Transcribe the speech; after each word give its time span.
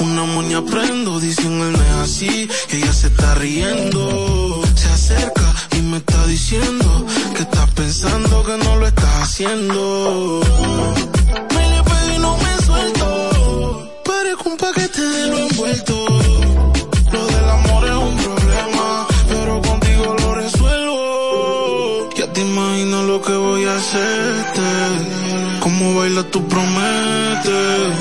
una 0.00 0.24
moña 0.24 0.62
prendo, 0.62 1.20
dicen 1.20 1.60
él 1.60 1.72
no 1.72 1.82
es 1.82 1.90
así, 2.02 2.48
y 2.70 2.76
ella 2.76 2.92
se 2.92 3.08
está 3.08 3.34
riendo. 3.34 4.62
Se 4.74 4.88
acerca 4.88 5.54
y 5.76 5.82
me 5.82 5.98
está 5.98 6.26
diciendo 6.26 7.06
que 7.34 7.42
estás 7.42 7.70
pensando 7.72 8.42
que 8.44 8.56
no 8.56 8.76
lo 8.76 8.86
estás 8.86 9.22
haciendo. 9.22 10.40
Me 11.54 11.68
le 11.68 11.82
pedí 11.82 12.14
y 12.16 12.18
no 12.18 12.36
me 12.38 12.64
suelto, 12.64 13.92
parezco 14.04 14.48
un 14.48 14.56
paquete 14.56 15.02
de 15.02 15.26
lo 15.26 15.38
envuelto. 15.38 16.29
Baila 26.10 26.22
tu 26.30 26.40
prometes, 26.48 27.94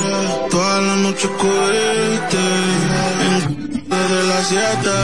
toda 0.49 0.81
la 0.81 0.95
noche 0.95 1.29
cohete, 1.37 2.45
en 3.25 3.89
desde 3.89 4.23
las 4.29 4.47
siete. 4.47 4.95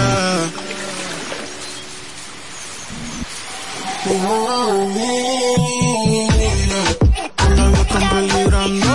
Cuando 7.37 7.81
están 7.81 8.09
peligrando, 8.09 8.93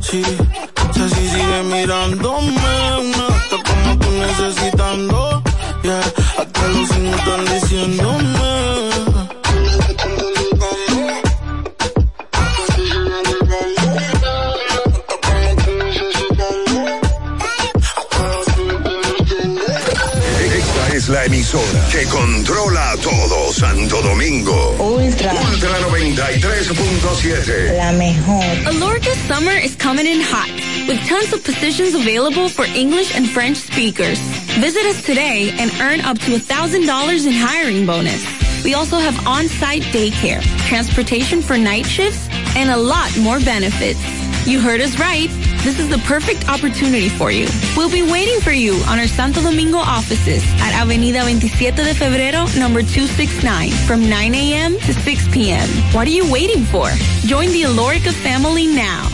sí. 0.00 0.22
Si 0.94 1.28
sigue 1.28 1.62
mirándome, 1.64 2.74
una 3.00 3.26
gata 3.28 3.56
como 3.68 3.98
tú 3.98 4.10
necesitando, 4.10 5.42
yeah. 5.82 6.00
Hasta 6.38 6.68
los 6.68 6.88
signos 6.88 7.18
están 7.18 7.44
diciéndome. 7.44 8.53
Emisora 21.94 22.00
que 22.00 22.06
controla 22.06 22.96
todo 23.02 23.52
Santo 23.52 24.02
Domingo. 24.02 24.76
Ultra. 24.78 25.32
Ultra 25.32 25.80
93.7. 25.80 27.76
La 27.76 27.92
mejor. 27.92 28.44
Alorca 28.66 29.14
summer 29.26 29.52
is 29.52 29.76
coming 29.76 30.06
in 30.06 30.20
hot, 30.20 30.50
with 30.88 31.00
tons 31.06 31.32
of 31.32 31.42
positions 31.44 31.94
available 31.94 32.48
for 32.48 32.64
English 32.64 33.14
and 33.14 33.28
French 33.28 33.56
speakers. 33.56 34.18
Visit 34.60 34.84
us 34.86 35.02
today 35.04 35.54
and 35.58 35.70
earn 35.80 36.00
up 36.00 36.18
to 36.18 36.32
$1,000 36.32 37.26
in 37.26 37.32
hiring 37.32 37.86
bonus. 37.86 38.24
We 38.64 38.74
also 38.74 38.98
have 38.98 39.26
on-site 39.26 39.82
daycare, 39.92 40.42
transportation 40.66 41.42
for 41.42 41.58
night 41.58 41.86
shifts, 41.86 42.28
and 42.56 42.70
a 42.70 42.76
lot 42.76 43.16
more 43.18 43.38
benefits. 43.40 44.00
You 44.46 44.60
heard 44.60 44.80
us 44.80 44.98
right. 44.98 45.28
This 45.64 45.78
is 45.78 45.88
the 45.88 45.96
perfect 46.06 46.46
opportunity 46.50 47.08
for 47.08 47.30
you. 47.30 47.48
We'll 47.74 47.90
be 47.90 48.02
waiting 48.02 48.38
for 48.42 48.52
you 48.52 48.74
on 48.86 48.98
our 48.98 49.06
Santo 49.06 49.40
Domingo 49.40 49.78
offices 49.78 50.44
at 50.60 50.74
Avenida 50.74 51.22
27 51.22 51.74
de 51.86 51.94
Febrero, 51.94 52.44
number 52.58 52.82
269, 52.82 53.70
from 53.86 54.06
9 54.06 54.34
a.m. 54.34 54.78
to 54.80 54.92
6 54.92 55.28
p.m. 55.28 55.66
What 55.94 56.06
are 56.06 56.10
you 56.10 56.30
waiting 56.30 56.64
for? 56.64 56.90
Join 57.24 57.48
the 57.52 57.62
Alorica 57.62 58.12
family 58.12 58.66
now. 58.66 59.13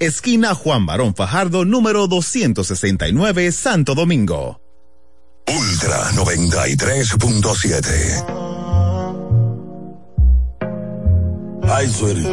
esquina 0.00 0.54
Juan 0.54 0.86
Barón 0.86 1.14
Fajardo, 1.14 1.66
número 1.66 2.08
269, 2.08 3.52
Santo 3.52 3.94
Domingo. 3.94 4.62
Ultra 5.46 6.10
93.7. 6.12 8.24
Ay, 11.70 11.86
sueri. 11.90 12.26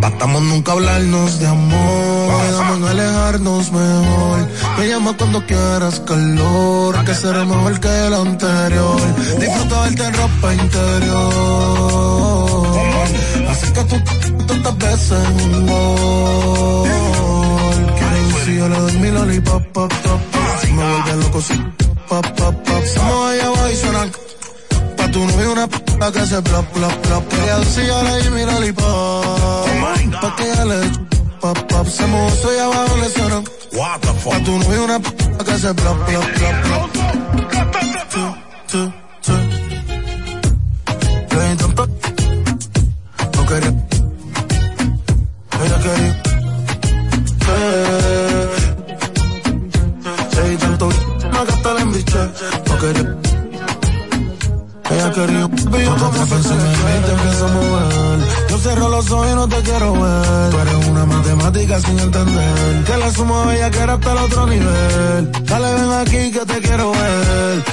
Tratamos 0.00 0.42
nunca 0.42 0.72
hablarnos 0.72 1.38
de 1.40 1.46
amor, 1.46 2.42
quedamos 2.46 2.78
en 2.78 2.84
alejarnos 2.84 3.72
mejor. 3.72 4.48
Me 4.78 4.88
llama 4.88 5.16
cuando 5.16 5.44
quieras 5.46 6.00
calor, 6.00 7.04
que 7.04 7.14
será 7.14 7.44
mejor 7.44 7.78
que 7.80 8.06
el 8.06 8.14
anterior. 8.14 9.00
Disfruta 9.40 9.80
verte 9.80 10.04
en 10.04 10.14
ropa 10.14 10.54
interior. 10.54 12.33
Así 13.54 13.72
que 13.72 13.82
tú 13.84 13.96
tantas 14.46 14.78
veces 14.78 15.28
un 15.44 15.66
gol. 15.66 16.88
Quiero 17.98 18.44
si 18.44 18.56
yo 18.56 18.68
le 18.68 18.78
doy 18.78 18.98
mi 18.98 19.10
lollipop, 19.10 19.62
pop, 19.72 19.92
pop, 20.02 20.20
pop. 20.32 20.42
Si 20.60 20.72
me 20.72 20.82
vuelve 20.82 21.16
loco, 21.22 21.40
si 21.40 21.54
pop, 22.08 22.26
pop, 22.36 22.54
pop. 22.66 22.84
Somos 22.94 23.30
allá 23.30 23.46
abajo 23.46 23.70
y 23.70 23.76
suenan 23.76 24.10
Pa' 24.96 25.08
tu 25.12 25.20
novio 25.24 25.52
una 25.52 25.66
p*** 25.68 25.76
que 26.14 26.26
se 26.26 26.42
plop, 26.42 26.66
plop, 26.74 26.94
plop. 27.04 27.32
Ella 27.32 27.58
decía 27.58 28.02
le 28.02 28.22
di 28.22 28.30
mi 28.30 28.44
lollipop. 28.44 29.68
Pa' 30.20 30.36
que 30.36 30.44
ella 30.50 30.64
le 30.64 30.80
pop, 31.40 31.58
pop. 31.68 31.86
Se 31.86 32.06
mozo 32.06 32.54
y 32.54 32.58
abajo 32.58 32.96
le 33.02 33.08
suena. 33.10 33.38
What 33.72 34.00
the 34.00 34.12
fuck? 34.20 34.32
Pa' 34.32 34.44
tu 34.44 34.58
novio 34.58 34.84
una 34.84 34.98
p*** 34.98 35.10
que 35.46 35.58
se 35.58 35.74
plop, 35.74 35.98
plop, 36.06 36.24
plop, 36.38 36.56
plop. 36.64 36.90
Tú, 38.10 38.24
tú, 38.70 38.92
tú. 39.22 39.32
No 43.44 43.50
quería. 43.50 43.74
Ella 45.64 45.78
quería. 45.84 46.22
Me 51.30 51.44
gasté 51.44 51.74
la 51.74 51.80
embiché. 51.82 52.22
No 52.66 52.78
quería. 52.78 53.16
Ella 54.90 55.12
quería 55.12 55.44
un 55.44 55.56
yo 55.56 55.96
como 55.96 56.26
pensé 56.26 56.54
en 56.54 56.58
mí, 56.58 56.94
te 57.04 57.12
empiezo 57.12 57.46
a 57.46 57.48
mover. 57.48 58.18
Yo 58.48 58.58
cierro 58.58 58.88
los 58.88 59.10
ojos 59.10 59.28
y 59.30 59.34
no 59.34 59.46
te 59.46 59.56
quiero 59.56 59.92
ver. 59.92 60.50
Tú 60.50 60.58
eres 60.60 60.86
una 60.88 61.04
matemática 61.04 61.80
sin 61.80 61.98
entender. 61.98 62.84
Que 62.86 62.96
la 62.96 63.10
suma 63.10 63.44
bella 63.44 63.70
que 63.70 63.78
era 63.78 63.92
hasta 63.92 64.12
el 64.12 64.18
otro 64.18 64.46
nivel. 64.46 65.32
Dale, 65.44 65.74
ven 65.74 65.92
aquí 65.92 66.32
que 66.32 66.46
te 66.46 66.60
quiero 66.62 66.92
ver. 66.92 67.64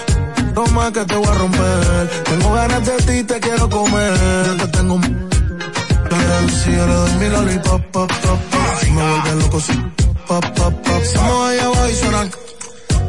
No 0.54 0.66
más 0.74 0.92
que 0.92 1.06
te 1.06 1.16
voy 1.16 1.28
a 1.28 1.34
romper. 1.34 2.10
Tengo 2.26 2.54
ganas 2.56 2.86
de 2.86 2.98
ti, 2.98 3.24
te 3.24 3.40
quiero 3.40 3.70
comer. 3.70 4.14
Yo 4.48 4.58
te 4.58 4.68
tengo 4.68 5.00
Pero 6.32 6.50
si 6.50 6.72
yo 6.72 6.88
le 6.88 6.94
doy 6.94 7.14
mi 7.20 7.28
lollipop, 7.30 7.82
pop, 7.92 8.12
pop, 8.24 8.40
pop. 8.52 8.62
Si 8.80 8.92
me 8.92 9.02
vuelve 9.02 9.36
loco, 9.42 9.60
si 9.60 9.74
pop, 10.28 10.46
pop, 10.56 10.74
pop. 10.86 11.04
Somos 11.14 11.50
allá 11.50 11.66
abajo 11.66 11.90
y 11.90 11.96
suenan 11.96 12.32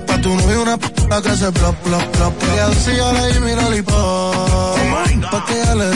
Pa' 0.07 0.19
tu 0.23 0.29
novio 0.35 0.63
una 0.63 0.77
p*** 0.77 0.89
que 1.23 1.37
se 1.37 1.53
plop, 1.53 1.77
plop, 1.85 2.05
plop. 2.15 2.35
Ella 2.53 2.69
decía 2.69 3.13
le 3.13 3.33
di 3.33 3.41
mi 3.41 3.55
lollipop. 3.55 5.31
Pa' 5.31 5.45
que 5.47 5.55
ella 5.63 5.75
le 5.77 5.91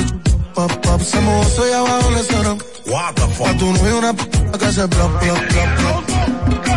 pop, 0.55 0.73
pop. 0.85 1.01
Se 1.01 1.21
mozo 1.21 1.69
y 1.69 1.73
abajo 1.73 2.11
le 2.11 2.23
suena. 2.23 2.53
What 2.87 3.15
the 3.15 3.23
fuck? 3.35 3.47
Pa' 3.47 3.59
tu 3.59 3.73
novio 3.73 3.99
una 3.99 4.13
p*** 4.13 4.23
que 4.61 4.73
se 4.73 4.87
plop, 4.87 5.13
plop, 5.21 5.39
plop, 5.49 5.71
plop. 5.79 6.76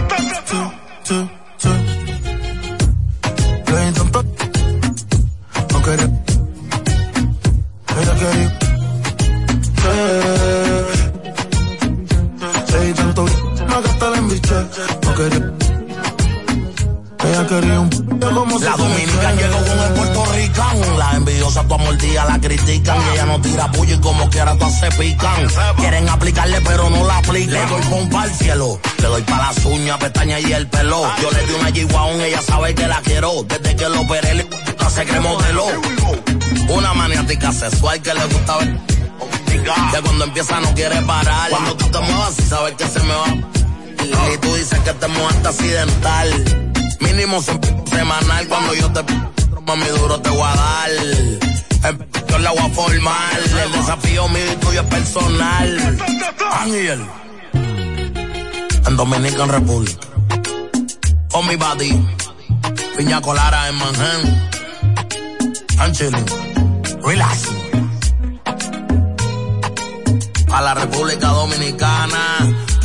No 23.40 23.50
tira 23.50 23.72
puño 23.72 23.96
y 23.96 24.00
como 24.00 24.30
quiera 24.30 24.58
todas 24.58 24.80
se 24.80 24.92
pican. 24.92 25.48
Quieren 25.78 26.10
aplicarle 26.10 26.60
pero 26.62 26.90
no 26.90 27.06
la 27.06 27.18
aplican. 27.18 27.54
Le 27.54 27.66
doy 27.66 27.82
pompa 27.84 28.22
al 28.24 28.32
cielo. 28.34 28.80
Le 28.98 29.08
doy 29.08 29.22
para 29.24 29.48
las 29.54 29.66
uñas, 29.66 29.98
pestañas 29.98 30.42
y 30.42 30.52
el 30.54 30.68
pelo. 30.68 31.02
Yo 31.22 31.32
le 31.32 31.46
di 31.46 31.54
una 31.54 31.70
G-Wagon, 31.70 32.22
ella 32.22 32.42
sabe 32.42 32.76
que 32.76 32.88
la 32.88 33.02
quiero. 33.02 33.44
Desde 33.44 33.76
que 33.76 33.90
lo 33.90 34.02
operé 34.02 34.34
le 34.36 34.48
se 34.90 35.06
cree 35.06 35.20
modelo. 35.20 35.66
Una 36.70 36.94
maniática 36.94 37.52
sexual 37.52 38.02
que 38.02 38.14
le 38.14 38.26
gusta 38.26 38.58
ver. 38.58 38.78
Que 39.46 40.02
cuando 40.02 40.26
empieza 40.26 40.60
no 40.60 40.74
quiere 40.74 41.02
parar. 41.04 41.50
Cuando 41.50 41.76
tú 41.78 41.86
te 41.90 42.00
muevas 42.00 42.40
y 42.40 42.42
sabes 42.44 42.74
que 42.76 42.88
se 42.88 43.00
me 43.02 43.14
va. 43.14 43.28
Y 44.34 44.38
tú 44.38 44.56
dices 44.56 44.80
que 44.80 44.94
te 44.94 45.08
mueves 45.08 45.46
accidental. 45.46 46.74
Mínimo 47.00 47.42
se- 47.42 47.60
semanal 47.96 48.48
cuando 48.48 48.74
yo 48.74 48.92
te 48.92 49.02
mami 49.66 49.86
duro 49.88 50.20
te 50.22 50.30
voy 50.30 50.42
a 50.42 50.56
dar. 50.56 51.49
En- 51.84 52.08
Yo 52.30 52.38
la 52.40 52.52
voy 52.52 52.60
a 52.60 52.70
formar. 52.70 53.40
El 53.64 53.72
desafío 53.72 54.28
mío 54.30 54.54
y 54.54 54.56
tuyo 54.58 54.82
es 54.82 54.88
personal. 54.88 55.98
Ángel. 56.62 57.06
En 58.88 58.98
Dominican 58.98 59.50
Republic. 59.50 59.98
On 61.34 61.48
mi 61.48 61.56
body. 61.56 62.08
Piña 62.98 63.22
Colara 63.22 63.70
en 63.70 63.76
Manhattan. 63.76 64.50
I'm 65.80 65.92
chilling. 65.94 66.26
Relax. 67.04 67.48
A 70.52 70.62
la 70.62 70.74
República 70.74 71.28
Dominicana. 71.28 72.18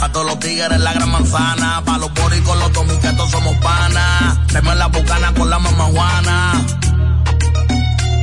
A 0.00 0.12
todos 0.12 0.26
los 0.26 0.38
tigres 0.38 0.78
la 0.80 0.92
gran 0.92 1.10
manzana. 1.10 1.82
Pa' 1.84 1.98
los 1.98 2.12
boricos, 2.14 2.56
los 2.58 2.72
dominicanos 2.72 3.30
somos 3.30 3.56
panas. 3.56 4.46
Tenemos 4.48 4.76
la 4.76 4.86
bucana 4.88 5.32
con 5.34 5.50
la 5.50 5.58
mamajuana. 5.58 6.52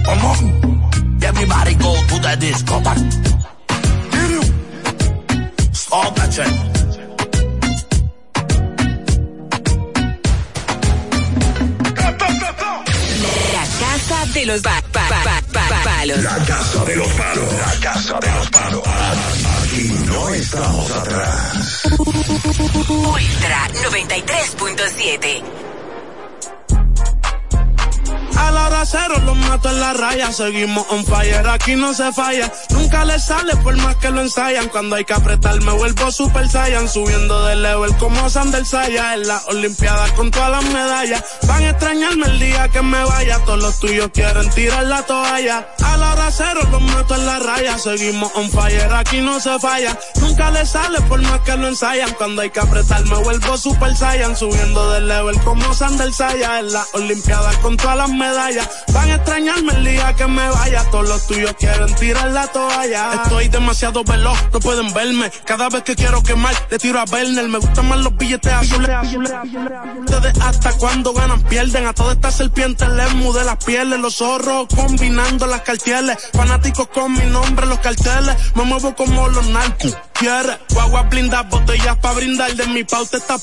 Come 0.05 0.25
on. 0.25 1.23
Everybody 1.23 1.75
go 1.75 1.93
to 1.95 2.19
the 2.19 2.35
disco. 2.39 2.81
Stop 5.73 6.15
that 6.15 6.33
shit. 6.33 6.71
de 14.33 14.45
los 14.45 14.61
ba 14.61 14.81
palos. 14.91 16.23
La 16.23 16.37
casa 16.45 16.85
de 16.85 16.95
los 16.95 17.07
palos. 17.09 17.53
La 17.53 17.79
casa 17.81 18.19
de 18.19 18.31
los 18.31 18.49
palos. 18.49 18.81
Aquí 19.63 19.93
no 20.05 20.29
estamos 20.33 20.91
atrás. 20.91 21.83
Ultra 21.97 23.67
93.7 23.89 25.70
a 28.41 28.51
la 28.51 28.67
hora 28.67 28.85
cero 28.85 29.15
los 29.25 29.37
mato 29.37 29.69
en 29.69 29.79
la 29.79 29.93
raya. 29.93 30.31
Seguimos 30.31 30.85
on 30.89 31.05
fire, 31.05 31.47
aquí 31.47 31.75
no 31.75 31.93
se 31.93 32.11
falla. 32.11 32.51
Nunca 32.71 33.05
le 33.05 33.19
sale 33.19 33.55
por 33.57 33.75
más 33.77 33.95
que 33.97 34.09
lo 34.09 34.21
ensayan. 34.21 34.69
Cuando 34.69 34.95
hay 34.95 35.05
que 35.05 35.13
apretar 35.13 35.61
me 35.61 35.71
vuelvo 35.73 36.11
super 36.11 36.49
saiyan. 36.49 36.89
Subiendo 36.89 37.45
de 37.45 37.55
level 37.55 37.95
como 37.97 38.29
Sander 38.29 38.65
Saya. 38.65 39.13
En 39.13 39.27
la 39.27 39.41
Olimpiada 39.47 40.07
con 40.15 40.31
todas 40.31 40.51
las 40.51 40.65
medallas. 40.73 41.23
Van 41.47 41.63
a 41.63 41.69
extrañarme 41.69 42.25
el 42.25 42.39
día 42.39 42.69
que 42.69 42.81
me 42.81 43.03
vaya. 43.03 43.39
Todos 43.45 43.61
los 43.61 43.79
tuyos 43.79 44.09
quieren 44.13 44.49
tirar 44.49 44.85
la 44.85 45.03
toalla. 45.03 45.67
A 45.83 45.97
la 45.97 46.13
hora 46.13 46.31
cero 46.31 46.61
los 46.71 46.81
mato 46.81 47.15
en 47.15 47.25
la 47.25 47.39
raya. 47.39 47.77
Seguimos 47.77 48.31
on 48.35 48.49
fire, 48.49 48.91
aquí 48.93 49.21
no 49.21 49.39
se 49.39 49.59
falla. 49.59 49.97
Nunca 50.19 50.49
le 50.51 50.65
sale 50.65 50.99
por 51.01 51.21
más 51.21 51.41
que 51.41 51.55
lo 51.57 51.67
ensayan. 51.67 52.13
Cuando 52.15 52.41
hay 52.41 52.49
que 52.49 52.59
apretar 52.59 53.05
me 53.05 53.17
vuelvo 53.17 53.57
super 53.57 53.95
saiyan. 53.95 54.35
Subiendo 54.35 54.91
de 54.91 55.01
level 55.01 55.39
como 55.41 55.73
Sander 55.73 56.11
Saya. 56.11 56.59
En 56.59 56.73
la 56.73 56.85
Olimpiada 56.93 57.51
con 57.61 57.77
todas 57.77 57.97
las 57.97 58.09
medallas 58.09 58.30
Van 58.93 59.09
a 59.09 59.15
extrañarme 59.15 59.73
el 59.73 59.83
día 59.83 60.13
que 60.13 60.25
me 60.25 60.49
vaya. 60.49 60.83
Todos 60.89 61.09
los 61.09 61.27
tuyos 61.27 61.53
quieren 61.59 61.93
tirar 61.95 62.31
la 62.31 62.47
toalla. 62.47 63.13
Estoy 63.23 63.49
demasiado 63.49 64.05
veloz, 64.05 64.37
no 64.53 64.59
pueden 64.61 64.93
verme. 64.93 65.29
Cada 65.45 65.67
vez 65.67 65.83
que 65.83 65.95
quiero 65.95 66.23
quemar, 66.23 66.55
le 66.69 66.77
tiro 66.79 66.99
a 66.99 67.05
Berner. 67.05 67.47
Me 67.49 67.57
gustan 67.57 67.89
más 67.89 67.99
los 67.99 68.15
billetes 68.15 68.53
azules. 68.53 68.89
Ustedes 69.99 70.39
hasta 70.39 70.71
cuando 70.73 71.11
ganan 71.13 71.41
pierden. 71.43 71.85
A 71.87 71.93
todas 71.93 72.15
estas 72.15 72.35
serpientes 72.35 72.87
les 72.87 73.13
mude 73.15 73.43
las 73.43 73.57
pieles. 73.63 73.99
Los 73.99 74.15
zorros 74.15 74.67
combinando 74.73 75.45
las 75.45 75.61
cartieles. 75.61 76.17
Fanáticos 76.31 76.87
con 76.87 77.11
mi 77.11 77.25
nombre, 77.25 77.65
los 77.65 77.79
carteles. 77.79 78.35
Me 78.55 78.63
muevo 78.63 78.95
como 78.95 79.27
los 79.27 79.45
narcos. 79.47 79.97
Quiere 80.21 80.55
guagua 80.69 81.01
blindar, 81.09 81.49
botellas 81.49 81.97
para 81.97 82.13
brindar. 82.13 82.53
De 82.53 82.67
mi 82.67 82.83
pauta 82.83 83.17
está 83.17 83.39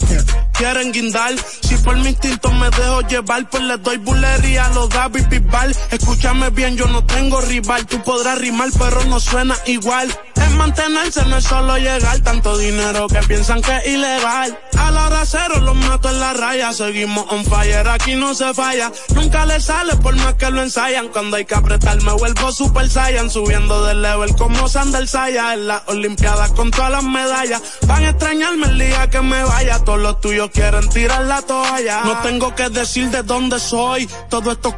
quieren 0.53 0.93
guindar. 0.93 1.35
Si 1.61 1.77
por 1.79 1.97
mi 1.97 2.11
instinto 2.11 2.53
me 2.53 2.71
dejo 2.71 3.01
llevar, 3.03 3.51
pues 3.51 3.65
les 3.65 3.83
doy 3.83 3.97
bulería 3.97 4.69
los 4.69 4.89
David 4.89 5.27
Bisbal. 5.29 5.75
Escúchame 5.91 6.51
bien, 6.51 6.77
yo 6.77 6.87
no 6.87 7.05
tengo 7.05 7.41
rival. 7.41 7.85
Tú 7.87 8.01
podrás 8.05 8.39
rimar, 8.39 8.69
pero 8.79 9.05
no 9.07 9.19
suena 9.19 9.57
igual. 9.67 10.09
Es 10.37 10.53
mantenerse, 10.53 11.25
no 11.27 11.39
es 11.39 11.45
solo 11.45 11.77
llegar. 11.79 12.21
Tanto 12.21 12.57
dinero 12.57 13.09
que 13.09 13.19
piensan 13.27 13.61
que 13.61 13.77
es 13.79 13.87
ilegal. 13.89 14.57
A 14.79 14.93
la 14.93 15.07
hora 15.07 15.27
cero 15.27 15.59
los 15.61 15.75
mato 15.75 16.11
en 16.11 16.21
la 16.21 16.33
raya. 16.33 16.73
Seguimos 16.73 17.27
on 17.31 17.45
fire, 17.45 17.89
aquí 17.89 18.15
no 18.15 18.35
se 18.35 18.55
falla. 18.55 18.93
Nunca 19.17 19.47
le 19.47 19.61
sale 19.61 19.97
por 19.97 20.15
más 20.15 20.35
que 20.35 20.49
lo 20.51 20.63
ensayan. 20.63 21.09
Cuando 21.09 21.39
hay 21.39 21.45
que 21.45 21.57
apretar, 21.57 22.01
me 22.03 22.13
vuelvo 22.13 22.53
super 22.53 22.89
saiyan. 22.89 23.31
Subiendo 23.31 23.85
de 23.85 23.95
level 23.95 24.37
como 24.37 24.69
Sander 24.69 25.09
Saya. 25.09 25.55
En 25.55 25.67
las 25.67 25.83
Olimpiadas 25.87 26.53
con 26.53 26.68
todas 26.71 26.91
las 26.91 27.05
medallas. 27.05 27.63
Van 27.87 28.05
a 28.05 28.11
extrañarme 28.11 28.67
el 28.67 28.79
día 28.79 29.11
que 29.11 29.21
me 29.21 29.43
vaya. 29.43 29.79
Todos 29.85 30.01
los 30.01 30.21
tuyos 30.21 30.51
quieren 30.53 30.89
tirar 30.89 31.25
la 31.25 31.43
toalla. 31.43 32.03
No 32.05 32.19
tengo 32.19 32.55
que 32.55 32.69
decir 32.71 33.11
de 33.11 33.23
dónde 33.23 33.59
soy. 33.59 34.09
Todo 34.29 34.53
esto 34.53 34.75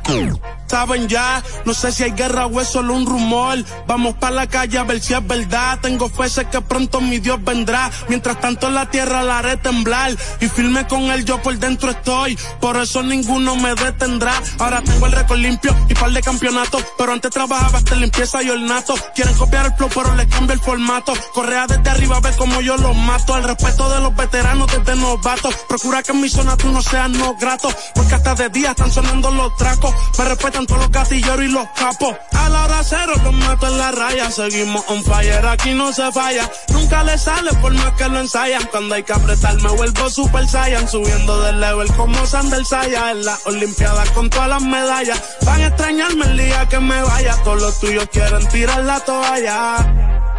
Saben 0.71 1.09
ya, 1.09 1.43
no 1.65 1.75
sé 1.75 1.91
si 1.91 2.05
hay 2.05 2.13
guerra 2.13 2.47
o 2.47 2.61
es 2.61 2.69
solo 2.69 2.95
un 2.95 3.05
rumor. 3.05 3.59
Vamos 3.89 4.15
para 4.15 4.37
la 4.37 4.47
calle 4.47 4.79
a 4.79 4.85
ver 4.85 5.01
si 5.01 5.15
es 5.15 5.27
verdad. 5.27 5.81
Tengo 5.81 6.09
fe, 6.09 6.29
que 6.47 6.61
pronto 6.61 7.01
mi 7.01 7.19
Dios 7.19 7.43
vendrá. 7.43 7.91
Mientras 8.07 8.39
tanto 8.39 8.69
en 8.69 8.75
la 8.75 8.89
tierra 8.89 9.25
la 9.25 9.39
haré 9.39 9.57
temblar. 9.57 10.17
Y 10.41 10.47
firme 10.47 10.87
con 10.87 11.03
él, 11.11 11.25
yo 11.25 11.43
por 11.43 11.59
dentro 11.59 11.91
estoy. 11.91 12.39
Por 12.61 12.77
eso 12.77 13.03
ninguno 13.03 13.57
me 13.57 13.75
detendrá. 13.75 14.33
Ahora 14.61 14.81
tengo 14.81 15.07
el 15.07 15.13
récord 15.13 15.41
limpio 15.41 15.75
y 15.89 15.95
par 15.95 16.13
de 16.13 16.21
campeonatos. 16.21 16.85
Pero 16.97 17.13
antes 17.15 17.33
trabajaba 17.33 17.79
hasta 17.79 17.97
limpieza 17.97 18.41
y 18.41 18.51
ornato. 18.51 18.95
Quieren 19.13 19.35
copiar 19.35 19.67
el 19.67 19.75
flow, 19.75 19.91
pero 19.93 20.15
le 20.15 20.29
cambio 20.29 20.55
el 20.55 20.61
formato. 20.61 21.15
Correa 21.35 21.67
desde 21.81 21.91
arriba, 21.91 22.21
ve 22.21 22.31
como 22.37 22.61
yo 22.61 22.77
los 22.77 22.97
mato. 22.97 23.35
Al 23.35 23.45
respeto 23.45 23.89
de 23.91 24.01
los 24.01 24.15
veteranos 24.15 24.71
desde 24.71 24.97
novatos. 24.97 25.55
Procura 25.69 26.03
que 26.03 26.13
en 26.13 26.21
mi 26.21 26.29
zona 26.29 26.57
tú 26.57 26.71
no 26.71 26.83
seas 26.83 27.11
no 27.11 27.35
grato. 27.37 27.69
Porque 27.95 28.15
hasta 28.15 28.35
de 28.35 28.49
día 28.51 28.71
están 28.71 28.91
sonando 28.91 29.31
los 29.31 29.57
tracos. 29.57 29.95
Me 30.19 30.25
respetan 30.25 30.67
todos 30.67 30.83
los 30.83 30.91
gatilleros 30.91 31.45
y 31.45 31.49
los 31.49 31.67
capos. 31.77 32.15
A 32.33 32.49
la 32.49 32.65
hora 32.65 32.83
cero 32.83 33.13
los 33.23 33.33
mato 33.33 33.67
en 33.67 33.79
la 33.79 33.91
raya. 33.93 34.31
Seguimos 34.31 34.85
on 34.89 35.03
fire, 35.05 35.47
aquí 35.47 35.75
no 35.75 35.93
se 35.93 36.11
falla. 36.13 36.51
Nunca 36.69 37.03
le 37.03 37.19
sale 37.19 37.53
por 37.55 37.73
más 37.73 37.93
que 37.95 38.09
lo 38.09 38.21
ensayan. 38.21 38.67
Cuando 38.71 38.95
hay 38.95 39.03
que 39.03 39.13
apretar 39.13 39.55
me 39.63 39.71
vuelvo 39.71 40.11
super 40.11 40.47
saiyan. 40.49 40.89
Subiendo 40.89 41.41
del 41.43 41.61
level 41.61 41.93
como 41.95 42.27
Sander 42.27 42.65
Saya. 42.65 43.11
En 43.11 43.25
las 43.25 43.47
Olimpiadas 43.47 44.11
con 44.11 44.29
todas 44.31 44.49
las 44.49 44.63
medallas. 44.63 45.21
Van 45.45 45.61
a 45.63 45.67
extrañarme 45.69 46.27
el 46.27 46.37
día 46.37 46.69
que 46.69 46.81
me 46.81 47.03
vaya. 47.03 47.37
Todos 47.43 47.63
los 47.63 47.81
tuyos 47.81 48.09
quieren 48.13 48.47
tirar 48.49 48.85
la 48.85 49.01
toalla. 49.01 50.30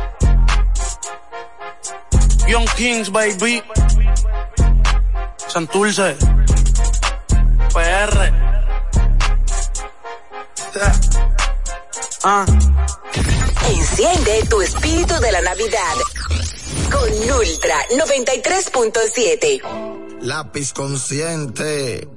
Young 2.52 2.68
Kings, 2.76 3.10
baby. 3.10 3.64
Santurce. 5.48 6.18
PR. 7.72 8.34
Ah. 12.26 12.46
Enciende 13.70 14.44
tu 14.50 14.62
espíritu 14.62 15.14
de 15.22 15.32
la 15.32 15.40
Navidad 15.40 15.96
con 16.92 17.10
Ultra 17.40 17.78
93.7. 17.98 19.62
Lápiz 20.20 20.74
consciente, 20.74 22.10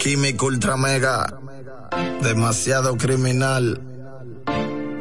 químico 0.00 0.46
ultra 0.46 0.76
mega, 0.76 1.38
demasiado 2.22 2.96
criminal. 2.96 3.80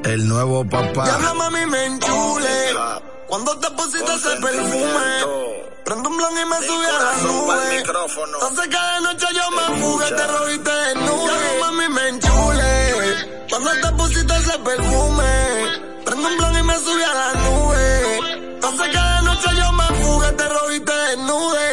El 0.03 0.27
nuevo 0.27 0.63
papá. 0.69 1.07
Ya 1.07 1.33
mami 1.33 1.65
me 1.65 1.85
enchule. 1.85 3.09
Cuando 3.29 3.55
te 3.59 3.69
pusiste 3.71 4.11
ese 4.11 4.35
perfume. 4.41 5.59
Prendo 5.85 6.09
un 6.09 6.17
blon 6.17 6.33
y 6.35 6.45
me 6.45 6.67
subí 6.67 6.85
a 6.85 6.99
la 6.99 7.13
nube. 7.21 7.77
Entonces 7.77 8.67
cada 8.71 8.99
noche 9.01 9.27
yo 9.33 9.51
me 9.51 9.81
fugué, 9.81 10.05
te 10.07 10.27
robiste 10.27 10.71
de 10.71 10.95
nube. 10.95 11.31
Ya 11.31 11.59
mami 11.65 11.89
me 11.89 12.07
enchule. 12.09 13.45
Cuando 13.49 13.71
te 13.71 13.91
pusiste 13.93 14.33
ese 14.35 14.59
perfume. 14.59 16.03
Prendo 16.05 16.27
un 16.27 16.37
blon 16.37 16.57
y 16.57 16.63
me 16.63 16.75
subí 16.79 17.03
a 17.03 17.13
la 17.13 17.33
nube. 17.33 18.17
Entonces 18.55 18.87
cada 18.93 19.21
noche 19.21 19.49
yo 19.55 19.71
me 19.73 19.85
fugué, 20.01 20.31
te 20.31 20.49
robiste 20.49 20.98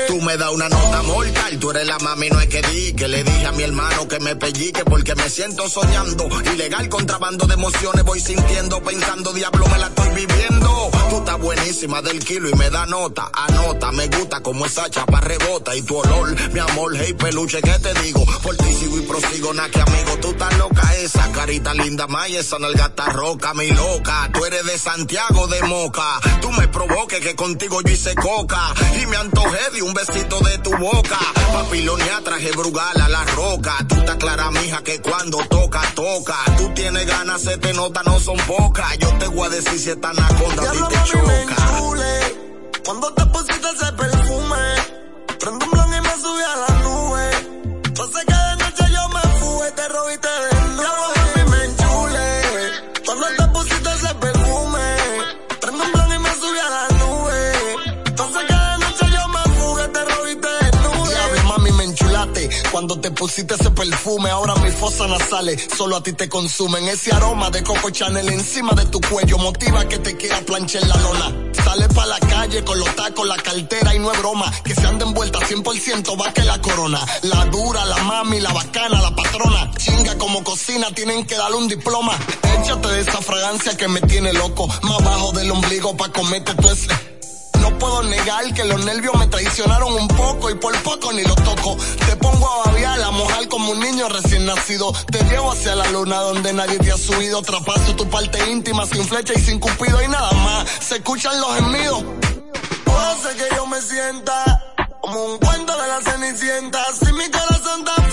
Tú 0.09 0.21
me 0.21 0.37
das 0.37 0.51
una 0.51 0.69
nota 0.69 1.03
mortal, 1.03 1.59
tú 1.59 1.71
eres 1.71 1.87
la 1.87 1.99
mami, 1.99 2.29
no 2.29 2.39
hay 2.39 2.49
que 2.49 2.61
di. 2.63 2.93
Que 2.93 3.09
le 3.09 3.25
dije 3.25 3.47
a 3.47 3.53
mi 3.53 3.63
hermano 3.63 4.07
que 4.07 4.21
me 4.21 4.37
pellique 4.37 4.85
porque 4.85 5.15
me 5.15 5.31
siento 5.31 5.69
soñando. 5.69 6.29
Ilegal 6.53 6.89
contrabando 6.89 7.47
de 7.47 7.55
emociones 7.55 8.05
voy 8.05 8.21
sintiendo, 8.21 8.83
pensando, 8.83 9.33
diablo, 9.33 9.67
me 9.69 9.79
la 9.79 9.87
estoy 9.87 10.11
viviendo. 10.11 10.91
Tú 11.09 11.19
estás 11.19 11.39
buenísima 11.39 12.03
del 12.03 12.19
kilo 12.25 12.51
y 12.51 12.55
me 12.55 12.69
da 12.69 12.85
nota, 12.87 13.31
anota, 13.33 13.93
me 13.93 14.09
gusta 14.09 14.43
como 14.43 14.67
esa 14.67 14.91
chapa 14.91 15.21
rebota 15.21 15.75
y 15.75 15.83
tu 15.83 15.97
olor, 15.97 16.35
mi 16.53 16.59
amor, 16.59 16.95
hey 16.97 17.15
peluche, 17.15 17.63
¿qué 17.63 17.79
te 17.79 17.95
digo? 18.03 18.25
Por 18.43 18.57
ti 18.57 18.75
sigo 18.75 18.99
y 18.99 19.03
prosigo, 19.03 19.55
na 19.55 19.69
que 19.69 19.81
amigo, 19.81 20.19
tú 20.21 20.31
estás 20.31 20.57
loca, 20.59 20.95
esa 20.97 21.31
carita 21.33 21.75
linda, 21.75 22.07
maya, 22.09 22.41
esa 22.41 22.59
nalgata 22.59 23.07
roca, 23.07 23.55
mi 23.55 23.71
loca, 23.71 24.29
tú 24.33 24.45
eres 24.45 24.65
de 24.67 24.79
Santiago 24.79 25.47
de 25.47 25.63
Moca, 25.63 26.21
tú 26.41 26.51
me 26.53 26.69
provoques 26.69 27.21
que 27.21 27.37
contigo 27.37 27.81
yo 27.83 27.93
hice 27.93 28.15
coca 28.17 28.75
y 29.01 29.07
me 29.07 29.17
antojé 29.17 29.46
un 29.83 29.95
besito 29.95 30.41
de 30.41 30.59
tu 30.59 30.71
boca, 30.77 31.19
papilonia 31.53 32.21
traje 32.25 32.51
brugal 32.53 33.01
a 33.01 33.09
la 33.09 33.25
roca, 33.25 33.77
tú 33.89 33.95
estás 33.97 34.17
clara, 34.17 34.51
mija, 34.51 34.83
que 34.83 35.01
cuando 35.01 35.39
toca, 35.49 35.81
toca, 35.95 36.37
tú 36.57 36.73
tienes 36.75 37.07
ganas, 37.07 37.43
se 37.43 37.57
te 37.59 37.73
nota, 37.73 38.03
no 38.03 38.19
son 38.19 38.37
pocas, 38.47 38.99
yo 38.99 39.09
te 39.19 39.29
voy 39.29 39.47
a 39.47 39.51
decir 39.51 39.79
si 39.79 39.91
están 39.91 40.19
anaconda, 40.19 40.63
cuando 42.85 43.13
te 43.15 43.27
pusiste 43.27 43.69
ese 43.71 43.93
perfume, 43.93 44.57
prendo 45.39 45.76
Cuando 62.77 63.01
te 63.01 63.11
pusiste 63.11 63.55
ese 63.55 63.71
perfume, 63.71 64.29
ahora 64.29 64.55
mis 64.57 64.75
fosas 64.75 65.09
nasales 65.09 65.67
solo 65.79 65.97
a 65.97 66.03
ti 66.03 66.13
te 66.13 66.29
consumen. 66.29 66.87
Ese 66.89 67.11
aroma 67.11 67.49
de 67.49 67.63
Coco 67.63 67.89
Chanel 67.89 68.29
encima 68.29 68.75
de 68.75 68.85
tu 68.85 69.01
cuello 69.01 69.39
motiva 69.39 69.89
que 69.89 69.99
te 69.99 70.15
quiera 70.19 70.43
planchar 70.43 70.87
la 70.87 70.97
lona. 70.99 71.35
Sale 71.55 71.89
pa' 71.89 72.05
la 72.05 72.19
calle 72.19 72.63
con 72.65 72.79
los 72.79 72.95
tacos, 72.95 73.27
la 73.27 73.39
cartera 73.39 73.95
y 73.95 73.99
no 73.99 74.13
es 74.13 74.19
broma. 74.19 74.53
Que 74.63 74.75
se 74.75 74.87
anda 74.87 75.07
envuelta 75.07 75.39
100% 75.39 76.21
va 76.21 76.35
que 76.35 76.45
la 76.45 76.61
corona. 76.61 77.01
La 77.23 77.47
dura, 77.47 77.83
la 77.87 77.97
mami, 77.97 78.41
la 78.41 78.53
bacana, 78.53 79.01
la 79.01 79.17
patrona. 79.17 79.71
Chinga 79.79 80.19
como 80.19 80.45
cocina, 80.45 80.89
tienen 80.95 81.25
que 81.25 81.35
darle 81.35 81.57
un 81.57 81.69
diploma. 81.69 82.13
Échate 82.61 82.89
de 82.89 83.01
esa 83.01 83.23
fragancia 83.23 83.75
que 83.79 83.89
me 83.89 84.03
tiene 84.03 84.35
loco. 84.35 84.69
Más 84.83 85.03
bajo 85.03 85.33
del 85.33 85.51
ombligo 85.51 85.97
pa' 85.97 86.13
comerte 86.13 86.53
tu 86.53 86.69
ese 86.69 87.16
no 87.71 87.79
puedo 87.79 88.03
negar 88.05 88.55
que 88.55 88.65
los 88.65 88.85
nervios 88.85 89.15
me 89.17 89.27
traicionaron 89.27 89.93
un 89.93 90.09
poco 90.09 90.51
y 90.51 90.55
por 90.55 90.81
poco 90.83 91.13
ni 91.13 91.23
lo 91.25 91.35
toco. 91.35 91.77
Te 92.07 92.17
pongo 92.17 92.49
a 92.49 92.67
babiar, 92.67 93.03
a 93.03 93.11
mojar 93.11 93.49
como 93.49 93.73
un 93.73 93.81
niño 93.81 94.09
recién 94.09 94.47
nacido. 94.47 94.93
Te 95.11 95.23
llevo 95.25 95.51
hacia 95.51 95.75
la 95.75 95.91
luna 95.91 96.19
donde 96.21 96.53
nadie 96.53 96.79
te 96.79 96.93
ha 96.93 96.97
subido. 96.97 97.43
Trapaso 97.43 97.97
tu 97.97 98.09
parte 98.09 98.39
íntima 98.51 98.87
sin 98.87 99.05
flecha 99.05 99.33
y 99.35 99.41
sin 99.41 99.59
cupido 99.59 100.01
y 100.01 100.09
nada 100.09 100.31
más. 100.33 100.69
Se 100.81 100.97
escuchan 100.97 101.41
los 101.41 101.57
gemidos. 101.57 102.05
Hace 102.87 103.37
que 103.37 103.57
yo 103.57 103.67
me 103.67 103.81
sienta 103.81 104.63
como 105.01 105.25
un 105.25 105.39
cuento 105.39 105.73
de 105.77 105.89
la 105.89 106.01
cenicienta. 106.03 106.85
Si 106.93 107.13
mi 107.13 107.29
corazón 107.31 107.81
está 107.81 108.06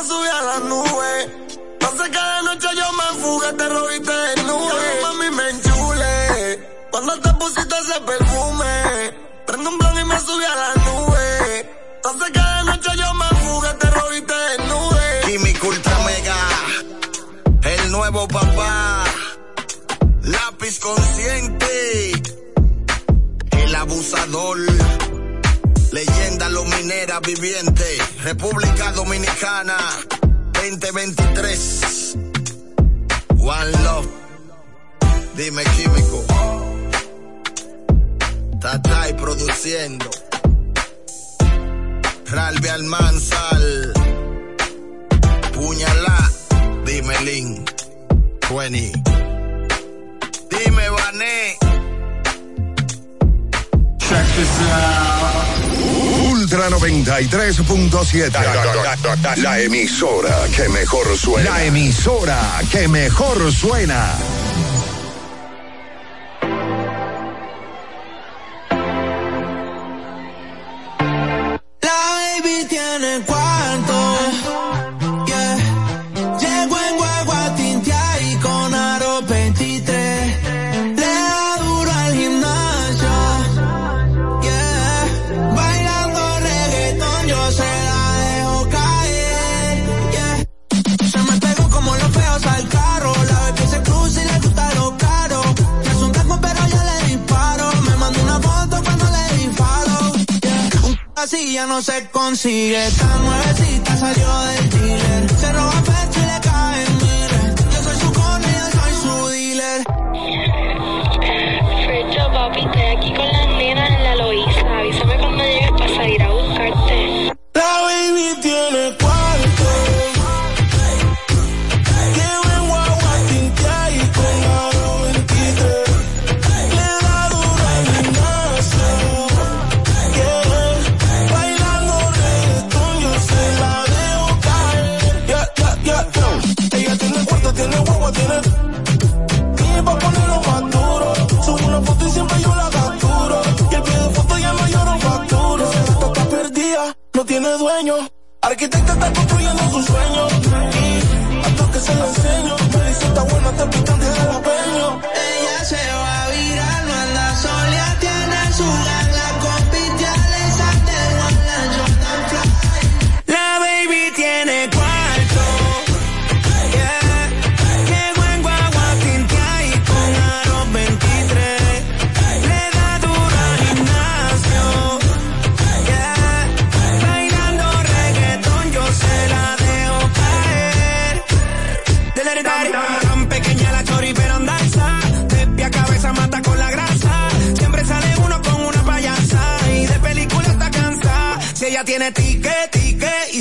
me 0.00 0.08
subí 0.08 0.28
a 0.28 0.42
la 0.42 0.58
nube. 0.60 1.48
No 1.80 1.90
sé 1.90 2.10
cada 2.10 2.42
noche 2.42 2.68
yo 2.76 2.92
me 2.92 3.20
fugué, 3.20 3.52
te 3.52 3.68
robiste 3.68 4.12
de 4.12 4.42
nube. 4.44 5.00
mami 5.02 5.30
me 5.36 5.50
enchule. 5.50 6.68
Cuando 6.90 7.20
te 7.20 7.32
pusiste 7.34 7.74
ese 7.78 8.00
perfume. 8.00 9.14
Prendo 9.46 9.70
un 9.70 9.78
blon 9.78 9.98
y 9.98 10.04
me 10.04 10.18
subí 10.20 10.44
a 10.44 10.54
la 10.54 10.74
nube. 10.86 11.70
No 12.04 12.24
sé 12.24 12.32
cada 12.32 12.62
noche 12.64 12.90
yo 12.96 13.14
me 13.14 13.28
fugué, 13.40 13.74
te 13.74 13.90
robiste 13.90 14.34
de 14.34 14.58
nube. 14.68 15.20
Química 15.26 15.66
Ultra 15.66 15.98
Mega. 16.06 16.38
El 17.62 17.92
nuevo 17.92 18.28
papá. 18.28 19.04
Lápiz 20.22 20.78
consciente. 20.80 22.12
El 23.52 23.74
abusador 23.74 24.99
Luminera 26.80 27.20
viviente, 27.20 27.98
República 28.22 28.90
Dominicana, 28.92 29.76
2023. 30.54 32.16
One 33.36 33.72
Love. 33.84 34.08
Dime 35.36 35.62
químico. 35.76 36.24
Tatay 38.62 39.12
produciendo. 39.12 40.08
Ralbi 42.30 42.68
Almanzal. 42.68 43.92
Puñalá. 45.52 46.30
Dime 46.86 47.20
Lin. 47.26 47.62
20. 48.48 48.92
Dime 50.48 50.88
Vané. 50.88 51.58
Check 53.98 54.26
this 54.34 54.60
out. 54.72 55.39
Ultra 56.52 56.68
93.7. 56.68 59.36
La 59.36 59.60
emisora 59.60 60.48
que 60.48 60.68
mejor 60.68 61.16
suena. 61.16 61.48
La 61.48 61.64
emisora 61.64 62.60
que 62.72 62.88
mejor 62.88 63.52
suena. 63.52 64.16
Se 101.82 102.08
consigue. 102.10 102.86
Esta 102.86 103.06
nuevecita 103.18 103.96
salió 103.96 104.40
del 104.40 104.69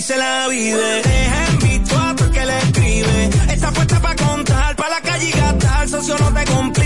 se 0.09 0.17
la 0.17 0.47
vive. 0.47 1.01
Deja 1.03 1.45
en 1.49 1.59
visto 1.59 1.95
porque 2.17 2.43
le 2.43 2.57
escribe. 2.57 3.29
Está 3.53 3.71
puesta 3.71 3.99
para 4.01 4.15
contar, 4.15 4.75
para 4.75 4.89
la 4.89 5.01
calle 5.01 5.29
y 5.29 5.31
gastar. 5.31 5.87
Socio, 5.87 6.17
no 6.17 6.33
te 6.33 6.45
complique. 6.45 6.78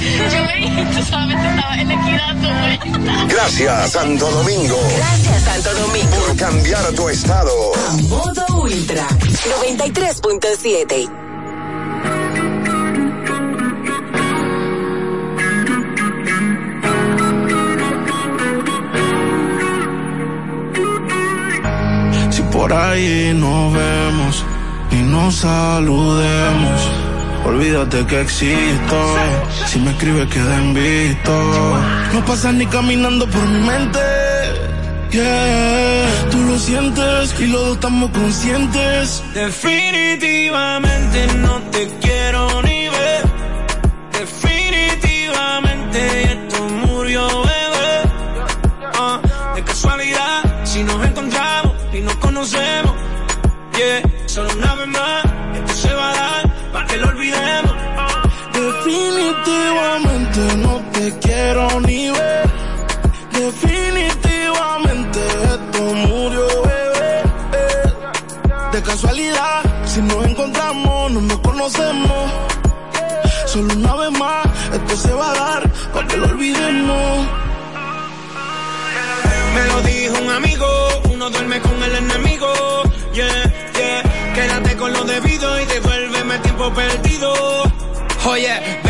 Yo 0.00 1.04
solamente 1.04 1.46
estaba 1.48 1.74
en 1.76 1.90
equidad. 1.90 2.36
Gracias, 3.28 3.90
Santo 3.92 4.30
Domingo. 4.30 4.78
Gracias, 4.96 5.42
Santo 5.42 5.74
Domingo. 5.74 6.16
Por 6.26 6.36
cambiar 6.36 6.84
tu 6.92 7.08
estado. 7.08 7.50
A 7.74 7.96
modo 8.08 8.46
ultra. 8.62 9.06
93.7. 9.08 11.10
Si 22.30 22.42
por 22.42 22.72
ahí 22.72 23.32
nos 23.34 23.74
vemos 23.74 24.44
y 24.92 24.96
nos 24.96 25.34
saludemos. 25.36 26.99
Olvídate 27.50 28.06
que 28.06 28.20
existo. 28.20 29.16
Si 29.66 29.80
me 29.80 29.90
escribes, 29.90 30.28
queda 30.28 30.56
en 30.56 30.72
visto. 30.72 31.32
No 32.14 32.24
pasas 32.24 32.54
ni 32.54 32.64
caminando 32.66 33.26
por 33.26 33.42
mi 33.42 33.58
mente. 33.66 33.98
Yeah, 35.10 36.28
tú 36.30 36.38
lo 36.44 36.56
sientes 36.56 37.34
y 37.40 37.48
los 37.48 37.60
dos 37.60 37.74
estamos 37.74 38.10
conscientes. 38.10 39.24
Definitivamente 39.34 41.26
no 41.38 41.58
te 41.72 41.88
quiero 42.00 42.62
ni 42.62 42.88
ver. 42.88 43.24
Definitivamente 44.12 46.22
esto 46.22 46.62
murió, 46.86 47.26
bebé. 47.26 48.12
Ah, 48.94 49.20
de 49.56 49.64
casualidad, 49.64 50.64
si 50.64 50.84
nos 50.84 51.04
encontramos 51.04 51.72
y 51.92 52.00
nos 52.00 52.14
conocemos. 52.16 52.94
Yeah, 53.76 54.02
solo 54.26 54.50
una 54.56 54.74
vez 54.76 54.86
más, 54.86 55.24
quiero 61.20 61.80
ni 61.80 62.10
ver. 62.10 62.50
Definitivamente 63.32 65.20
esto 65.54 65.82
murió, 65.82 66.46
bebé. 66.62 67.22
De 68.72 68.82
casualidad, 68.82 69.62
si 69.84 70.00
nos 70.02 70.24
encontramos, 70.26 71.12
no 71.12 71.20
nos 71.20 71.38
conocemos. 71.40 72.30
Solo 73.46 73.74
una 73.74 73.94
vez 73.96 74.18
más, 74.18 74.46
esto 74.72 74.96
se 74.96 75.12
va 75.12 75.30
a 75.32 75.34
dar 75.34 75.70
para 75.92 76.06
que 76.06 76.16
lo 76.16 76.26
olvidemos. 76.26 77.26
Me 79.54 79.64
lo 79.66 79.80
dijo 79.82 80.22
un 80.22 80.30
amigo, 80.30 80.66
uno 81.12 81.30
duerme 81.30 81.60
con 81.60 81.82
el 81.82 81.96
enemigo. 81.96 82.46
Yeah, 83.12 83.52
yeah, 83.76 84.02
quédate 84.34 84.76
con 84.76 84.92
lo 84.92 85.02
debido 85.04 85.60
y 85.60 85.64
devuélveme 85.66 86.38
tiempo 86.38 86.72
perdido. 86.72 87.34
Oye, 88.26 88.52
a 88.52 88.89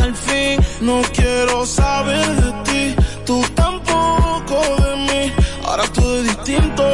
al 0.00 0.14
fin. 0.14 0.58
No 0.80 1.02
quiero 1.12 1.66
saber 1.66 2.26
de 2.42 2.52
ti, 2.64 2.94
tú 3.26 3.42
tampoco 3.54 4.60
de 4.84 4.96
mí. 5.08 5.32
Ahora 5.64 5.84
todo 5.92 6.18
es 6.18 6.24
distinto, 6.24 6.84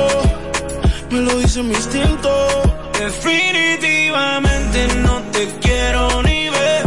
me 1.10 1.20
lo 1.20 1.34
dice 1.38 1.62
mi 1.62 1.74
instinto. 1.74 2.30
Definitivamente 2.98 4.88
no 5.06 5.22
te 5.32 5.46
quiero 5.60 6.22
ni 6.22 6.48
ver. 6.50 6.84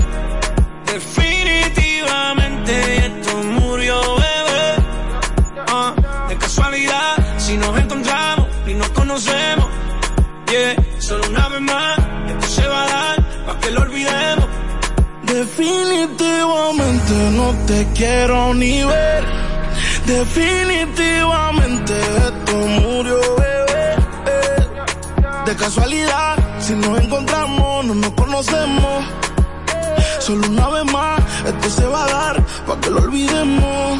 Definitivamente 0.85 2.71
esto 3.05 3.37
murió, 3.59 4.01
bebé. 4.15 4.75
Ah, 5.67 5.93
de 6.29 6.37
casualidad, 6.37 7.15
si 7.37 7.57
nos 7.57 7.77
encontramos 7.79 8.47
y 8.67 8.73
nos 8.73 8.89
conocemos. 8.89 9.67
Solo 10.99 11.23
una 11.29 11.49
vez 11.49 11.61
más, 11.61 11.97
esto 12.27 12.47
se 12.47 12.67
va 12.67 12.83
a 12.83 12.87
dar 12.87 13.45
para 13.45 13.59
que 13.59 13.71
lo 13.71 13.81
olvidemos. 13.81 14.40
Definitivamente 15.41 17.13
no 17.31 17.51
te 17.65 17.87
quiero 17.95 18.53
ni 18.53 18.83
ver. 18.83 19.23
Definitivamente 20.05 21.93
esto 21.99 22.57
murió, 22.79 23.19
bebé. 23.37 23.95
De 25.47 25.55
casualidad, 25.55 26.37
si 26.59 26.73
nos 26.75 27.01
encontramos, 27.01 27.85
no 27.85 27.95
nos 27.95 28.11
conocemos. 28.11 29.03
Solo 30.19 30.47
una 30.47 30.69
vez 30.69 30.85
más, 30.93 31.19
esto 31.47 31.69
se 31.71 31.87
va 31.87 32.05
a 32.05 32.11
dar 32.11 32.45
para 32.67 32.79
que 32.79 32.91
lo 32.91 32.99
olvidemos. 32.99 33.99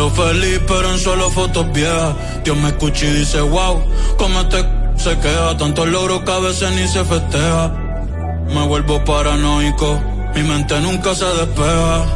veo 0.00 0.10
feliz, 0.10 0.60
pero 0.66 0.90
en 0.90 0.98
solo 0.98 1.30
fotos 1.30 1.70
viejas. 1.72 2.14
Dios 2.44 2.56
me 2.56 2.68
escucha 2.68 3.04
y 3.06 3.12
dice, 3.12 3.40
wow, 3.40 3.82
cómo 4.16 4.40
este 4.40 4.64
se 4.96 5.18
queda. 5.18 5.56
Tantos 5.56 5.86
logros 5.88 6.22
que 6.22 6.32
a 6.32 6.38
veces 6.38 6.70
ni 6.72 6.88
se 6.88 7.04
festeja. 7.04 7.68
Me 8.54 8.66
vuelvo 8.66 9.04
paranoico, 9.04 10.00
mi 10.34 10.42
mente 10.42 10.80
nunca 10.80 11.14
se 11.14 11.26
despeja. 11.26 12.06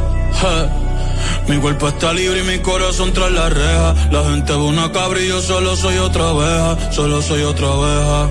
Mi 1.47 1.57
cuerpo 1.57 1.87
está 1.87 2.11
libre 2.11 2.39
y 2.39 2.43
mi 2.43 2.59
corazón 2.59 3.13
tras 3.13 3.31
la 3.31 3.49
reja. 3.49 3.93
La 4.11 4.23
gente 4.23 4.51
ve 4.51 4.63
una 4.63 4.91
cabra 4.91 5.19
y 5.19 5.27
yo 5.27 5.39
solo 5.41 5.75
soy 5.75 5.97
otra 5.97 6.31
oveja, 6.31 6.91
solo 6.91 7.21
soy 7.21 7.43
otra 7.43 7.67
oveja. 7.67 8.29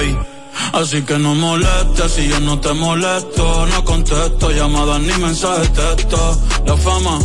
Ey. 0.00 0.31
Así 0.72 1.02
que 1.02 1.18
no 1.18 1.34
molestes 1.34 2.12
si 2.12 2.28
yo 2.28 2.40
no 2.40 2.58
te 2.60 2.72
molesto, 2.72 3.66
no 3.66 3.84
contesto 3.84 4.50
llamadas 4.50 5.00
ni 5.00 5.12
mensajes 5.18 5.72
texto. 5.72 6.38
La 6.66 6.76
fama, 6.76 7.18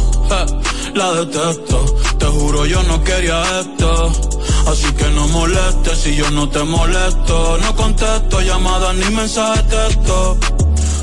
la 0.94 1.14
detesto. 1.14 1.86
Te 2.18 2.26
juro 2.26 2.66
yo 2.66 2.84
no 2.84 3.04
quería 3.04 3.60
esto. 3.62 4.12
Así 4.68 4.92
que 4.94 5.10
no 5.12 5.28
molestes 5.30 5.98
si 6.00 6.16
yo 6.16 6.30
no 6.32 6.50
te 6.50 6.64
molesto, 6.64 7.58
no 7.62 7.76
contesto 7.76 8.42
llamadas 8.42 8.96
ni 8.96 9.16
mensajes 9.16 9.68
texto. 9.68 10.38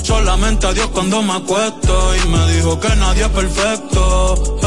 Solamente 0.02 0.66
a 0.66 0.72
Dios 0.74 0.88
cuando 0.92 1.22
me 1.22 1.32
acuesto 1.32 2.14
y 2.22 2.28
me 2.28 2.52
dijo 2.52 2.78
que 2.78 2.94
nadie 2.96 3.22
es 3.22 3.30
perfecto. 3.30 4.58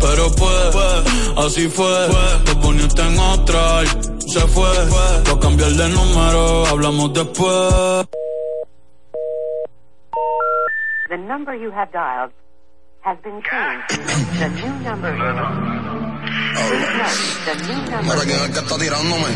Pero 0.00 0.32
pues, 0.32 0.76
así 1.36 1.68
fue, 1.68 2.08
te 2.44 2.56
poniste 2.56 3.02
en 3.02 3.18
otra 3.18 3.82
se 4.34 4.46
fue. 4.48 4.66
A 4.66 5.38
cambiar 5.40 5.70
de 5.70 5.88
número, 5.90 6.66
hablamos 6.66 7.12
después. 7.12 8.06
The 11.08 11.18
number 11.18 11.54
you 11.54 11.70
have 11.70 11.92
dialed 11.92 12.32
has 13.02 13.16
been 13.22 13.40
changed. 13.42 13.88
The 14.40 14.48
new 14.48 14.72
number. 14.82 15.12
The 17.46 17.54
new 17.62 17.78
number. 17.90 18.02
Mira, 18.02 18.22
¿quién 18.24 18.36
es 18.36 18.42
el 18.42 18.52
que 18.52 18.58
está 18.58 18.76
tirándome? 18.76 19.30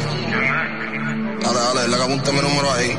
Dale, 1.43 1.61
dale, 1.61 1.89
le 1.89 1.97
apunte 2.03 2.33
mi 2.33 2.41
número 2.41 2.73
ahí. 2.73 2.91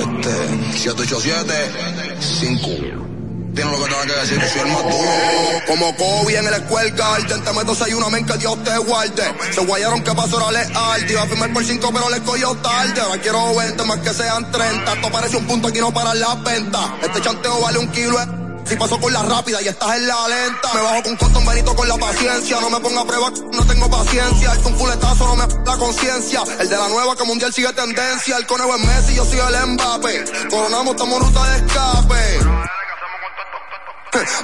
Este, 0.00 0.32
787 0.72 2.16
5 2.20 3.15
tiene 3.56 3.70
lo 3.70 3.82
que 3.82 3.90
tenga 3.90 4.06
que 4.06 4.20
decir, 4.20 4.48
soy 4.52 4.60
el 4.60 4.66
más 4.68 4.82
duro. 4.82 5.62
Como 5.66 5.96
Kobe 5.96 6.36
en 6.36 6.46
el 6.46 6.92
Garden, 6.92 7.42
te 7.42 7.52
meto 7.52 7.74
seis 7.74 7.94
una 7.94 8.08
men 8.10 8.26
que 8.26 8.36
Dios 8.36 8.62
te 8.62 8.78
guarde. 8.78 9.34
Se 9.52 9.60
guayaron 9.62 10.04
que 10.04 10.12
pasó 10.14 10.36
era 10.36 10.50
leal, 10.52 11.10
iba 11.10 11.22
a 11.22 11.26
firmar 11.26 11.52
por 11.52 11.64
cinco 11.64 11.90
pero 11.92 12.10
le 12.10 12.20
cogió 12.20 12.54
tarde. 12.56 13.00
Ahora 13.00 13.20
quiero 13.20 13.56
20 13.56 13.82
más 13.84 13.98
que 14.00 14.12
sean 14.12 14.50
30, 14.52 14.92
esto 14.92 15.10
parece 15.10 15.36
un 15.38 15.46
punto 15.46 15.68
aquí 15.68 15.80
no 15.80 15.92
para 15.92 16.14
la 16.14 16.34
venta. 16.36 16.98
Este 17.02 17.20
chanteo 17.22 17.60
vale 17.60 17.78
un 17.78 17.88
kilo 17.88 18.18
si 18.66 18.74
paso 18.76 18.98
con 18.98 19.12
la 19.12 19.22
rápida 19.22 19.62
y 19.62 19.68
estás 19.68 19.96
en 19.96 20.06
la 20.06 20.28
lenta. 20.28 20.74
Me 20.74 20.82
bajo 20.82 21.02
con 21.04 21.16
cotón 21.16 21.46
benito 21.46 21.74
con 21.74 21.88
la 21.88 21.96
paciencia. 21.96 22.60
No 22.60 22.68
me 22.68 22.80
ponga 22.80 23.00
a 23.00 23.06
prueba, 23.06 23.30
no 23.52 23.66
tengo 23.66 23.90
paciencia. 23.90 24.52
El 24.52 24.66
un 24.66 24.76
fuletazo 24.76 25.26
no 25.28 25.36
me 25.36 25.46
la 25.64 25.76
conciencia. 25.78 26.42
El 26.60 26.68
de 26.68 26.76
la 26.76 26.88
nueva 26.88 27.16
que 27.16 27.24
mundial 27.24 27.54
sigue 27.54 27.72
tendencia. 27.72 28.36
El 28.36 28.46
conejo 28.46 28.76
es 28.76 28.84
Messi, 28.84 29.14
yo 29.14 29.24
soy 29.24 29.38
el 29.38 29.66
Mbappé. 29.66 30.24
Coronamos, 30.50 30.94
estamos 30.94 31.22
ruta 31.22 31.50
de 31.50 31.56
escape. 31.56 32.85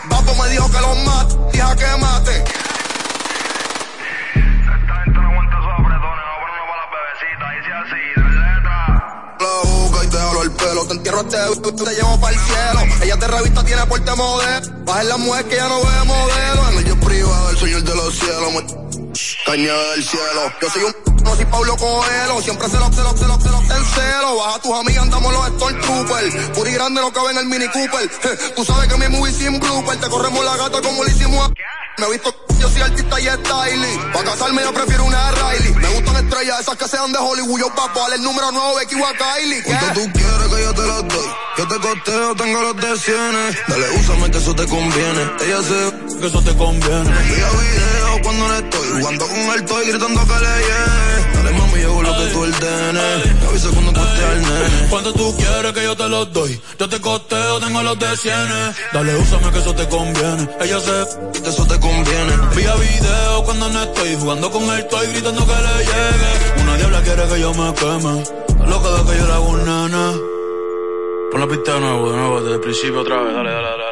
Papo 0.09 0.35
me 0.35 0.49
dijo 0.51 0.71
que 0.71 0.81
los 0.81 0.99
mate, 1.05 1.37
dije 1.53 1.77
que 1.77 2.01
mate. 2.01 2.45
el 10.43 10.51
pelo. 10.53 10.87
Te 10.87 10.95
entierro 10.95 11.21
este 11.21 11.37
te 11.39 11.95
llevo 11.95 12.21
para 12.21 12.35
el 12.35 12.41
cielo. 12.41 12.81
Ella 13.03 13.17
te 13.17 13.27
revista, 13.29 13.65
tiene 13.65 13.87
porte 13.87 14.15
modelo. 14.15 14.85
Baja 14.85 15.05
la 15.05 15.17
mujer 15.17 15.45
que 15.47 15.57
ya 15.57 15.69
no 15.69 15.79
ve 15.79 16.05
modelo. 16.05 16.69
En 16.71 16.79
el 16.79 16.85
yo 16.85 17.01
privado, 17.01 17.51
el 17.51 17.59
señor 17.59 17.83
de 17.83 17.95
los 17.95 18.15
cielos. 18.15 18.82
Caña 19.45 19.75
del 19.75 20.05
cielo. 20.05 20.53
Yo 20.61 20.71
soy 20.71 20.83
un 20.85 21.13
no 21.23 21.37
soy 21.37 21.45
Pablo 21.45 21.77
Coelho, 21.77 22.43
siempre 22.43 22.69
se 22.69 22.79
lo, 22.79 22.93
se 22.93 23.03
lo, 23.03 23.17
se 23.17 23.25
lo, 23.27 23.41
se 23.41 23.49
lo 23.49 23.59
en 23.59 23.85
celo. 23.85 24.37
Baja 24.37 24.59
tus 24.61 24.73
amigas, 24.73 25.03
andamos 25.03 25.33
los 25.33 25.47
Stormtroopers. 25.47 26.35
Puri 26.51 26.73
grande 26.73 27.01
no 27.01 27.13
cabe 27.13 27.31
en 27.31 27.39
el 27.39 27.47
Mini 27.47 27.69
Cooper. 27.69 28.11
Tú 28.57 28.65
sabes 28.65 28.89
que 28.89 28.99
mi 28.99 29.09
movie 29.09 29.33
sin 29.33 29.59
blooper, 29.61 30.01
te 30.01 30.09
corremos 30.09 30.45
la 30.45 30.57
gata 30.57 30.81
como 30.81 31.05
lo 31.05 31.11
hicimos 31.11 31.47
a... 31.47 31.53
Me 31.99 32.07
he 32.07 32.11
visto 32.13 32.35
yo 32.63 32.71
soy 32.71 32.81
artista 32.81 33.21
y 33.21 33.25
styling. 33.25 34.13
Para 34.13 34.25
casarme 34.31 34.63
yo 34.63 34.73
prefiero 34.73 35.05
una 35.05 35.33
Riley. 35.33 35.75
Me 35.75 35.89
gustan 35.89 36.25
estrellas 36.25 36.61
esas 36.61 36.77
que 36.77 36.87
sean 36.87 37.11
de 37.13 37.19
Hollywood. 37.19 37.59
Yo 37.59 37.75
papo, 37.75 38.07
el 38.13 38.23
número 38.23 38.53
nuevo 38.53 38.77
Becky 38.77 38.95
o 38.95 39.05
a 39.05 39.13
Kylie. 39.13 39.63
¿Cuánto 39.65 39.87
tú 39.95 40.13
quieres 40.13 40.49
que 40.49 40.63
yo 40.63 40.75
te 40.75 40.87
las 40.87 41.09
doy? 41.09 41.29
Yo 41.59 41.69
te 41.69 41.79
costeo, 41.81 42.35
tengo 42.37 42.63
los 42.63 42.77
de 42.77 42.99
cienes. 42.99 43.57
Dale, 43.67 43.91
úsame 43.99 44.31
que 44.31 44.39
eso 44.39 44.55
te 44.55 44.67
conviene. 44.67 45.31
Ella 45.45 45.63
sé 45.63 46.19
que 46.21 46.27
eso 46.29 46.43
te 46.43 46.57
conviene. 46.57 47.11
Envía 47.11 47.51
video 47.51 48.23
cuando 48.23 48.49
no 48.49 48.55
estoy. 48.55 49.02
Jugando 49.03 49.27
con 49.27 49.37
el 49.37 49.65
toy 49.65 49.87
gritando 49.89 50.21
que 50.21 50.39
le 50.45 50.55
llene. 50.63 51.35
Dale 51.35 51.51
mami, 51.59 51.83
yo 51.83 52.03
lo 52.03 52.17
que 52.19 52.27
tú 52.27 52.41
ordenes. 52.41 53.35
Me 53.41 53.47
avisa 53.49 53.69
cuando 53.71 53.93
cueste 53.93 54.25
al 54.25 54.43
nene. 54.43 54.89
Cuando 54.91 55.13
tú 55.13 55.37
quieres 55.37 55.73
que 55.73 55.83
yo 55.83 55.97
te 55.97 56.09
los 56.09 56.33
doy. 56.33 56.61
Yo 56.79 56.89
te 56.89 57.01
costeo, 57.01 57.59
tengo 57.59 57.83
los 57.83 57.99
de 57.99 58.17
cienes. 58.17 58.77
Dale, 58.93 59.17
úsame 59.17 59.51
que 59.51 59.59
eso 59.59 59.75
te 59.75 59.89
conviene. 59.89 60.49
Ella 60.61 60.79
sé 60.79 61.43
que 61.43 61.49
eso 61.49 61.67
te 61.67 61.81
conviene. 61.81 62.33
Vía 62.55 62.75
video 62.77 63.43
cuando 63.43 63.69
no 63.71 63.83
estoy 63.83 64.17
jugando 64.21 64.51
con 64.53 64.63
el 64.71 64.87
toy 64.87 65.07
gritando 65.09 65.47
que 65.49 65.53
le 65.53 65.85
llegue. 65.85 66.63
Una 66.63 66.77
diabla 66.77 67.03
quiere 67.03 67.23
que 67.27 67.41
yo 67.41 67.55
me 67.55 67.75
queme. 67.75 68.25
Loca 68.69 68.89
de 68.89 69.11
que 69.11 69.19
yo 69.19 69.27
le 69.27 69.33
hago 69.33 69.49
un 69.49 69.65
nana. 69.65 70.13
Pon 71.33 71.41
la 71.41 71.49
pista 71.49 71.75
de 71.75 71.81
nuevo, 71.81 72.11
de 72.13 72.17
nuevo, 72.19 72.41
desde 72.41 72.55
el 72.55 72.61
principio 72.61 73.01
otra 73.01 73.21
vez. 73.21 73.35
Dale, 73.35 73.51
dale, 73.51 73.69
dale. 73.69 73.92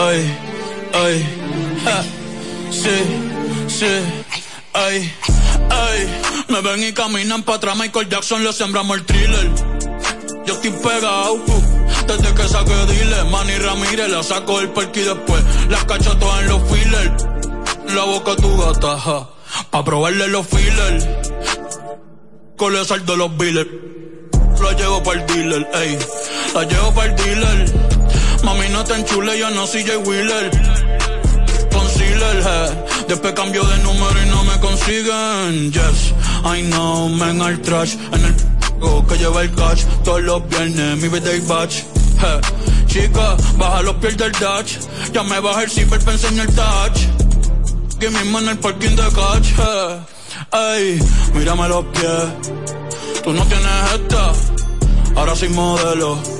Ay, 0.00 0.38
ay, 0.94 1.26
ja, 1.84 2.02
sí, 2.70 2.96
sí, 3.66 3.86
ay. 4.72 5.12
Ey, 5.70 6.08
me 6.48 6.60
ven 6.60 6.82
y 6.84 6.92
caminan 6.92 7.42
para 7.42 7.56
atrás, 7.58 7.76
Michael 7.76 8.08
Jackson 8.08 8.44
le 8.44 8.52
sembramos 8.52 8.96
el 8.96 9.04
thriller. 9.04 9.50
Yo 10.46 10.54
estoy 10.54 10.70
pegado, 10.70 11.34
uh, 11.34 11.62
desde 12.06 12.32
que 12.34 12.48
saqué 12.48 12.86
dile. 12.86 13.24
Manny 13.24 13.56
Ramírez 13.56 14.08
la 14.08 14.22
saco 14.22 14.60
del 14.60 14.70
parque 14.70 15.00
y 15.00 15.04
después 15.04 15.42
las 15.68 15.84
cacho 15.84 16.16
todas 16.16 16.40
en 16.42 16.48
los 16.48 16.62
fillers. 16.70 17.26
La 17.94 18.04
boca 18.04 18.36
tu 18.36 18.56
gata, 18.56 19.28
pa' 19.70 19.84
probarle 19.84 20.28
los 20.28 20.46
fillers. 20.46 21.08
Saldo 22.86 23.12
de 23.12 23.18
los 23.18 23.36
billers. 23.36 23.68
La 24.62 24.72
llevo 24.72 25.02
para 25.02 25.20
el 25.20 25.26
dealer, 25.26 25.68
ey. 25.74 25.98
La 26.54 26.64
llevo 26.64 26.94
para 26.94 27.08
el 27.08 27.16
dealer. 27.16 27.97
Mami, 28.44 28.68
no 28.70 28.84
te 28.84 28.94
enchule, 28.94 29.38
yo 29.38 29.50
no 29.50 29.66
soy 29.66 29.84
Jay 29.84 29.96
Wheeler 29.96 30.50
Después 33.08 33.32
cambio 33.32 33.64
de 33.64 33.78
número 33.78 34.22
y 34.22 34.28
no 34.28 34.44
me 34.44 34.60
consiguen. 34.60 35.72
Yes, 35.72 36.12
I 36.44 36.62
know, 36.70 37.08
men 37.08 37.40
al 37.40 37.60
trash. 37.62 37.94
En 38.12 38.24
el 38.24 38.34
que 39.08 39.16
lleva 39.16 39.42
el 39.42 39.54
cash. 39.54 39.84
Todos 40.04 40.22
los 40.22 40.46
viernes, 40.48 40.98
mi 40.98 41.08
birthday 41.08 41.40
batch. 41.40 41.84
Chica, 42.86 43.36
baja 43.56 43.82
los 43.82 43.94
pies 43.96 44.16
del 44.16 44.32
Dutch. 44.32 44.78
Ya 45.12 45.22
me 45.22 45.40
baja 45.40 45.62
el 45.62 45.70
zipper 45.70 45.98
para 46.00 46.12
enseñar 46.12 46.48
el 46.48 46.54
touch. 46.54 47.00
Que 47.98 48.10
mismo 48.10 48.38
en 48.40 48.48
el 48.48 48.58
parking 48.58 48.96
de 48.96 49.02
catch. 49.02 49.48
Ey, 50.52 51.00
mírame 51.34 51.68
los 51.68 51.84
pies. 51.86 53.22
Tú 53.24 53.32
no 53.32 53.44
tienes 53.46 53.92
esta. 53.94 54.32
Ahora 55.16 55.34
soy 55.34 55.48
modelo. 55.48 56.37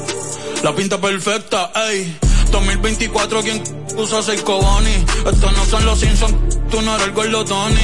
La 0.63 0.75
pinta 0.75 1.01
perfecta, 1.01 1.71
ey. 1.91 2.17
2024, 2.51 3.43
¿quién 3.43 3.63
usa 3.97 4.23
seis 4.23 4.43
Cobani? 4.43 5.05
Estos 5.31 5.53
no 5.57 5.65
son 5.67 5.85
los 5.85 6.01
Simpsons, 6.01 6.35
tú 6.71 6.81
no 6.83 6.95
eres 6.95 7.07
el 7.07 7.13
gordo 7.13 7.45
Tony. 7.45 7.77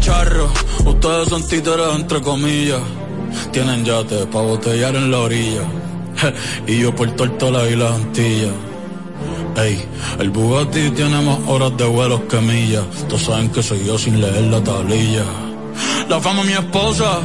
Charro, 0.00 0.48
ustedes 0.86 1.28
son 1.28 1.46
títeres 1.46 1.86
entre 1.94 2.22
comillas. 2.22 2.80
Tienen 3.52 3.84
yate 3.84 4.26
pa' 4.26 4.40
botellar 4.40 4.94
en 4.96 5.10
la 5.10 5.18
orilla. 5.18 5.62
y 6.66 6.78
yo 6.78 6.94
por 6.94 7.10
Tortola 7.16 7.68
y 7.68 7.76
las 7.76 7.92
Antillas. 7.92 8.52
Ey, 9.56 9.84
el 10.18 10.30
Bugatti 10.30 10.90
tiene 10.90 11.20
más 11.20 11.38
horas 11.46 11.76
de 11.76 11.84
vuelos 11.84 12.22
que 12.22 12.40
millas. 12.40 12.84
Todos 13.08 13.22
saben 13.22 13.50
que 13.50 13.62
soy 13.62 13.84
yo 13.84 13.98
sin 13.98 14.20
leer 14.20 14.44
la 14.44 14.62
tablilla. 14.62 15.24
La 16.08 16.20
fama 16.20 16.42
mi 16.44 16.52
esposa, 16.52 17.18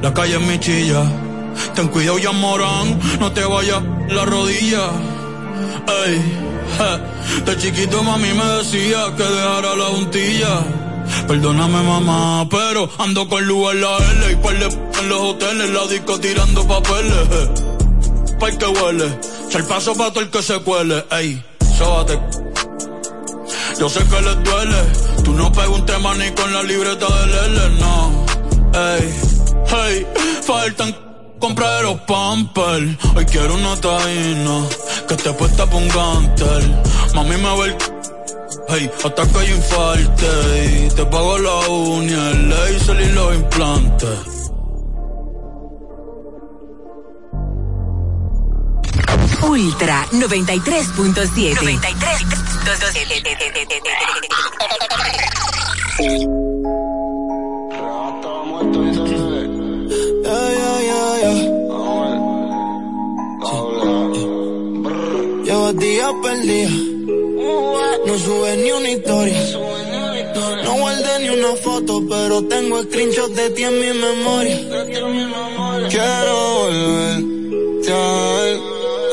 la 0.00 0.14
calle 0.14 0.36
es 0.36 0.40
mi 0.40 0.58
chilla. 0.58 1.04
Ten 1.74 1.88
cuidado 1.88 2.18
ya 2.18 2.32
morán, 2.32 2.98
no 3.20 3.32
te 3.32 3.44
vayas 3.44 3.82
la 4.08 4.24
rodilla. 4.24 4.90
Ey, 6.06 6.20
de 7.44 7.56
chiquito 7.58 8.02
mami 8.02 8.32
me 8.32 8.44
decía 8.44 9.12
que 9.16 9.22
dejara 9.22 9.76
la 9.76 9.86
juntilla. 9.86 10.60
Perdóname 11.28 11.82
mamá, 11.82 12.46
pero 12.50 12.88
ando 12.98 13.28
con 13.28 13.44
luz 13.46 13.72
en 13.72 13.80
la 13.80 13.96
L 13.98 14.32
y 14.32 14.36
par 14.36 14.54
en 14.54 15.08
los 15.08 15.20
hoteles, 15.20 15.70
la 15.70 15.86
disco 15.86 16.18
tirando 16.18 16.66
papeles. 16.66 17.50
Pa' 18.38 18.48
el 18.48 18.58
que 18.58 18.66
huele, 18.66 19.18
el 19.52 19.64
paso 19.64 19.94
pa' 19.94 20.10
todo 20.10 20.20
el 20.20 20.30
que 20.30 20.42
se 20.42 20.58
cuele, 20.60 21.04
ey, 21.10 21.42
sóbate. 21.78 22.18
Yo 23.78 23.88
sé 23.88 24.00
que 24.06 24.20
les 24.20 24.44
duele, 24.44 24.76
tú 25.24 25.32
no 25.32 25.52
preguntes 25.52 26.00
más 26.00 26.16
ni 26.16 26.30
con 26.30 26.52
la 26.52 26.62
libreta 26.62 27.06
del 27.06 27.30
L, 27.30 27.80
no, 27.80 28.26
ey. 28.72 29.14
Hey, 29.66 30.06
faltan 30.42 31.03
comprar 31.44 31.82
los 31.82 32.00
pampers. 32.00 32.96
Hoy 33.14 33.26
quiero 33.26 33.54
una 33.54 33.78
taína 33.78 34.66
que 35.06 35.14
te 35.14 35.30
puesta 35.34 35.66
por 35.66 35.82
un 35.82 35.88
gantel. 35.88 36.74
Mami 37.14 37.36
me 37.36 37.56
ve 37.58 37.66
el 37.66 37.76
Hey, 38.66 38.90
hasta 39.04 39.26
que 39.26 39.46
yo 39.46 39.56
infalte 39.56 40.26
y 40.64 40.88
te 40.88 41.04
pago 41.04 41.36
la 41.38 41.68
uña, 41.68 42.30
el 42.30 42.48
laser 42.48 42.98
y 42.98 43.12
los 43.12 43.34
implantes. 43.34 44.18
Ultra 49.42 50.06
93.7 50.12 51.78
Llevo 65.74 65.80
días 65.80 66.12
perdidos, 66.22 66.72
no 68.06 68.18
sube 68.18 68.56
ni 68.58 68.70
una 68.70 68.90
historia. 68.90 69.42
No 70.64 70.74
guardé 70.74 71.18
ni 71.20 71.28
una 71.30 71.56
foto, 71.56 72.02
pero 72.08 72.44
tengo 72.44 72.82
screenshots 72.82 73.34
de 73.34 73.50
ti 73.50 73.64
en 73.64 73.80
mi 73.80 73.92
memoria. 73.98 74.56
Quiero 75.90 76.54
volver, 76.54 77.24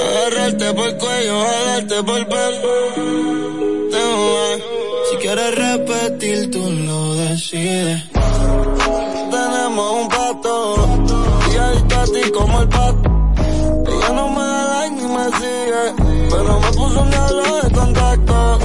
agarrarte 0.01 0.73
por 0.73 0.87
el 0.87 0.97
cuello, 0.97 1.43
jalarte 1.45 2.03
por 2.03 2.17
el 2.17 2.27
pelo. 2.27 2.61
Si 5.09 5.17
quieres 5.17 5.55
repetir, 5.55 6.51
tú 6.51 6.69
lo 6.69 7.15
decides. 7.15 8.03
Tenemos 9.31 10.01
un 10.01 10.09
pato, 10.09 10.75
y 11.51 11.57
adicto 11.57 11.99
a 11.99 12.05
ti 12.05 12.31
como 12.31 12.61
el 12.61 12.69
pato. 12.69 13.09
Ella 13.87 14.09
no 14.13 14.29
me 14.29 14.41
da 14.41 14.63
like 14.65 14.95
ni 14.95 15.07
me 15.07 15.25
sigue, 15.37 16.00
pero 16.31 16.59
me 16.59 16.71
puso 16.71 17.01
un 17.01 17.09
diablo 17.09 17.61
de 17.61 17.71
contacto. 17.71 18.59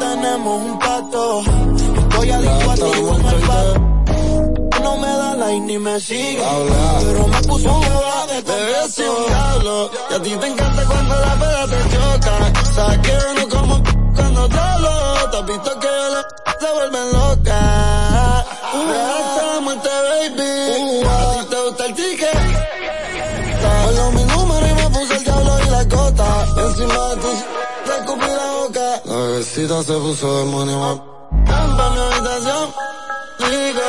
Tenemos 0.00 0.62
un 0.62 0.78
pacto, 0.78 1.42
estoy 1.98 2.30
adicto 2.30 2.70
a 2.70 2.74
ti 2.74 3.00
como 3.06 3.30
el 3.30 3.40
pato. 3.48 3.80
No 4.82 4.96
me 4.96 5.08
da 5.08 5.34
like 5.36 5.60
ni 5.60 5.78
me 5.78 6.00
sigue, 6.00 6.42
pero 7.04 7.26
me 7.28 7.40
puso 7.42 7.74
un 7.74 7.80
diablo 7.80 8.26
de 8.32 8.42
contacto. 8.42 9.90
y 10.10 10.14
a 10.14 10.22
ti 10.22 10.36
te 10.40 10.46
encanta 10.46 10.84
cuando 10.86 11.14
la 11.14 11.34
peda 11.40 11.66
te 11.72 11.80
choca. 11.92 12.62
Sabes 12.74 12.98
que 12.98 13.14
no 13.36 13.48
como 13.48 13.82
cuando 14.14 14.48
te 14.48 14.58
hablo, 14.58 15.30
te 15.30 15.36
has 15.36 15.46
visto 15.46 15.80
que 15.80 15.86
yo 15.86 16.08
la 16.14 16.22
se 16.60 16.72
vuelven 16.72 17.12
loca. 17.12 18.44
Uh, 18.74 19.60
muerte, 19.62 19.88
baby. 20.08 21.06
A 21.06 21.40
ti 21.40 21.46
te 21.50 21.56
gusta 21.62 21.86
el 21.86 21.94
ticket. 21.94 22.55
Encima 26.78 27.08
de 27.08 27.16
ti, 27.16 27.44
te 27.86 27.96
escupí 27.96 28.26
la 28.26 28.52
boca. 28.52 29.02
La 29.06 29.16
bebecita 29.16 29.82
se 29.82 29.94
puso 29.94 30.38
demonio. 30.40 31.02
Ven 31.32 31.76
pa' 31.76 31.90
mi 31.90 32.00
habitación, 32.00 32.68
rico. 33.38 33.88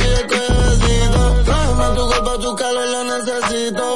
Y 0.00 0.02
el 0.02 0.26
cuello 0.26 0.54
besito. 0.58 1.42
Tráeme 1.44 1.86
tu 1.94 2.06
cuerpo, 2.08 2.38
tu 2.40 2.56
calor 2.56 2.88
lo 2.88 3.04
necesito. 3.04 3.93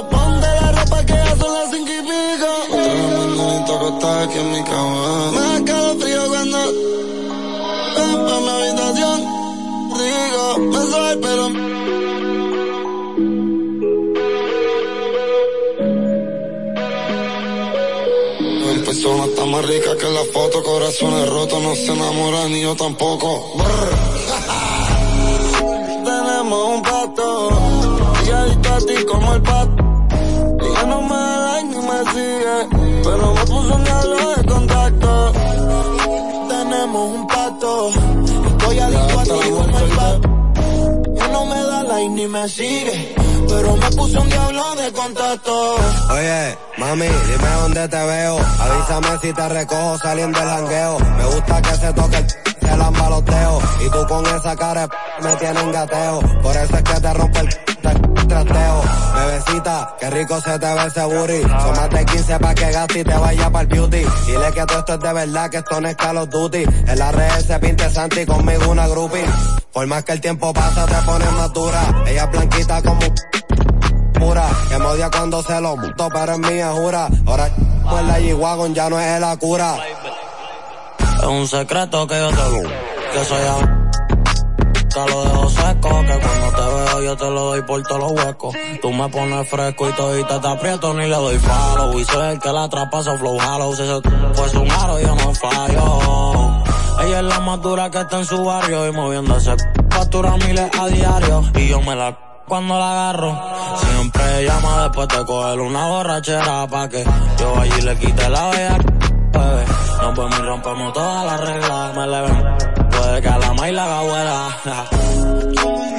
Más 19.49 19.67
rica 19.67 19.97
que 19.97 20.11
la 20.11 20.25
foto, 20.33 20.63
corazones 20.63 21.29
rotos, 21.29 21.63
no 21.63 21.75
se 21.75 21.93
enamora 21.93 22.49
ni 22.49 22.61
yo 22.63 22.77
tampoco. 22.77 23.53
Tenemos 26.05 26.69
un 26.75 26.83
pato, 26.83 27.49
y 28.27 28.31
adicto 28.31 28.75
a 28.75 28.79
ti 28.79 29.05
como 29.05 29.35
el 29.35 29.43
pato. 29.43 29.85
Ella 30.61 30.83
no 30.87 31.01
me 31.03 31.15
da 31.15 31.53
like 31.53 31.69
ni 31.69 31.77
me 31.77 31.99
sigue, 32.13 32.69
pero 33.03 33.33
me 33.33 33.41
puso 33.41 33.75
un 33.75 33.85
diablo 33.85 34.17
de 34.37 34.45
contacto. 34.45 35.33
Tenemos 36.49 37.15
un 37.15 37.27
pato, 37.27 37.91
estoy 38.47 38.79
adicto 38.79 39.19
a 39.19 39.25
ti 39.25 39.51
como 39.51 39.79
el 39.79 39.91
pato. 39.97 40.29
Ella 41.15 41.29
no 41.29 41.47
me 41.47 41.63
da 41.63 41.83
like 41.85 42.09
ni 42.11 42.29
me 42.29 42.49
sigue, 42.49 43.15
pero 43.49 43.77
me 43.77 43.91
puso 43.91 44.21
un 44.21 44.29
diablo 44.29 44.75
de 44.77 44.93
contacto. 44.93 45.77
Oye, 46.11 46.59
mami, 46.79 47.07
dime 47.07 47.49
dónde 47.63 47.89
te 47.89 47.97
veo. 48.05 48.39
Avísame 48.39 49.19
si 49.23 49.33
te 49.33 49.49
recojo 49.49 49.99
saliendo 49.99 50.39
del 50.39 50.49
jangueo. 50.49 50.99
Me 50.99 51.25
gusta 51.25 51.63
que 51.63 51.75
se 51.77 51.93
toque 51.93 52.17
el 52.17 52.27
se 52.69 52.77
lamba 52.77 53.09
los 53.11 53.25
dedos. 53.25 53.63
Y 53.87 53.91
tú 53.91 54.07
con 54.09 54.27
esa 54.27 54.57
cara 54.57 54.89
me 55.23 55.33
tienes 55.37 55.73
gateo. 55.73 56.21
Por 56.43 56.57
eso 56.57 56.77
es 56.77 56.83
que 56.83 57.01
te 57.01 57.15
rompo 57.15 57.39
el 57.41 57.49
te- 57.49 58.27
trasteo. 58.29 58.83
Bebecita, 59.15 59.97
qué 59.99 60.11
rico 60.11 60.41
se 60.41 60.59
te 60.59 60.67
ve 60.75 60.87
ese 60.87 61.05
booty. 61.05 61.43
Son 61.43 61.77
más 61.77 61.91
de 61.91 62.05
15 62.05 62.39
pa' 62.39 62.55
que 62.55 62.71
gaste 62.71 62.99
y 63.01 63.05
te 63.05 63.15
vaya 63.15 63.51
para 63.51 63.63
el 63.63 63.69
beauty. 63.69 64.05
Dile 64.27 64.53
que 64.55 64.65
todo 64.67 64.79
esto 64.81 64.95
es 64.95 65.01
de 65.01 65.13
verdad, 65.13 65.51
que 65.51 65.57
esto 65.59 65.81
no 65.81 65.89
es 65.89 65.97
Call 65.97 66.19
of 66.19 66.29
Duty. 66.29 66.63
En 66.89 66.99
la 66.99 67.11
red 67.13 67.47
se 67.47 67.59
pinte 67.59 67.91
Santi 67.91 68.27
conmigo 68.27 68.71
una 68.71 68.87
groupie. 68.87 69.25
Por 69.73 69.87
más 69.87 70.05
que 70.05 70.13
el 70.13 70.21
tiempo 70.21 70.53
pasa 70.53 70.87
te 70.87 71.07
pones 71.07 71.33
más 71.33 71.53
dura. 71.53 72.05
Ella 72.07 72.27
blanquita 72.27 72.83
como 72.83 73.01
pura. 74.15 74.49
Que 74.69 74.79
me 74.79 74.85
odia 74.87 75.11
cuando 75.11 75.43
se 75.43 75.61
lo 75.61 75.77
muto, 75.77 76.09
pero 76.13 76.33
es 76.33 76.39
mía, 76.39 76.73
jura. 76.73 77.09
Ahora 77.27 77.51
pues 77.91 78.05
la 78.05 78.19
G-Wagon 78.19 78.75
ya 78.75 78.91
no 78.91 78.99
es 79.01 79.21
la 79.21 79.37
cura. 79.37 79.77
Es 81.19 81.25
un 81.25 81.49
secreto 81.49 82.07
que 82.07 82.15
yo 82.15 82.31
te 82.31 82.37
lo, 82.37 82.63
que 82.63 83.25
soy 83.25 83.43
a... 83.43 83.75
Que 84.89 85.13
lo 85.13 85.25
dejo 85.25 85.51
seco, 85.51 85.89
que 86.01 86.19
cuando 86.19 86.51
te 86.57 86.63
veo 86.63 87.03
yo 87.03 87.17
te 87.17 87.25
lo 87.25 87.41
doy 87.45 87.63
por 87.63 87.83
todos 87.83 88.01
los 88.01 88.13
huecos. 88.13 88.55
Tú 88.81 88.91
me 88.91 89.09
pones 89.09 89.49
fresco 89.49 89.89
y 89.89 89.93
todita 89.93 90.41
te 90.41 90.49
aprieto 90.49 90.95
ni 90.95 91.07
le 91.07 91.15
doy 91.15 91.39
follow. 91.39 91.99
Y 91.99 92.05
soy 92.05 92.29
el 92.33 92.39
que 92.41 92.53
la 92.53 92.65
atrapa, 92.65 93.03
so 93.03 93.17
flow 93.19 93.39
hollow. 93.39 93.75
Si 93.75 93.83
eso 93.83 94.01
fuese 94.35 94.59
un 94.59 94.71
aro 94.71 94.99
yo 95.01 95.15
no 95.15 95.35
fallo. 95.35 96.48
Ella 97.09 97.21
es 97.21 97.25
la 97.25 97.41
más 97.41 97.63
dura 97.63 97.91
que 97.91 98.01
está 98.01 98.19
en 98.19 98.27
su 98.27 98.45
barrio 98.45 98.87
y 98.87 98.93
moviéndose 98.93 99.57
factura 99.89 100.37
miles 100.37 100.69
a 100.79 100.89
diario. 100.89 101.43
Y 101.55 101.69
yo 101.69 101.81
me 101.81 101.97
la 101.97 102.15
cuando 102.47 102.79
la 102.79 102.91
agarro. 102.91 103.41
Siempre 103.79 104.45
llama 104.45 104.83
después 104.83 105.09
de 105.09 105.25
coger 105.25 105.59
una 105.59 105.87
borrachera 105.87 106.67
pa' 106.67 106.87
que 106.91 107.05
yo 107.39 107.59
allí 107.59 107.81
le 107.81 107.97
quite 107.97 108.29
la 108.29 108.51
bella 108.51 108.79
bebé. 109.33 109.65
Nos 110.03 110.17
vemos 110.17 110.39
y 110.39 110.43
rompemos 110.43 110.93
todas 110.93 111.25
las 111.25 111.41
reglas. 111.41 111.97
Me 111.97 112.07
le 112.09 112.21
ven. 112.21 112.45
Puede 112.91 113.23
que 113.23 113.29
a 113.29 113.39
la 113.39 113.55
maíz 113.55 113.75
la 113.75 113.85
haga 113.85 113.99
abuela. 114.01 114.57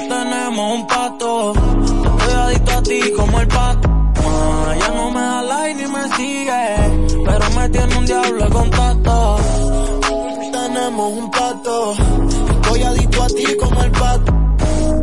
Tenemos 0.08 0.74
un 0.78 0.86
pato. 0.86 1.52
Estoy 2.18 2.34
adicto 2.34 2.70
a 2.70 2.82
ti 2.84 3.00
como 3.16 3.40
el 3.40 3.48
pato. 3.48 3.88
Ella 4.76 4.88
no 4.94 5.10
me 5.10 5.20
da 5.20 5.42
like 5.42 5.74
ni 5.74 5.90
me 5.90 6.16
sigue. 6.16 7.24
Pero 7.26 7.50
me 7.56 7.68
tiene 7.68 7.96
un 7.96 8.06
diablo 8.06 8.44
de 8.44 8.50
contacto. 8.50 9.69
Tenemos 11.00 11.24
un 11.24 11.30
pato. 11.30 11.94
Estoy 12.62 12.82
adicto 12.82 13.22
a 13.22 13.26
ti 13.28 13.56
como 13.58 13.82
el 13.82 13.90
pato. 13.90 14.32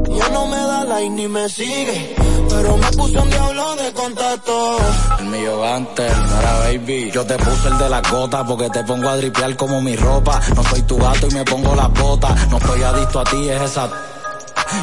Ya 0.10 0.29
no 0.29 0.45
me 0.45 0.57
da 0.57 0.83
like 0.83 1.10
ni 1.10 1.27
me 1.27 1.49
sigue. 1.49 2.15
Pero 2.49 2.77
me 2.77 2.91
puso 2.91 3.21
un 3.23 3.29
diablo 3.29 3.75
de 3.77 3.93
contacto. 3.93 4.77
El 5.19 5.25
mío 5.25 5.65
antes, 5.65 6.17
no 6.17 6.39
era 6.39 6.60
baby. 6.60 7.12
Yo 7.12 7.25
te 7.25 7.36
puse 7.38 7.67
el 7.69 7.77
de 7.79 7.89
la 7.89 8.01
gota 8.01 8.45
porque 8.45 8.69
te 8.69 8.83
pongo 8.83 9.10
a 9.10 9.17
dripear 9.17 9.55
como 9.55 9.81
mi 9.81 9.95
ropa. 9.95 10.39
No 10.55 10.63
soy 10.65 10.83
tu 10.83 10.97
gato 10.97 11.27
y 11.31 11.33
me 11.33 11.43
pongo 11.43 11.75
las 11.75 11.91
botas. 11.93 12.47
No 12.49 12.57
estoy 12.57 12.83
adicto 12.83 13.19
a 13.19 13.23
ti, 13.23 13.49
es 13.49 13.62
esa. 13.62 13.89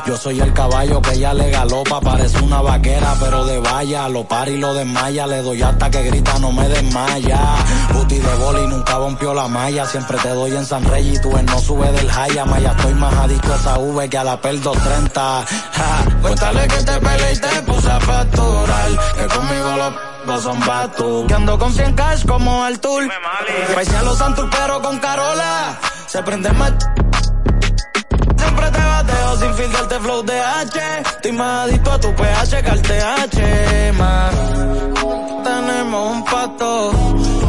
Yo 0.06 0.16
soy 0.16 0.40
el 0.40 0.52
caballo 0.52 1.00
que 1.00 1.12
ella 1.12 1.34
le 1.34 1.50
galopa, 1.50 2.00
parece 2.00 2.38
una 2.40 2.60
vaquera, 2.60 3.14
pero 3.20 3.44
de 3.44 3.58
valla, 3.58 4.08
lo 4.08 4.24
para 4.24 4.50
y 4.50 4.58
lo 4.58 4.74
desmaya, 4.74 5.26
le 5.26 5.42
doy 5.42 5.62
hasta 5.62 5.90
que 5.90 6.02
grita, 6.02 6.38
no 6.38 6.52
me 6.52 6.68
desmaya. 6.68 7.40
Booty 7.92 8.18
de 8.18 8.34
boli 8.36 8.66
nunca 8.66 8.94
rompió 8.94 9.34
la 9.34 9.48
malla, 9.48 9.86
siempre 9.86 10.18
te 10.18 10.28
doy 10.30 10.54
en 10.56 10.64
San 10.64 10.84
Rey 10.84 11.14
y 11.14 11.18
tú 11.20 11.36
en 11.36 11.46
no 11.46 11.58
sube 11.58 11.90
del 11.92 12.10
Jaya, 12.10 12.44
Maya, 12.44 12.74
estoy 12.76 12.94
más 12.94 13.14
adicto 13.14 13.52
a 13.52 13.56
esa 13.56 13.78
V 13.78 14.08
que 14.08 14.18
a 14.18 14.24
la 14.24 14.40
PEL 14.40 14.62
230. 14.62 15.20
Ja, 15.20 16.20
cuéntale 16.22 16.68
que 16.68 16.76
te 16.76 17.00
peleé 17.00 17.32
y 17.32 17.38
te 17.38 17.62
puse 17.62 17.90
a 17.90 18.00
facturar, 18.00 18.90
que 19.16 19.26
conmigo 19.34 19.76
los 19.76 20.14
no 20.26 20.40
son 20.40 20.60
batu. 20.60 21.26
Que 21.26 21.34
ando 21.34 21.58
con 21.58 21.72
100 21.72 21.94
cash 21.94 22.26
como 22.26 22.66
el 22.66 22.80
tour. 22.80 23.04
Paisea 23.74 24.02
los 24.02 24.18
Santur 24.18 24.48
pero 24.50 24.80
con 24.80 24.98
Carola, 24.98 25.78
se 26.06 26.22
prende 26.22 26.50
más 26.52 26.72
Siempre 28.44 28.70
te 28.70 28.78
bateo 28.78 29.36
sin 29.38 29.54
filtrarte 29.54 30.00
flow 30.00 30.22
de 30.22 30.40
H. 30.40 30.80
Estoy 31.00 31.32
más 31.32 31.68
adicto 31.68 31.92
a 31.92 32.00
tu 32.00 32.14
pH 32.14 32.62
que 32.62 32.70
al 32.70 32.82
TH, 32.82 33.92
más. 33.98 34.34
Tenemos 35.44 36.12
un 36.12 36.24
pato. 36.24 36.90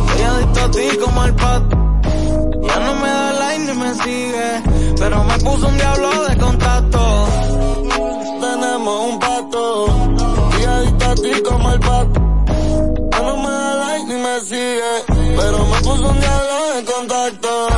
Estoy 0.07 0.25
adicto 0.25 0.59
a 0.61 0.71
ti 0.71 0.97
como 1.03 1.21
al 1.21 1.35
pato. 1.35 1.75
Ya 2.67 2.79
no 2.79 2.95
me 2.95 3.09
da 3.09 3.33
like 3.33 3.65
ni 3.65 3.73
me 3.73 3.93
sigue. 3.95 4.49
Pero 4.97 5.23
me 5.23 5.37
puso 5.39 5.67
un 5.67 5.77
diablo 5.77 6.23
de 6.27 6.37
contacto. 6.37 7.05
somos 8.85 9.09
un 9.09 9.19
pato. 9.19 9.85
Y 10.59 10.63
adicto 10.63 11.05
a 11.05 11.15
ti 11.15 11.41
como 11.41 11.71
el 11.71 11.79
pato. 11.79 12.19
no 13.23 13.37
me 13.37 13.49
da 13.49 13.75
like 13.75 14.05
ni 14.05 14.15
me 14.21 14.39
sigue, 14.41 14.93
pero 15.07 15.65
me 15.65 15.77
puso 15.81 16.07
un 16.09 16.19
diálogo 16.19 16.73
en 16.77 16.85
contacto. 16.85 17.74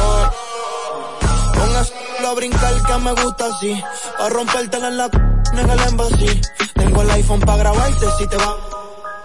A 2.27 2.33
brincar 2.33 2.73
que 2.83 2.97
me 2.97 3.11
gusta 3.13 3.45
así. 3.45 3.81
Pa' 4.17 4.27
rompértela 4.27 4.89
en 4.89 4.97
la 4.97 5.05
en 5.05 5.69
el 5.69 5.79
embassy. 5.79 6.41
Tengo 6.73 7.01
el 7.01 7.11
iPhone 7.11 7.39
para 7.39 7.57
grabarte 7.57 8.05
si 8.17 8.27
te 8.27 8.35
va. 8.35 8.57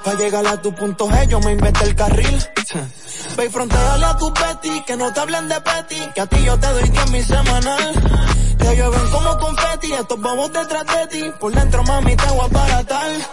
Pa' 0.05 0.15
llegar 0.15 0.47
a 0.47 0.63
tu 0.63 0.73
punto 0.73 1.09
G, 1.09 1.27
yo 1.27 1.41
me 1.41 1.51
inventé 1.51 1.85
el 1.85 1.97
carril. 1.97 2.49
Ve 3.37 3.47
y 3.47 3.49
fronteale 3.49 4.05
a 4.05 4.17
tu 4.17 4.33
peti, 4.33 4.83
que 4.83 4.97
no 4.97 5.13
te 5.13 5.19
hablen 5.19 5.49
de 5.49 5.61
peti, 5.61 5.97
que 6.15 6.21
a 6.21 6.27
ti 6.27 6.45
yo 6.45 6.57
te 6.61 6.67
doy 6.69 6.89
10 6.91 7.11
mi 7.11 7.23
semanal. 7.23 7.93
Te 8.59 8.77
llueven 8.77 9.11
como 9.11 9.39
confeti, 9.39 9.93
estos 9.95 10.21
bobos 10.21 10.53
detrás 10.53 10.87
de 10.87 11.07
ti, 11.09 11.25
por 11.41 11.53
dentro 11.53 11.83
mami 11.83 12.15
te 12.15 12.27
voy 12.27 12.49
a 12.55 12.85
tal. 12.85 13.27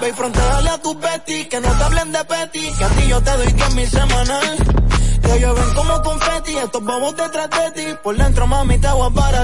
Ve 0.00 0.08
y 0.08 0.12
fronteale 0.12 0.70
a 0.70 0.78
tu 0.78 0.98
peti, 0.98 1.44
que 1.44 1.60
no 1.60 1.70
te 1.70 1.84
hablen 1.84 2.10
de 2.10 2.24
peti, 2.24 2.72
que 2.72 2.84
a 2.84 2.88
ti 2.88 3.06
yo 3.06 3.20
te 3.20 3.30
doy 3.36 3.52
10 3.52 3.74
mi 3.76 3.86
semanal. 3.86 4.91
Te 5.22 5.40
llueven 5.40 5.74
como 5.74 6.02
confeti, 6.02 6.56
estos 6.56 6.82
bobos 6.82 7.16
detrás 7.16 7.48
de 7.50 7.70
ti, 7.72 7.96
por 8.02 8.16
dentro 8.16 8.46
mami 8.46 8.78
te 8.78 8.88
voy 8.88 9.06
a. 9.06 9.42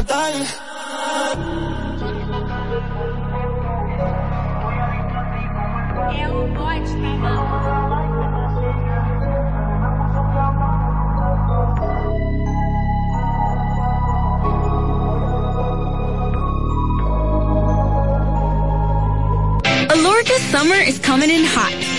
Alorca 19.91 20.39
summer 20.51 20.81
is 20.87 20.99
coming 20.99 21.31
in 21.31 21.45
hot, 21.45 21.73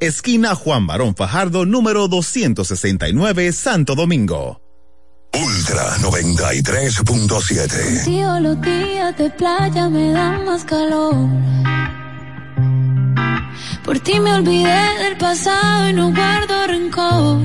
esquina 0.00 0.56
Juan 0.56 0.88
Barón 0.88 1.14
Fajardo, 1.14 1.64
número 1.64 2.08
269, 2.08 3.52
Santo 3.52 3.94
Domingo. 3.94 4.60
Ultra 5.32 5.96
93.7. 5.98 8.04
Tío, 8.04 8.40
los 8.40 8.60
días 8.60 9.16
de 9.16 9.30
playa 9.30 9.88
me 9.88 10.10
dan 10.10 10.44
más 10.44 10.64
calor. 10.64 11.14
Por 13.84 14.00
ti 14.00 14.18
me 14.18 14.34
olvidé 14.34 14.98
del 15.04 15.16
pasado 15.16 15.88
y 15.88 15.92
no 15.92 16.12
guardo 16.12 16.66
rencor. 16.66 17.38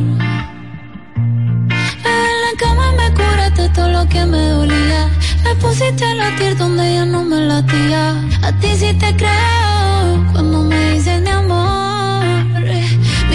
En 2.06 2.42
la 2.44 2.54
cama 2.58 2.92
me 2.94 3.14
curaste 3.14 3.70
todo 3.70 3.90
lo 3.90 4.10
que 4.10 4.26
me 4.26 4.50
dolía. 4.50 5.12
Me 5.44 5.54
pusiste 5.58 6.04
a 6.04 6.16
latir 6.16 6.58
donde 6.58 6.92
ya 6.92 7.06
no 7.06 7.24
me 7.24 7.40
latía. 7.40 8.20
A 8.42 8.52
ti 8.60 8.70
sí 8.80 8.98
te 8.98 9.16
creo 9.16 10.26
cuando 10.32 10.64
me 10.64 10.94
dices 10.94 11.22
mi 11.22 11.30
amor 11.30 11.95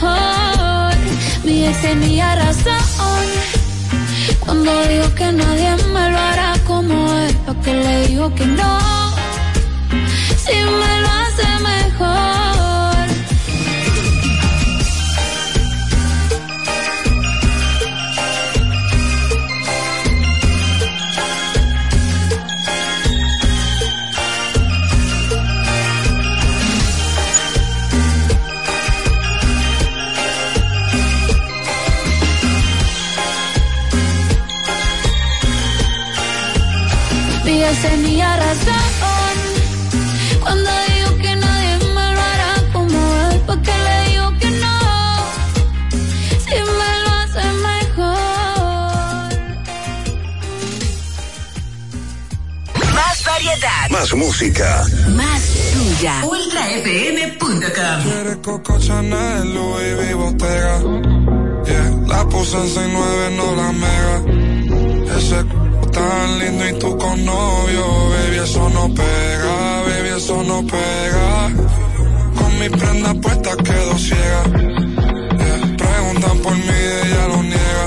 mejor. 0.00 0.94
Mi 1.44 1.66
ex 1.66 1.80
tenía 1.82 2.34
razón 2.36 3.26
cuando 4.40 4.70
dijo 4.86 5.14
que 5.14 5.32
nadie 5.32 5.76
me 5.92 6.10
lo 6.10 6.18
hará 6.18 6.54
como 6.66 7.12
él, 7.14 7.36
porque 7.46 7.74
le 7.74 8.06
digo 8.08 8.34
que 8.34 8.46
no, 8.46 8.78
si 10.36 10.54
me 10.54 11.00
lo 11.00 11.08
hace 11.08 11.46
mejor. 11.62 12.47
Tenía 37.76 38.34
razón 38.36 39.36
cuando 40.40 40.70
digo 40.88 41.18
que 41.18 41.36
nadie 41.36 41.78
me 41.94 42.14
lo 42.14 42.20
hará 42.20 42.54
como 42.72 42.98
él, 43.30 43.42
porque 43.46 43.70
le 43.70 44.10
digo 44.10 44.32
que 44.38 44.50
no, 44.50 44.78
si 46.44 46.54
me 46.78 46.92
lo 47.04 47.10
hace 47.20 47.44
mejor. 47.68 48.18
Más 52.94 53.24
variedad. 53.24 53.90
Más 53.90 54.14
música. 54.14 54.86
Más 55.08 55.42
tuya. 55.74 56.24
UltraFM.com. 56.24 58.02
Quieres 58.02 58.36
Coco 58.42 58.78
Chanel, 58.78 59.54
Louis 59.54 59.94
V. 59.94 60.14
Bottega. 60.14 60.80
Yeah, 61.66 61.90
la 62.06 62.26
puse 62.28 62.56
en 62.56 62.68
69, 62.68 63.36
no 63.36 63.56
la 63.56 63.72
mega. 63.72 65.18
Ese 65.18 65.67
tan 65.98 66.38
lindo 66.38 66.68
y 66.68 66.72
tú 66.78 66.98
con 66.98 67.24
novio, 67.24 67.84
baby, 68.10 68.38
eso 68.38 68.68
no 68.70 68.84
pega, 68.94 69.56
baby, 69.88 70.10
eso 70.16 70.42
no 70.50 70.58
pega. 70.74 71.28
Con 72.38 72.50
mi 72.60 72.68
prenda 72.68 73.14
puesta 73.14 73.50
quedo 73.66 73.98
ciega. 74.06 74.42
Preguntan 75.82 76.36
por 76.44 76.56
mí, 76.66 76.80
ella 77.02 77.24
lo 77.32 77.40
niega. 77.52 77.86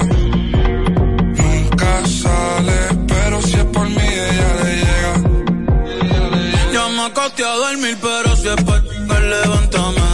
Nunca 1.42 1.92
sale, 2.22 2.80
pero 3.08 3.42
si 3.42 3.56
es 3.64 3.66
por 3.76 3.88
mí, 3.98 4.08
ella 4.30 4.50
le 4.64 4.72
llega. 4.84 5.14
Ya 6.74 6.84
me 6.96 7.04
acosté 7.10 7.44
a 7.44 7.56
dormir, 7.64 7.98
pero 8.02 8.36
si 8.36 8.48
es 8.48 8.64
por 8.64 9.22
levántame. 9.34 10.08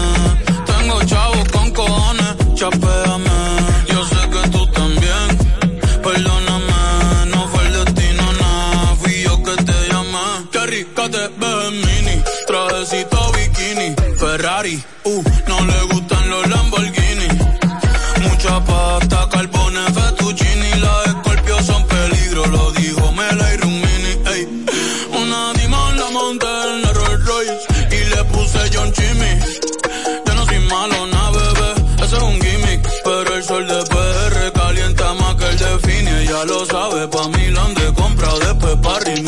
Tengo 0.71 1.03
chavos 1.11 1.47
con 1.53 1.71
cojones, 1.71 2.35
chapéame. 2.55 3.26
Ella 36.37 36.45
lo 36.45 36.65
sabe, 36.67 37.07
pa' 37.07 37.27
Milán 37.29 37.73
de 37.73 37.91
compra, 37.95 38.29
después 38.37 38.75
pa' 38.83 38.99
Rimini. 38.99 39.26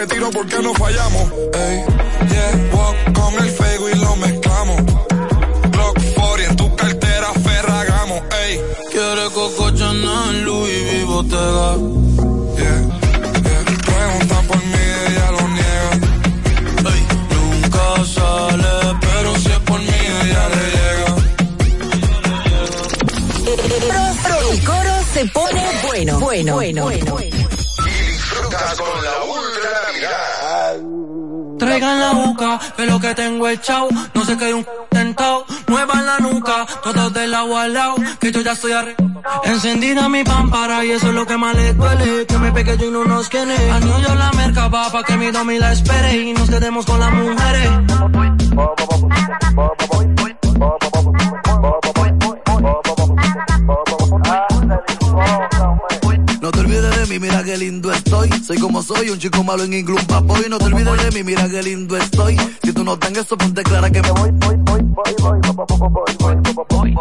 Que 0.00 0.14
tiro 0.14 0.30
porque 0.30 0.56
no 0.62 0.72
fallamos. 0.74 1.30
Ey, 1.52 1.84
Boca, 32.50 32.74
que 32.76 32.86
lo 32.86 33.00
que 33.00 33.14
tengo 33.14 33.48
es 33.48 33.60
chau. 33.60 33.88
No 34.14 34.38
que 34.38 34.44
hay 34.44 34.52
un 34.52 34.66
tentado, 34.90 35.44
muevan 35.68 36.06
la 36.06 36.18
nuca, 36.18 36.66
todos 36.82 37.12
del 37.12 37.34
agua 37.34 37.64
al 37.64 37.74
lado, 37.74 37.96
que 38.18 38.32
yo 38.32 38.40
ya 38.40 38.52
estoy 38.52 38.72
arre. 38.72 38.96
Encendida 39.44 40.08
mi 40.08 40.24
pámpara 40.24 40.84
y 40.84 40.92
eso 40.92 41.08
es 41.08 41.14
lo 41.14 41.26
que 41.26 41.36
más 41.36 41.54
le 41.54 41.74
duele, 41.74 42.26
que 42.26 42.38
me 42.38 42.52
pegue 42.52 42.76
yo 42.78 42.86
y 42.86 42.90
no 42.90 43.04
nos 43.04 43.28
niño 43.32 44.00
yo 44.00 44.14
la 44.14 44.30
merca 44.32 44.68
va 44.68 44.90
pa' 44.90 45.02
que 45.04 45.16
mi 45.16 45.30
domi 45.30 45.58
la 45.58 45.72
espere 45.72 46.16
y 46.16 46.32
nos 46.32 46.48
quedemos 46.48 46.86
con 46.86 47.00
las 47.00 47.12
mujeres. 47.12 47.70
Qué 57.50 57.58
lindo 57.58 57.92
estoy. 57.92 58.30
Soy 58.46 58.58
como 58.58 58.80
soy, 58.80 59.10
un 59.10 59.18
chico 59.18 59.42
malo 59.42 59.64
en 59.64 59.74
inglés, 59.74 59.98
un 60.00 60.06
papoy. 60.06 60.44
No 60.48 60.58
te 60.58 60.66
olvides 60.66 61.02
de 61.02 61.10
mí, 61.10 61.24
mira 61.24 61.48
qué 61.48 61.60
lindo 61.62 61.96
estoy. 61.96 62.36
Si 62.62 62.72
tú 62.72 62.84
no 62.84 62.96
tengas 62.96 63.26
eso, 63.26 63.36
ponte 63.36 63.64
clara 63.64 63.90
que 63.90 64.00
me 64.02 64.10
voy. 64.12 64.30
Percose 64.32 64.84
y 66.90 66.94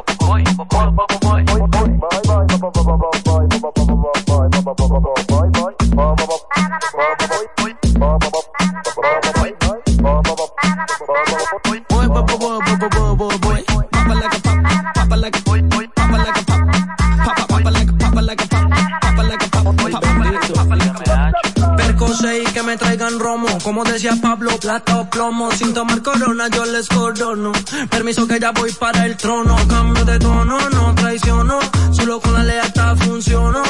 Como 23.70 23.84
decía 23.84 24.18
Pablo, 24.20 24.50
plata 24.60 24.98
o 24.98 25.08
plomo. 25.12 25.52
Sin 25.52 25.76
tomar 25.76 26.02
corona, 26.02 26.48
yo 26.48 26.66
les 26.66 26.88
corono. 26.88 27.52
Permiso 27.92 28.26
que 28.26 28.40
ya 28.40 28.50
voy 28.52 28.72
para 28.72 29.06
el 29.06 29.16
trono. 29.16 29.56
Cambio 29.68 30.04
de 30.06 30.18
tono, 30.18 30.58
no 30.72 30.96
traiciono. 30.96 31.60
Solo 31.92 32.20
con 32.20 32.34
la 32.34 32.44
lealtad 32.44 32.98
funciono. 32.98 33.62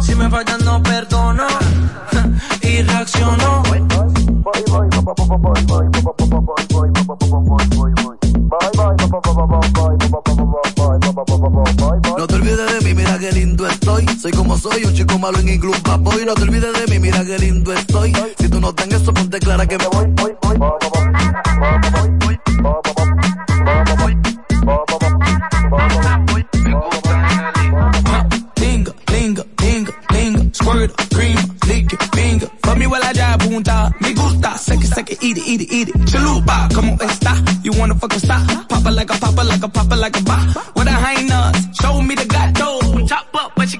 Si 0.00 0.14
me 0.14 0.30
fallan, 0.30 0.64
no 0.64 0.80
perdono. 0.80 1.48
y 2.62 2.82
reacciono. 2.82 3.62
No 5.96 6.19
qué 13.20 13.32
lindo 13.32 13.66
estoy. 13.68 14.06
Soy 14.20 14.32
como 14.32 14.56
soy, 14.58 14.84
un 14.84 14.94
chico 14.94 15.18
malo 15.18 15.38
en 15.38 15.64
un 15.64 15.82
papoy. 15.82 16.24
No 16.24 16.34
te 16.34 16.42
olvides 16.42 16.72
de 16.72 16.86
mí, 16.92 16.98
mira 16.98 17.24
qué 17.24 17.38
lindo 17.38 17.72
estoy. 17.72 18.12
Si 18.38 18.48
tú 18.48 18.60
no 18.60 18.74
tengas 18.74 19.02
eso, 19.02 19.12
ponte 19.12 19.38
clara 19.38 19.66
que 19.66 19.78
me 19.78 19.86
voy. 19.88 20.06
Linga, 28.56 28.92
linga, 29.12 29.44
linga, 29.62 29.92
linga, 30.10 30.42
squirt, 30.52 30.92
cream, 31.14 31.38
lick 31.68 31.92
it, 31.92 32.10
bingo. 32.16 32.46
For 32.62 32.76
me 32.76 32.86
punta, 33.38 33.90
me 34.00 34.14
gusta, 34.14 34.56
seque, 34.56 34.86
seque, 34.86 35.18
eat 35.20 35.38
it, 35.38 35.46
eat 35.46 35.60
it, 35.60 35.72
eat 35.72 35.88
it. 35.88 36.04
Chalupa, 36.06 36.68
como 36.74 36.96
está? 37.00 37.34
You 37.62 37.72
wanna 37.78 37.94
fuck 37.94 38.14
a 38.14 38.20
stop? 38.20 38.68
Papa 38.68 38.90
like 38.90 39.10
a 39.10 39.18
papa, 39.18 39.42
like 39.42 39.62
a 39.62 39.68
papa, 39.68 39.94
like 39.96 40.16
a 40.16 40.22
bop. 40.22 40.40
What 40.74 40.86
a 40.86 40.92
highness, 40.92 41.56
show 41.66 41.69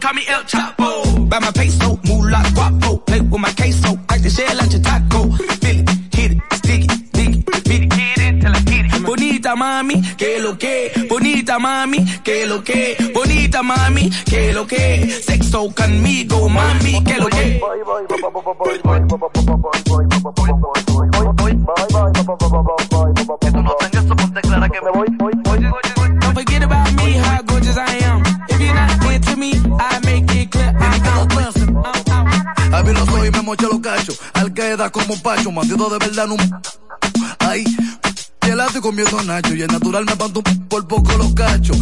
call 0.01 0.14
me 0.14 0.22
El 0.26 0.44
Chapo. 0.46 1.28
Buy 1.28 1.38
my 1.40 1.53
peso, 1.53 1.98
moolah, 2.05 2.42
guapo. 2.55 2.98
Play 3.05 3.20
with 3.20 3.40
my 3.40 3.53
queso, 3.53 3.98
like 4.09 4.22
the 4.22 4.30
shell 4.30 4.61
at 4.61 4.72
your 4.72 4.82
taco. 4.82 5.30
Feel 5.61 5.80
it, 5.80 5.90
hit 6.14 6.32
it, 6.32 6.40
stick 6.53 6.84
it, 6.84 7.12
dig 7.12 7.36
it, 7.36 7.64
beat 7.64 7.82
it, 7.84 7.90
get 7.90 8.18
it 8.18 8.40
till 8.40 8.55
I 8.55 8.61
get 8.61 8.86
it. 8.86 9.03
Bonita 9.05 9.55
mami, 9.55 10.03
que 10.16 10.40
lo 10.40 10.57
que, 10.57 11.07
bonita 11.09 11.59
mami, 11.59 12.05
que 12.24 12.46
lo 12.46 12.62
que, 12.64 12.96
bonita 13.14 13.62
mami, 13.62 14.11
que 14.24 14.53
lo 14.53 14.66
que, 14.66 15.11
sexo 15.11 15.72
conmigo, 15.74 16.48
mami, 16.48 17.05
que 17.05 17.16
lo 17.18 17.26
que. 17.28 17.61
Le 34.70 34.76
da 34.76 34.88
como 34.88 35.20
pacho, 35.20 35.50
mandido 35.50 35.90
de 35.90 35.98
verdad 35.98 36.28
no 36.28 36.36
Ay, 37.40 37.64
y 37.64 38.80
comiendo 38.80 39.20
nacho. 39.24 39.54
Y 39.54 39.62
el 39.62 39.68
natural 39.68 40.04
me 40.04 40.14
panto 40.14 40.42
por 40.68 40.86
poco 40.86 41.12
los 41.16 41.34
cachos. 41.34 41.76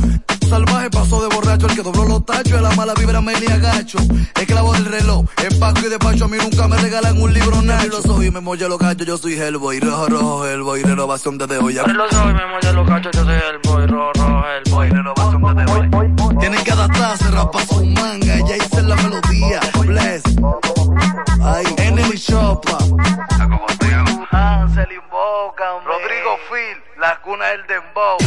Salvaje 0.49 0.89
pasó 0.89 1.21
de 1.21 1.35
borracho, 1.35 1.67
el 1.67 1.75
que 1.75 1.83
dobló 1.83 2.07
los 2.07 2.25
tachos, 2.25 2.55
a 2.55 2.63
la 2.63 2.71
mala 2.71 2.95
vibra 2.95 3.21
me 3.21 3.39
le 3.39 3.53
agacho. 3.53 3.99
Esclavo 4.35 4.73
del 4.73 4.87
reloj, 4.87 5.27
empaco 5.37 5.81
y 5.81 5.91
despacho, 5.91 6.25
a 6.25 6.29
mí 6.29 6.39
nunca 6.41 6.67
me 6.67 6.79
regalan 6.79 7.21
un 7.21 7.35
libro 7.35 7.61
nacho. 7.61 7.89
los 7.89 8.07
ojos 8.07 8.25
y 8.25 8.31
me 8.31 8.41
molla 8.41 8.69
los 8.69 8.79
cachos, 8.79 9.07
yo 9.07 9.19
soy 9.19 9.35
Hellboy, 9.35 9.81
rojo, 9.81 10.07
rojo, 10.09 10.47
Hellboy, 10.47 10.83
renovación 10.83 11.37
desde 11.37 11.59
hoy. 11.59 11.77
Abre 11.77 11.93
los 11.93 12.11
ojos 12.15 12.31
y 12.31 12.35
me 12.35 12.47
molla 12.47 12.73
los 12.73 12.89
cachos, 12.89 13.13
yo 13.15 13.25
soy 13.25 13.35
Hellboy, 13.35 13.87
rojo, 13.87 14.13
rojo, 14.15 14.45
Hellboy, 14.47 14.89
renovación 14.89 15.57
desde 15.57 15.73
hoy. 15.73 16.39
Tienen 16.41 16.65
que 16.65 16.73
adaptarse, 16.73 17.31
rapa 17.31 17.67
su 17.67 17.85
manga, 17.85 18.35
ella 18.35 18.57
hice 18.57 18.83
la 18.83 18.97
melodía, 18.97 19.61
bless. 19.85 20.23
Ay, 21.43 21.65
Chopa. 22.17 22.79
Hansel 24.31 24.87
invoca, 24.93 25.65
Rodrigo 25.85 26.37
Phil, 26.49 26.79
la 27.01 27.21
cuna 27.23 27.47
del 27.47 27.67
dembow. 27.67 28.19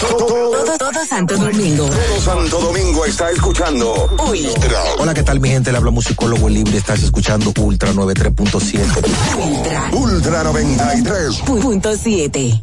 Todo, 0.00 0.78
todo 0.78 1.04
Santo 1.06 1.36
Domingo. 1.36 1.84
Todo 1.86 2.20
Santo 2.20 2.58
Domingo 2.60 3.04
está 3.04 3.30
escuchando 3.30 4.08
Ultra. 4.18 4.82
Hola, 4.98 5.12
¿qué 5.14 5.22
tal 5.22 5.38
mi 5.40 5.50
gente? 5.50 5.70
Le 5.70 5.76
habla 5.78 5.90
musicólogo 5.90 6.48
libre. 6.48 6.78
Estás 6.78 7.02
escuchando 7.02 7.52
Ultra 7.58 7.92
93.7. 7.92 9.36
Ultra. 9.36 9.90
Ultra 9.92 10.42
93.7. 10.44 12.62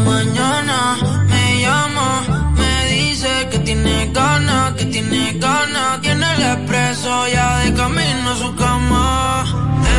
mañana. 0.00 0.96
Me 1.28 1.60
llama, 1.60 2.52
me 2.56 2.86
dice 2.94 3.48
que 3.50 3.58
tiene 3.60 4.10
ganas, 4.12 4.74
que 4.74 4.84
tiene 4.86 5.32
ganas, 5.38 6.00
tiene 6.00 6.26
el 6.34 6.42
expreso 6.42 7.28
ya 7.28 7.58
de 7.58 7.74
camino 7.74 8.30
a 8.30 8.36
su 8.36 8.54
cama. 8.56 9.44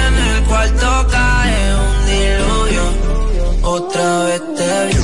En 0.05 0.13
el 0.29 0.43
cuarto 0.43 1.07
cae 1.11 1.75
un 1.87 1.97
diluvio, 2.11 2.85
otra 3.63 4.23
vez 4.25 4.41
te 4.57 4.85
vi, 4.87 4.98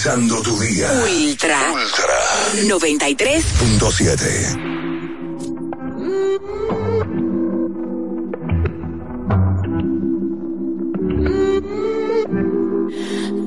Musicalizando 0.00 0.40
tu 0.40 0.58
día. 0.58 0.88
Ultra. 1.26 1.72
Ultra 1.72 2.14
93. 2.68 3.44
punto 3.58 3.92
siete. 3.92 4.56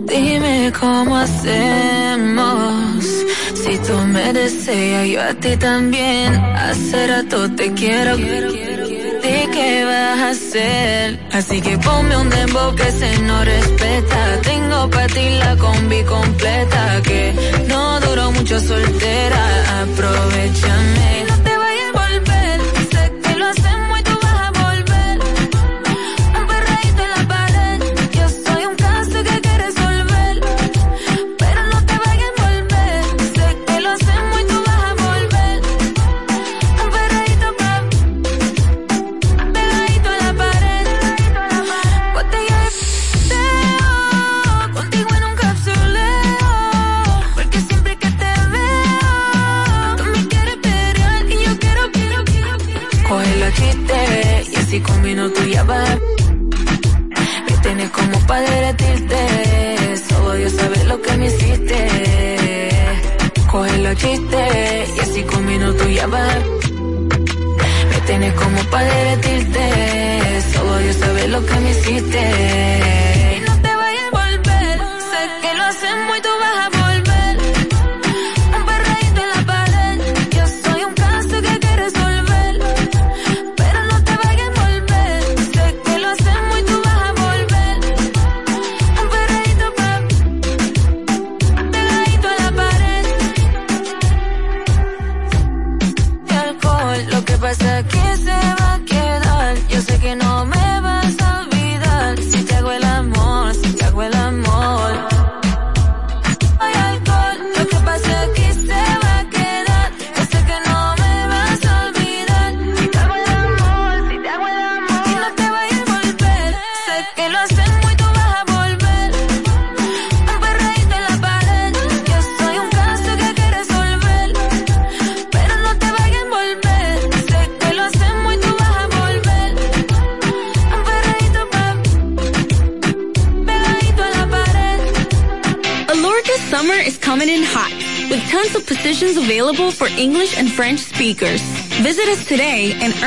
Dime 0.06 0.72
cómo 0.80 1.18
hacemos. 1.18 3.04
Si 3.56 3.78
tú 3.80 3.98
me 4.10 4.32
deseas, 4.34 5.08
yo 5.08 5.22
a 5.24 5.34
ti 5.34 5.58
también. 5.58 6.36
Hace 6.36 7.08
rato 7.08 7.50
te 7.56 7.74
quiero. 7.74 8.16
¿De 9.34 9.50
qué 9.50 9.84
vas 9.84 10.20
a 10.20 10.30
hacer? 10.30 11.20
Así 11.32 11.60
que 11.60 11.76
ponme 11.80 12.16
un 12.18 12.30
dembow 12.30 12.76
que 12.76 12.92
se 12.92 13.18
no 13.24 13.44
respeta. 13.44 14.42
Tengo 14.44 14.88
para 14.92 15.08
ti 15.08 15.28
la 15.40 15.58
combi 15.58 16.04
completa. 16.04 17.02
Que 17.02 17.34
no 17.68 18.00
duró 18.02 18.32
mucho 18.32 18.60
soltera. 18.60 19.44
Aprovechame. 19.82 21.33
Para 68.74 68.86
derretirte. 68.86 70.42
Solo 70.52 70.78
Dios 70.80 70.96
sabe 70.96 71.28
lo 71.28 71.46
que 71.46 71.56
me 71.60 71.70
hiciste. 71.70 72.73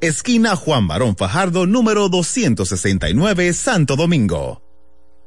esquina 0.00 0.56
Juan 0.56 0.86
Barón 0.86 1.16
Fajardo, 1.16 1.66
número 1.66 2.08
269, 2.08 3.52
Santo 3.52 3.96
Domingo. 3.96 4.62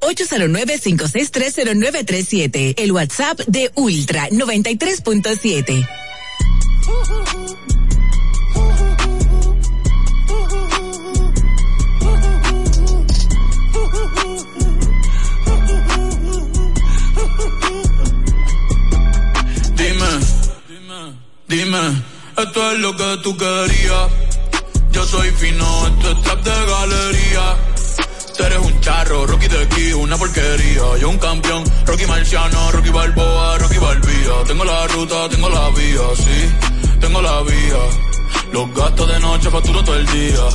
809-5630937, 0.02 2.74
el 2.78 2.92
WhatsApp 2.92 3.40
de 3.48 3.72
Ultra 3.76 4.28
93.7. 4.30 5.88
Dime, 19.76 20.08
dime, 20.68 21.14
dime, 21.48 22.04
esto 22.38 22.72
es 22.72 22.80
lo 22.80 22.96
que 22.96 23.18
tú 23.22 23.38
querías 23.38 24.29
yo 24.92 25.06
soy 25.06 25.30
fino, 25.32 25.88
esto 25.88 26.12
es 26.12 26.22
trap 26.22 26.44
de 26.44 26.66
galería. 26.66 27.58
Tú 28.38 28.44
eres 28.44 28.60
un 28.60 28.82
charro, 28.82 29.28
Rocky 29.28 29.48
de 29.48 29.64
aquí, 29.64 29.94
una 29.94 30.18
porquería. 30.18 30.98
Yo 31.00 31.10
un 31.10 31.18
campeón, 31.18 31.64
Rocky 31.86 32.06
Marciano, 32.06 32.72
Rocky 32.72 32.90
Balboa, 32.90 33.58
Rocky 33.58 33.78
Balbía. 33.78 34.34
Tengo 34.48 34.64
la 34.66 34.88
ruta, 34.88 35.30
tengo 35.30 35.50
la 35.50 35.70
vía, 35.70 36.02
sí, 36.16 37.00
tengo 37.00 37.22
la 37.22 37.42
vía. 37.42 37.82
Los 38.52 38.74
gastos 38.74 39.08
de 39.08 39.20
noche 39.20 39.50
facturo 39.50 39.84
todo 39.84 39.96
el 39.96 40.06
día. 40.08 40.46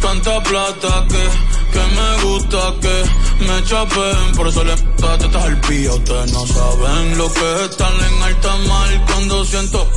Tanta 0.00 0.42
plata 0.42 1.06
que, 1.08 1.72
que 1.72 1.84
me 1.96 2.24
gusta 2.24 2.74
que 2.80 3.44
me 3.44 3.64
chapen. 3.64 4.36
Por 4.36 4.48
eso 4.48 4.64
le 4.64 4.74
te 4.76 5.26
estás 5.26 5.44
al 5.44 5.60
pía. 5.60 5.92
Ustedes 5.92 6.32
no 6.32 6.46
saben 6.46 7.18
lo 7.18 7.32
que 7.32 7.54
es 7.54 7.70
estar 7.70 7.92
en 7.92 8.22
alta 8.22 8.56
mar 8.68 9.04
cuando 9.06 9.44
siento 9.44 9.88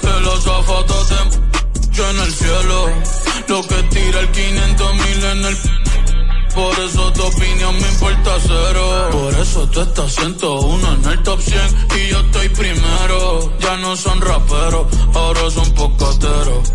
que 0.00 0.20
los 0.20 0.44
zapatos 0.44 1.08
te 1.08 1.53
en 2.02 2.18
el 2.18 2.32
cielo. 2.32 2.90
Lo 3.48 3.62
que 3.62 3.82
tira 3.84 4.20
el 4.20 4.30
500 4.30 4.94
mil 4.94 5.24
en 5.24 5.44
el. 5.44 5.56
Por 6.54 6.78
eso 6.78 7.12
tu 7.12 7.22
opinión 7.22 7.74
me 7.80 7.88
importa 7.88 8.30
cero. 8.42 9.08
Por 9.12 9.34
eso 9.34 9.68
tú 9.68 9.80
estás 9.80 10.12
101 10.14 10.92
en 10.94 11.04
el 11.10 11.22
top 11.22 11.40
100 11.40 11.60
y 11.96 12.08
yo 12.08 12.20
estoy 12.20 12.48
primero. 12.48 13.52
Ya 13.60 13.76
no 13.76 13.96
son 13.96 14.20
raperos, 14.20 14.86
ahora 15.14 15.50
son 15.50 15.70
pocateros. 15.74 16.72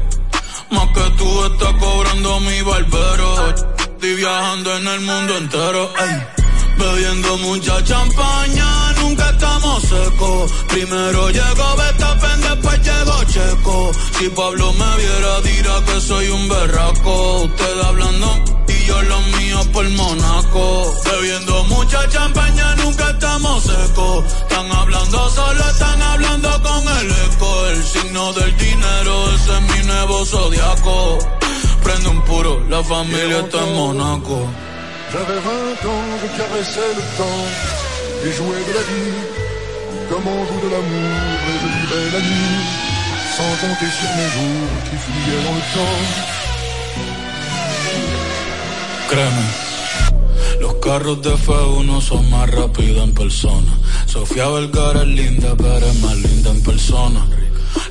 Más 0.72 0.88
que 0.88 1.10
tú 1.18 1.46
estás 1.46 1.74
cobrando 1.74 2.40
mi 2.42 2.62
barbero. 2.62 3.56
Estoy 3.78 4.16
viajando 4.16 4.78
en 4.78 4.88
el 4.88 5.02
mundo 5.02 5.38
entero. 5.38 5.92
Bebiendo 6.80 7.38
mucha 7.40 7.84
champaña, 7.84 8.94
nunca 9.02 9.30
estamos 9.32 9.84
secos. 9.84 10.52
Primero 10.70 11.30
llegó 11.30 11.76
Betapen, 11.76 12.42
después 12.42 12.80
llegó 12.82 13.24
Checo. 13.26 13.92
Si 14.18 14.30
Pablo 14.30 14.72
me 14.72 14.96
viera, 14.96 15.42
dirá 15.42 15.84
que 15.86 16.00
soy 16.00 16.30
un 16.30 16.48
berraco. 16.48 17.42
Usted 17.44 17.82
hablando 17.82 18.44
y 18.70 18.86
yo 18.86 19.02
los 19.02 19.28
míos 19.40 19.68
por 19.74 19.90
Monaco. 19.90 20.96
Bebiendo 21.04 21.66
mucha 21.66 22.08
champaña, 22.08 22.76
nunca 22.76 23.10
estamos 23.10 23.62
secos. 23.62 24.26
Están 24.44 24.72
hablando 24.72 25.30
solo, 25.32 25.60
están 25.60 26.02
hablando 26.02 26.50
con 26.64 26.88
el 27.00 27.12
eco. 27.12 27.66
El 27.68 27.84
signo 27.84 28.32
del 28.32 28.58
dinero, 28.58 29.34
ese 29.34 29.58
es 29.58 29.62
mi 29.74 29.86
nuevo 29.86 30.26
zodiaco. 30.26 31.20
Prende 31.84 32.08
un 32.08 32.22
puro, 32.24 32.64
la 32.70 32.82
familia 32.84 33.40
está 33.40 33.68
en 33.68 33.76
Monaco. 33.76 34.48
J'avais 35.12 35.40
20 35.40 35.90
ans, 35.90 36.06
je 36.22 36.28
caressais 36.38 36.94
le 36.96 37.02
temps 37.18 37.46
et 38.24 38.32
jouais 38.32 38.64
de 38.70 38.74
la 38.78 38.84
vie 38.90 39.40
comme 40.08 40.28
on 40.28 40.46
joue 40.46 40.62
de 40.66 40.70
l'amour 40.72 41.20
et 41.50 41.58
je 41.62 41.68
vivais 41.78 42.08
la 42.14 42.22
nuit 42.22 42.90
sans 43.36 43.52
compter 43.62 43.90
sur 44.00 44.10
mes 44.18 44.30
jours 44.36 44.70
qui 44.88 44.96
fuyaient 45.04 45.44
dans 45.46 45.56
le 45.60 45.66
temps. 45.74 46.00
Créeme, 49.10 49.46
los 50.62 50.74
carros 50.80 51.16
de 51.16 51.32
F1 51.32 52.02
son 52.02 52.30
más 52.30 52.48
rápidos 52.52 53.04
en 53.04 53.14
persona. 53.14 53.72
Sofía 54.06 54.48
Vergara 54.50 55.02
es 55.02 55.08
linda, 55.08 55.56
pero 55.58 55.88
es 55.88 56.00
más 56.02 56.18
linda 56.18 56.52
en 56.52 56.62
persona. 56.62 57.26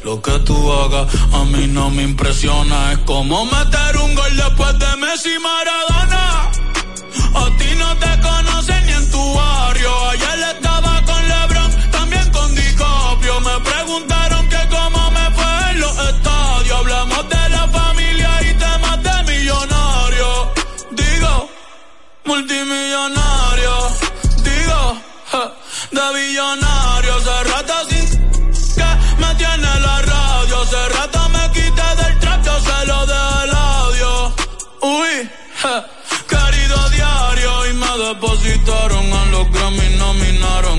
Lo 0.05 0.23
que 0.23 0.39
tú 0.41 0.57
hagas 0.73 1.12
a 1.33 1.45
mí 1.45 1.66
no 1.66 1.91
me 1.91 2.03
impresiona. 2.03 2.93
Es 2.93 2.99
como 2.99 3.45
meter 3.45 3.97
un 4.05 4.14
gol 4.14 4.37
después 4.37 4.79
de 4.79 4.97
Messi 4.99 5.37
Maradona. 5.41 6.68
A 7.35 7.57
ti 7.59 7.75
no 7.77 7.97
te 7.97 8.21
conocen 8.21 8.87
ni 8.87 8.93
en 8.93 9.11
tu 9.11 9.35
barrio. 9.35 10.09
Ayer 10.11 10.28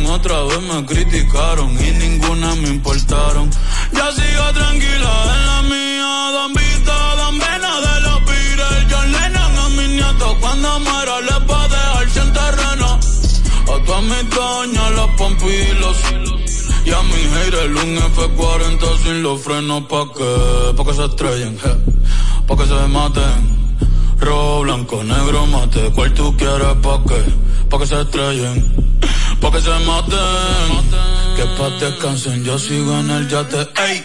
Otra 0.09 0.41
vez 0.41 0.61
me 0.63 0.85
criticaron 0.87 1.71
y 1.79 1.91
ninguna 1.91 2.55
me 2.55 2.69
importaron. 2.69 3.47
Ya 3.93 4.11
sigo 4.11 4.53
tranquila 4.55 5.11
en 5.35 5.45
la 5.45 5.61
mía, 5.69 6.31
don 6.33 6.53
Vito, 6.53 6.91
don 7.17 7.37
Vena 7.37 7.73
de 7.79 8.01
los 8.01 8.25
Beatles, 8.25 8.85
John 8.89 9.11
Lennon 9.11 9.57
a 9.57 9.69
mis 9.69 9.89
nietos. 9.89 10.35
Cuando 10.41 10.79
muera 10.79 11.21
les 11.21 11.49
va 11.49 11.63
a 11.63 11.67
dejar 11.67 12.09
sin 12.09 12.33
terreno. 12.33 12.99
A 13.71 13.85
todas 13.85 14.03
mis 14.03 14.29
doñas, 14.31 14.91
los 14.93 15.09
pompilos. 15.11 15.97
Y 16.85 16.91
a 16.91 17.01
mi 17.03 17.23
haters 17.35 17.83
un 17.83 17.97
F40 17.97 19.03
sin 19.03 19.21
los 19.21 19.39
frenos 19.41 19.83
pa' 19.83 20.11
que, 20.11 20.73
pa' 20.75 20.85
que 20.85 20.93
se 20.95 21.05
estrellen, 21.05 21.55
je, 21.59 21.75
pa' 22.47 22.57
que 22.57 22.65
se 22.65 22.87
maten. 22.87 23.77
Rojo, 24.19 24.61
blanco, 24.61 25.03
negro, 25.03 25.45
mate, 25.45 25.91
cual 25.91 26.11
tú 26.15 26.35
quieres 26.35 26.75
pa' 26.81 27.03
que, 27.03 27.21
pa' 27.69 27.77
que 27.77 27.85
se 27.85 28.01
estrellen, 28.01 28.89
pa' 29.41 29.51
que 29.51 29.61
se 29.61 29.79
maten. 29.87 30.69
Que 31.35 31.45
pa' 31.57 31.69
descansen, 31.79 32.43
yo 32.43 32.57
sigo 32.59 32.99
en 32.99 33.09
el 33.09 33.27
yate, 33.27 33.67
ey. 33.87 34.03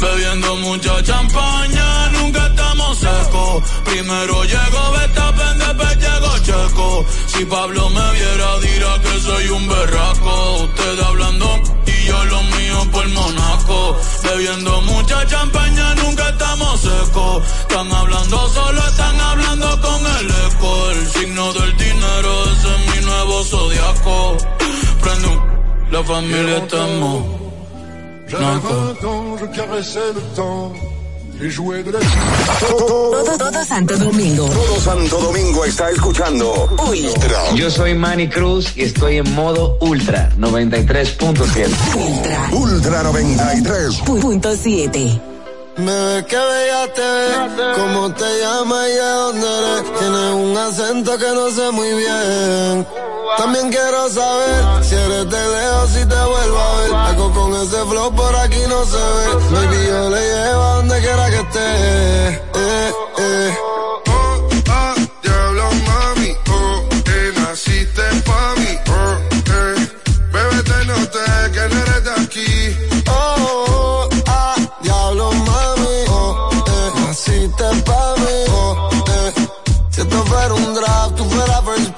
Bebiendo 0.00 0.56
mucha 0.56 1.02
champaña, 1.02 2.08
nunca 2.10 2.46
estamos 2.46 2.98
secos. 2.98 3.64
Primero 3.84 4.44
llego 4.44 4.82
Betapen, 4.92 5.58
después 5.58 5.96
llego 5.98 6.38
Checo. 6.46 7.04
Si 7.26 7.44
Pablo 7.44 7.90
me 7.90 8.12
viera, 8.12 8.58
dirá 8.60 9.00
que 9.02 9.20
soy 9.20 9.48
un 9.48 9.68
berraco. 9.68 10.62
Ustedes 10.62 11.04
hablando 11.04 11.60
y 11.86 12.06
yo 12.06 12.24
lo 12.26 12.42
mío 12.42 12.90
por 12.92 13.08
Monaco. 13.08 13.96
Bebiendo 14.22 14.82
mucha 14.82 15.26
champaña, 15.26 15.94
nunca 15.96 16.28
estamos 16.28 16.80
secos. 16.80 17.42
Están 17.62 17.90
hablando 17.92 18.48
solo, 18.50 18.80
están 18.86 19.20
hablando 19.20 19.80
con 19.80 20.06
el 20.18 20.26
eco. 20.46 20.90
El 20.90 21.08
signo 21.08 21.52
del 21.54 21.76
dinero, 21.76 22.44
ese 22.52 22.68
es 22.68 22.94
mi 22.94 23.04
nuevo 23.04 23.42
zodiaco. 23.42 24.57
Un... 25.08 25.92
La 25.92 26.04
familia 26.04 26.58
estamos. 26.58 27.22
J'avais 28.28 28.44
20 28.44 29.04
ans, 29.06 29.36
je 29.40 29.46
caressais 29.46 30.12
le 30.14 30.20
temps 30.36 30.72
de 31.40 31.92
la 31.92 31.98
Todo, 32.68 33.38
todo 33.38 33.64
Santo 33.64 33.96
Domingo. 33.96 34.48
Todo 34.48 34.80
Santo 34.80 35.20
Domingo 35.20 35.64
está 35.64 35.90
escuchando 35.90 36.68
Ultra. 36.78 37.54
Yo 37.54 37.70
soy 37.70 37.94
Manny 37.94 38.28
Cruz 38.28 38.72
y 38.76 38.82
estoy 38.82 39.18
en 39.18 39.34
modo 39.34 39.78
Ultra 39.80 40.30
93.7. 40.36 41.68
Ultra. 41.94 42.48
Ultra 42.52 43.02
93. 43.04 44.02
7. 45.78 45.84
Bebé, 45.84 46.24
qué 46.26 46.36
bella 46.36 46.92
te 46.92 47.02
ves, 47.02 47.76
cómo 47.76 48.12
te 48.12 48.40
llamas 48.40 48.88
y 48.88 48.92
de 48.92 49.00
dónde 49.00 49.46
eres. 49.46 49.98
Tienes 49.98 50.32
un 50.34 50.56
acento 50.56 51.18
que 51.18 51.30
no 51.30 51.50
sé 51.50 51.70
muy 51.70 51.92
bien. 51.94 52.86
También 53.36 53.70
quiero 53.70 54.08
saber 54.08 54.84
si 54.84 54.94
eres 54.94 55.30
de 55.30 55.48
lejos, 55.48 55.90
si 55.90 56.06
te 56.06 56.14
vuelvo 56.14 56.58
a 56.58 56.80
ver. 56.80 56.94
Algo 56.94 57.32
con 57.32 57.54
ese 57.54 57.84
flow 57.84 58.14
por 58.14 58.36
aquí 58.36 58.60
no 58.68 58.84
se 58.84 58.96
ve. 58.96 59.34
Baby, 59.50 59.86
yo 59.86 60.10
le 60.10 60.20
llevo 60.20 60.62
a 60.62 60.74
donde 60.76 61.00
quiera 61.00 61.30
que 61.30 61.36
esté. 61.36 62.28
Eh, 62.54 62.92
eh. 63.18 63.67
Un 80.52 80.74
draft, 80.74 81.16
tú 81.16 81.24
pick. 81.96 81.97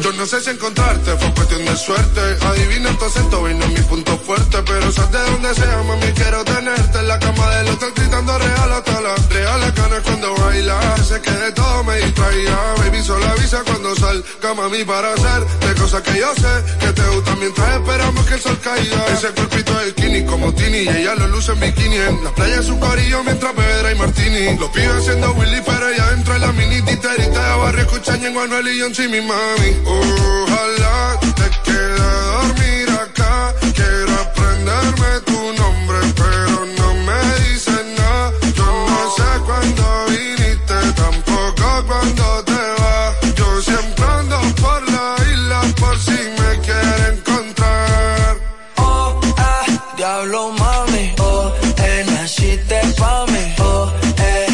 Yo 0.00 0.12
no 0.12 0.26
sé 0.26 0.40
si 0.40 0.50
encontrarte, 0.50 1.16
fue 1.16 1.34
cuestión 1.34 1.64
de 1.64 1.76
suerte. 1.76 2.20
Adivina 2.46 2.96
tu 2.98 3.04
acento 3.04 3.48
y 3.48 3.54
no 3.54 3.64
es 3.64 3.72
mi 3.72 3.80
punto 3.82 4.18
fuerte. 4.18 4.58
Pero 4.64 4.92
sal 4.92 5.10
de 5.10 5.18
donde 5.18 5.54
sea, 5.54 5.82
mami, 5.86 6.12
quiero 6.12 6.44
tenerte 6.44 6.98
en 6.98 7.08
la 7.08 7.18
cama 7.18 7.50
del 7.56 7.68
hotel 7.68 7.92
gritando 7.94 8.38
real 8.38 8.72
hasta 8.72 9.00
la 9.00 9.14
real. 9.30 9.60
La 9.60 9.74
cana 9.74 10.00
cuando 10.04 10.34
baila, 10.36 10.96
sé 11.04 11.20
que 11.20 11.30
de 11.30 11.52
todo 11.52 11.84
me 11.84 11.96
distraía. 11.96 12.58
Baby, 12.78 13.02
solo 13.02 13.26
avisa 13.26 13.62
cuando 13.64 13.94
salga, 13.96 14.54
mami, 14.54 14.84
para 14.84 15.12
hacer 15.14 15.44
de 15.46 15.74
cosas 15.80 16.02
que 16.02 16.18
yo 16.18 16.34
sé 16.34 16.76
que 16.80 16.92
te 16.92 17.08
gustan 17.08 17.38
mientras 17.38 17.76
esperamos 17.76 18.26
que 18.26 18.34
el 18.34 18.40
sol 18.40 18.58
caiga. 18.62 19.06
Ese 19.12 19.28
cuerpito 19.28 19.78
de 19.78 19.86
bikini 19.86 20.24
como 20.24 20.52
Tini 20.54 20.78
y 20.78 20.88
ella 20.88 21.14
lo 21.14 21.28
luce 21.28 21.52
en 21.52 21.60
bikini 21.60 21.96
en 21.96 22.24
la 22.24 22.34
playa 22.34 22.56
en 22.56 22.64
su 22.64 22.78
corillo 22.78 23.22
mientras 23.24 23.54
bebe 23.54 23.92
y 23.92 23.94
martini. 23.96 24.58
Los 24.58 24.70
pibes 24.70 24.96
haciendo 24.96 25.32
Willy, 25.32 25.60
pero 25.64 25.88
ella 25.88 26.10
dentro 26.10 26.34
de 26.34 26.40
la 26.40 26.52
mini 26.52 26.82
titerita 26.82 27.56
barrio 27.56 27.82
escuchan 27.82 28.24
en 28.24 28.34
Manuel 28.34 28.68
y 28.68 28.80
John 28.80 28.92
mi 29.10 29.20
mami. 29.20 29.67
Ojalá 29.84 31.18
te 31.20 31.46
quede 31.64 32.00
a 32.00 32.20
dormir 32.32 32.90
acá. 32.90 33.54
Quiero 33.74 34.12
aprenderme 34.24 35.10
tu 35.26 35.40
nombre, 35.60 35.98
pero 36.16 36.56
no 36.78 36.94
me 37.06 37.20
dices 37.44 37.84
nada. 37.98 38.32
Yo 38.56 38.66
no 38.92 39.00
sé 39.16 39.28
cuándo 39.46 39.84
viniste, 40.08 40.76
tampoco 40.96 41.66
cuando 41.86 42.44
te 42.44 42.62
vas. 42.80 43.34
Yo 43.34 43.62
siempre 43.62 44.04
ando 44.04 44.40
por 44.62 44.80
la 44.90 45.16
isla 45.32 45.60
por 45.80 45.98
si 45.98 46.18
me 46.38 46.50
quiere 46.66 47.04
encontrar. 47.14 48.36
Oh, 48.76 49.20
ah, 49.36 49.64
diablo 49.96 50.52
mami, 50.52 51.14
oh, 51.20 51.52
eh, 51.78 52.04
naciste 52.06 52.80
pa' 52.98 53.26
mí, 53.26 53.54
oh, 53.60 53.92
eh, 54.18 54.46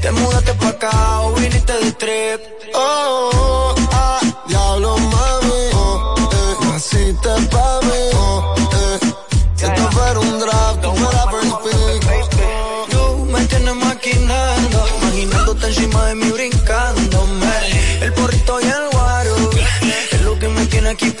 te 0.00 0.10
mudaste 0.12 0.54
pa' 0.54 0.68
acá 0.68 1.20
o 1.22 1.32
viniste 1.34 1.72
de 1.72 1.92
trip. 1.92 2.40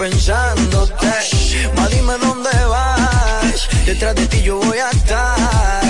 Pensándote. 0.02 1.06
Ma, 1.76 1.86
dime 1.86 2.14
dónde 2.18 2.50
vas, 2.66 3.68
detrás 3.86 4.14
de 4.16 4.26
ti 4.26 4.42
yo 4.42 4.58
voy 4.58 4.78
a 4.78 4.90
estar. 4.90 5.82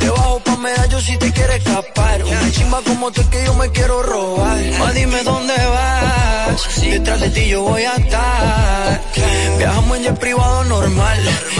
Debajo 0.00 0.40
pa' 0.40 0.56
medallo 0.56 1.00
si 1.00 1.16
te 1.16 1.32
quieres 1.32 1.58
escapar. 1.58 2.24
Una 2.24 2.50
chimba 2.50 2.80
como 2.82 3.12
tú 3.12 3.22
que 3.30 3.44
yo 3.44 3.54
me 3.54 3.70
quiero 3.70 4.02
robar. 4.02 4.58
Dime 4.94 5.22
dónde 5.22 5.45
detrás 6.98 7.20
de 7.20 7.30
ti 7.30 7.48
yo 7.48 7.62
voy 7.62 7.82
a 7.82 7.94
estar. 7.96 9.02
Viajamos 9.58 9.96
en 9.98 10.02
jet 10.04 10.18
privado 10.18 10.64
normal. 10.64 11.18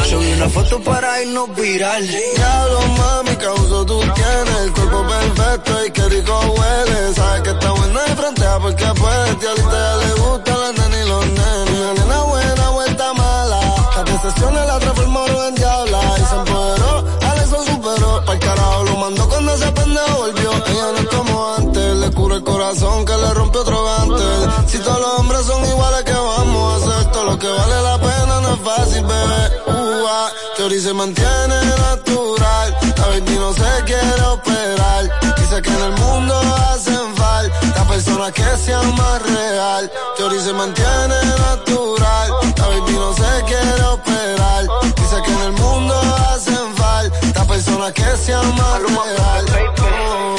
Subí 0.09 0.33
una 0.33 0.49
foto 0.49 0.81
para 0.81 1.23
irnos 1.23 1.55
viral. 1.55 2.07
Diablo 2.07 2.81
mami, 2.99 3.37
causo 3.37 3.85
tú 3.85 3.99
tienes 4.01 4.57
el 4.65 4.73
cuerpo 4.73 5.07
perfecto 5.07 5.87
y 5.87 5.91
qué 5.91 6.09
rico 6.09 6.35
huele. 6.57 7.15
Sabes 7.15 7.43
que 7.43 7.51
está 7.51 7.71
buena 7.71 8.01
de 8.03 8.17
frente 8.17 8.45
porque 8.63 8.87
puedes. 9.01 9.39
Tía, 9.39 9.55
ya 9.57 9.97
le 10.03 10.13
gustan 10.23 10.61
las 10.61 10.73
nenas 10.79 11.05
y 11.05 11.09
los 11.09 11.27
nenes. 11.27 11.81
Una 11.81 11.95
nena 11.95 12.23
buena, 12.23 12.69
vuelta 12.71 13.13
mala. 13.15 13.61
Las 13.97 14.05
decepciones 14.13 14.67
la 14.67 14.79
Teoría 30.67 30.83
se 30.83 30.95
mantiene 30.95 31.61
natural. 31.79 32.77
La 32.97 33.07
baby 33.07 33.39
no 33.39 33.53
se 33.53 33.85
quiere 33.85 34.23
operar. 34.23 35.05
Dice 35.39 35.63
que 35.63 35.71
en 35.71 35.81
el 35.81 35.93
mundo 35.93 36.35
hacen 36.35 37.15
falta 37.15 37.85
personas 37.87 38.33
que 38.33 38.43
sean 38.59 38.93
más 38.97 39.23
real. 39.23 39.89
Teoría 40.17 40.41
se 40.41 40.53
mantiene 40.53 41.15
natural. 41.39 42.31
La 42.57 42.67
baby 42.67 42.93
no 42.95 43.13
se 43.15 43.45
quiere 43.45 43.83
operar. 43.85 44.67
Dice 44.97 45.23
que 45.25 45.33
en 45.35 45.41
el 45.43 45.53
mundo 45.53 45.95
hacen 46.35 46.75
falta 46.75 47.45
personas 47.45 47.93
que 47.93 48.17
sean 48.17 48.53
más 48.57 48.83
real. 48.83 50.36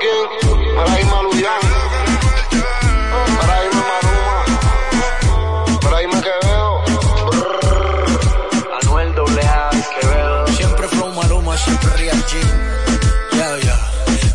Quién? 0.00 0.26
Para 0.76 1.00
irme 1.00 1.12
a 1.12 1.22
Luyan. 1.22 1.60
Para 3.38 3.64
irme 3.64 3.80
a 3.80 3.86
Maruma. 3.90 4.36
Para 5.80 6.02
irme 6.02 6.16
a 6.16 6.22
Quevedo. 6.22 6.72
Anuel 8.82 9.14
doble 9.14 9.42
A, 9.46 9.70
Quevedo. 10.00 10.46
Siempre 10.48 10.88
Flow 10.88 11.10
Maruma, 11.12 11.56
siempre 11.56 11.90
Real 11.98 12.24
G. 12.28 12.32
Ya, 13.36 13.58
ya. 13.58 13.76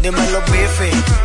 Dímelo, 0.01 0.41
bife. 0.51 0.89
El 0.91 1.24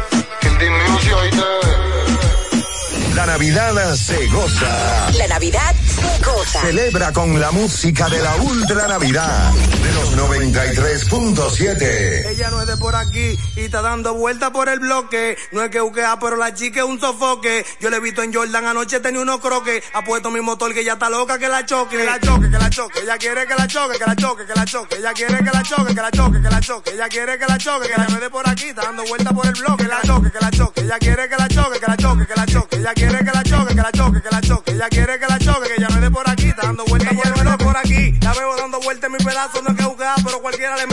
Navidad 3.41 3.95
se 3.95 4.27
goza. 4.27 5.11
La 5.17 5.27
Navidad 5.27 5.75
se 5.87 6.19
goza. 6.23 6.61
Celebra 6.61 7.11
con 7.11 7.41
la 7.41 7.51
música 7.51 8.07
de 8.11 8.21
la 8.21 8.37
Ultra 8.37 8.87
Navidad 8.87 9.51
de 9.53 9.93
los 9.95 10.15
93.7. 10.15 12.29
Ella 12.29 12.51
no 12.51 12.61
es 12.61 12.67
de 12.67 12.77
por 12.77 12.95
aquí 12.95 13.39
y 13.57 13.61
está 13.61 13.81
dando 13.81 14.13
vuelta 14.13 14.53
por 14.53 14.69
el 14.69 14.81
bloque. 14.81 15.39
No 15.53 15.63
es 15.63 15.71
que 15.71 15.81
buquea, 15.81 16.19
pero 16.21 16.37
la 16.37 16.53
chica 16.53 16.81
es 16.81 16.87
un 16.87 17.01
sofoque. 17.01 17.65
Yo 17.81 17.89
le 17.89 17.97
he 17.97 18.01
visto 18.01 18.23
en 18.23 18.35
Jordan 18.35 18.67
anoche 18.67 19.01
tenía 19.01 19.23
unos 19.23 19.41
croques. 19.41 19.85
Ha 19.95 20.05
puesto 20.05 20.31
mi 20.31 20.43
motor 20.43 20.75
que 20.75 20.85
ya 20.85 20.93
está 20.93 21.09
loca 21.09 21.39
que 21.39 21.49
la 21.49 21.65
choque. 21.65 21.97
Que 21.97 22.05
la 22.05 22.21
choque, 22.21 22.51
que 22.51 22.59
la 22.59 22.69
choque. 22.69 23.01
Ella 23.01 23.17
quiere 23.17 23.47
que 23.47 23.55
la 23.55 23.67
choque, 23.67 23.99
que 23.99 24.05
la 24.05 24.17
choque, 24.17 24.45
que 24.45 24.55
la 24.55 24.67
choque. 24.67 24.97
Ella 24.97 25.15
quiere 25.15 25.39
que 25.39 25.51
la 25.51 25.63
choque, 25.63 25.95
que 25.95 26.03
la 26.03 26.11
choque, 26.11 26.43
que 26.43 26.51
la 26.51 26.61
choque. 26.61 26.91
Ella 26.91 27.09
quiere 27.09 27.39
que 27.39 27.47
la 27.47 27.57
choque, 27.57 27.89
que 27.89 27.97
la 27.97 28.07
no 28.07 28.17
es 28.17 28.21
de 28.21 28.29
por 28.29 28.47
aquí, 28.47 28.67
está 28.67 28.83
dando 28.83 29.03
vuelta 29.05 29.33
por 29.33 29.47
el 29.47 29.55
bloque. 29.55 29.85
Que 29.85 29.89
la 29.89 30.03
choque, 30.03 30.31
que 30.31 30.41
la 30.41 30.51
choque. 30.51 30.81
Ella 30.83 30.99
quiere 30.99 31.27
que 31.27 31.37
la 31.37 31.49
choque, 31.49 31.81
que 31.81 31.87
la 31.87 31.97
choque, 31.97 32.27
que 32.27 32.35
la 32.35 32.45
choque. 32.47 32.77
Ella 32.77 32.93
quiere 32.95 33.25
que 33.25 33.30
la 33.33 33.43
choque, 33.43 33.75
que 33.75 33.83
la 33.83 33.93
choque, 33.93 34.23
que 34.23 34.31
la 34.31 34.41
choque. 34.41 34.73
Ella 34.73 34.89
quiere 34.89 35.19
que 35.19 35.27
la 35.27 35.39
choque, 35.39 35.69
que 35.75 35.81
ya 35.81 35.89
no 35.89 36.05
es 36.05 36.11
por 36.11 36.29
aquí, 36.29 36.49
está 36.49 36.63
dando 36.67 36.85
vuelta 36.85 37.11
por 37.11 37.27
el 37.27 37.59
por 37.59 37.77
aquí. 37.77 38.13
La 38.23 38.33
veo 38.33 38.57
dando 38.57 38.81
vuelta 38.81 39.07
en 39.07 39.13
mi 39.13 39.19
pedazo, 39.19 39.63
no 39.63 39.71
es 39.71 39.77
que 39.77 39.85
buquea, 39.85 40.15
pero 40.25 40.41
cualquiera 40.41 40.77
le 40.77 40.87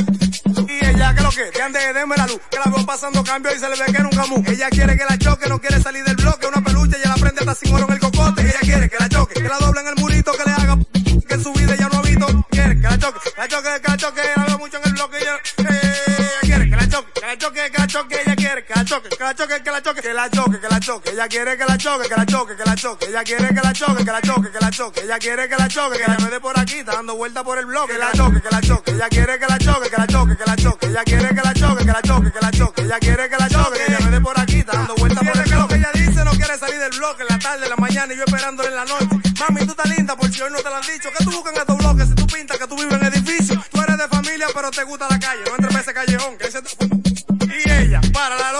y 0.67 0.85
ella, 0.85 1.13
que 1.15 1.21
lo 1.23 1.29
que? 1.29 1.49
Que 1.51 1.61
ande, 1.61 1.79
déme 1.93 2.15
la 2.17 2.27
luz. 2.27 2.39
Que 2.49 2.57
la 2.57 2.71
veo 2.71 2.85
pasando 2.85 3.23
cambio 3.23 3.53
y 3.55 3.59
se 3.59 3.69
le 3.69 3.75
ve 3.75 3.91
que 3.91 4.03
nunca 4.03 4.25
mu. 4.25 4.43
Ella 4.45 4.69
quiere 4.69 4.97
que 4.97 5.05
la 5.05 5.17
choque, 5.17 5.47
no 5.47 5.59
quiere 5.59 5.81
salir 5.81 6.03
del 6.03 6.15
bloque. 6.15 6.47
Una 6.47 6.61
peluche, 6.61 6.97
ella 6.97 7.09
la 7.09 7.15
prende 7.15 7.39
hasta 7.39 7.55
sin 7.55 7.73
oro 7.73 7.85
en 7.87 7.93
el 7.93 7.99
cocote. 7.99 8.41
Ella 8.41 8.59
quiere 8.61 8.89
que 8.89 8.97
la 8.99 9.09
choque, 9.09 9.33
que 9.35 9.47
la 9.47 9.57
doble 9.59 9.81
en 9.81 9.87
el 9.87 9.95
murito, 9.95 10.31
que 10.33 10.43
le 10.45 10.51
haga 10.51 10.77
que 11.27 11.33
en 11.33 11.43
su 11.43 11.53
vida 11.53 11.73
ella 11.73 11.89
no 11.91 11.99
ha 11.99 12.01
visto. 12.01 12.45
Quiere 12.49 12.75
que 12.75 12.81
la 12.81 12.97
choque, 12.97 13.19
que 13.23 13.41
la 13.41 13.47
choque. 13.47 13.66
La 19.27 19.35
choque, 19.35 19.61
que 19.61 19.71
la 19.71 19.81
choque, 19.81 20.01
que 20.01 20.13
la 20.13 20.29
choque. 20.29 20.59
Que 20.59 20.67
la 20.67 20.67
choque, 20.67 20.67
que 20.67 20.69
la 20.69 20.79
choque. 20.79 21.09
Ella 21.09 21.27
quiere 21.27 21.57
que 21.57 21.65
la 21.65 21.77
choque, 21.77 22.07
que 22.07 22.15
la 22.15 22.25
choque, 22.25 22.55
que 22.55 22.63
la 22.63 22.75
choque. 22.75 23.05
Ella 23.07 23.23
quiere 23.25 23.47
que 23.49 23.61
la 23.61 23.73
choque, 23.73 24.05
que 24.05 24.11
la 24.11 24.21
choque, 24.21 24.51
que 24.51 24.59
la 24.59 24.71
choque. 24.71 25.01
Ella 25.01 25.19
quiere 25.19 25.49
que 25.49 25.55
la 25.57 25.67
choque, 25.67 25.97
que 25.97 26.07
la 26.07 26.17
me 26.17 26.29
dé 26.29 26.39
por 26.39 26.57
aquí, 26.57 26.77
está 26.77 26.93
dando 26.93 27.15
vuelta 27.17 27.43
por 27.43 27.57
el 27.57 27.65
bloque. 27.65 27.93
Que 27.93 27.99
la 27.99 28.11
choque, 28.13 28.41
que 28.41 28.49
la 28.49 28.61
choque. 28.61 28.91
Ella 28.91 29.09
quiere 29.09 29.37
que 29.37 29.47
la 29.47 29.57
choque, 29.57 29.89
que 29.89 29.97
la 29.97 30.07
choque, 30.07 30.37
que 30.37 30.45
la 30.45 30.55
choque. 30.55 30.85
Ella 30.87 31.03
quiere 31.03 31.27
que 31.27 31.41
la 31.43 31.53
choque, 31.53 31.85
que 31.85 31.91
la 31.91 32.01
choque, 32.01 32.31
que 32.31 32.39
la 32.39 32.51
choque. 32.51 32.81
Ella 32.83 32.99
quiere 32.99 33.29
que 33.29 33.37
la 33.37 33.49
choque, 33.49 33.77
que 33.77 33.91
ella 33.91 33.99
me 33.99 34.11
dé 34.11 34.21
por 34.21 34.39
aquí, 34.39 34.59
está 34.59 34.71
dando 34.71 34.95
vuelta 34.95 35.19
por 35.19 35.37
el 35.37 35.51
bloque. 35.51 35.75
Ella 35.75 35.91
dice 35.93 36.23
no 36.23 36.31
quiere 36.31 36.57
salir 36.57 36.79
del 36.79 36.97
bloque 36.97 37.21
en 37.23 37.27
la 37.27 37.39
tarde, 37.39 37.63
en 37.65 37.69
la 37.69 37.75
mañana 37.75 38.13
y 38.13 38.17
yo 38.17 38.23
esperándole 38.23 38.69
en 38.69 38.75
la 38.75 38.85
noche. 38.85 39.07
Mami, 39.39 39.65
tú 39.65 39.71
estás 39.71 39.89
linda 39.89 40.15
por 40.15 40.31
si 40.31 40.41
hoy 40.41 40.51
no 40.51 40.57
te 40.59 40.69
lo 40.69 40.75
han 40.75 40.87
dicho. 40.87 41.09
¿Qué 41.17 41.23
tú 41.25 41.31
buscas 41.31 41.53
en 41.53 41.59
estos 41.59 41.77
bloques 41.77 42.07
si 42.07 42.15
tú 42.15 42.27
pintas 42.27 42.57
que 42.57 42.67
tú 42.67 42.77
vives 42.77 42.93
en 42.93 43.05
edificio? 43.07 43.61
Tú 43.71 43.81
eres 43.81 43.97
de 43.97 44.07
familia 44.07 44.47
pero 44.53 44.71
te 44.71 44.83
gusta 44.83 45.07
la 45.09 45.19
calle, 45.19 45.41
no 45.45 45.55
entres 45.55 45.73
en 45.73 45.81
ese 45.81 45.93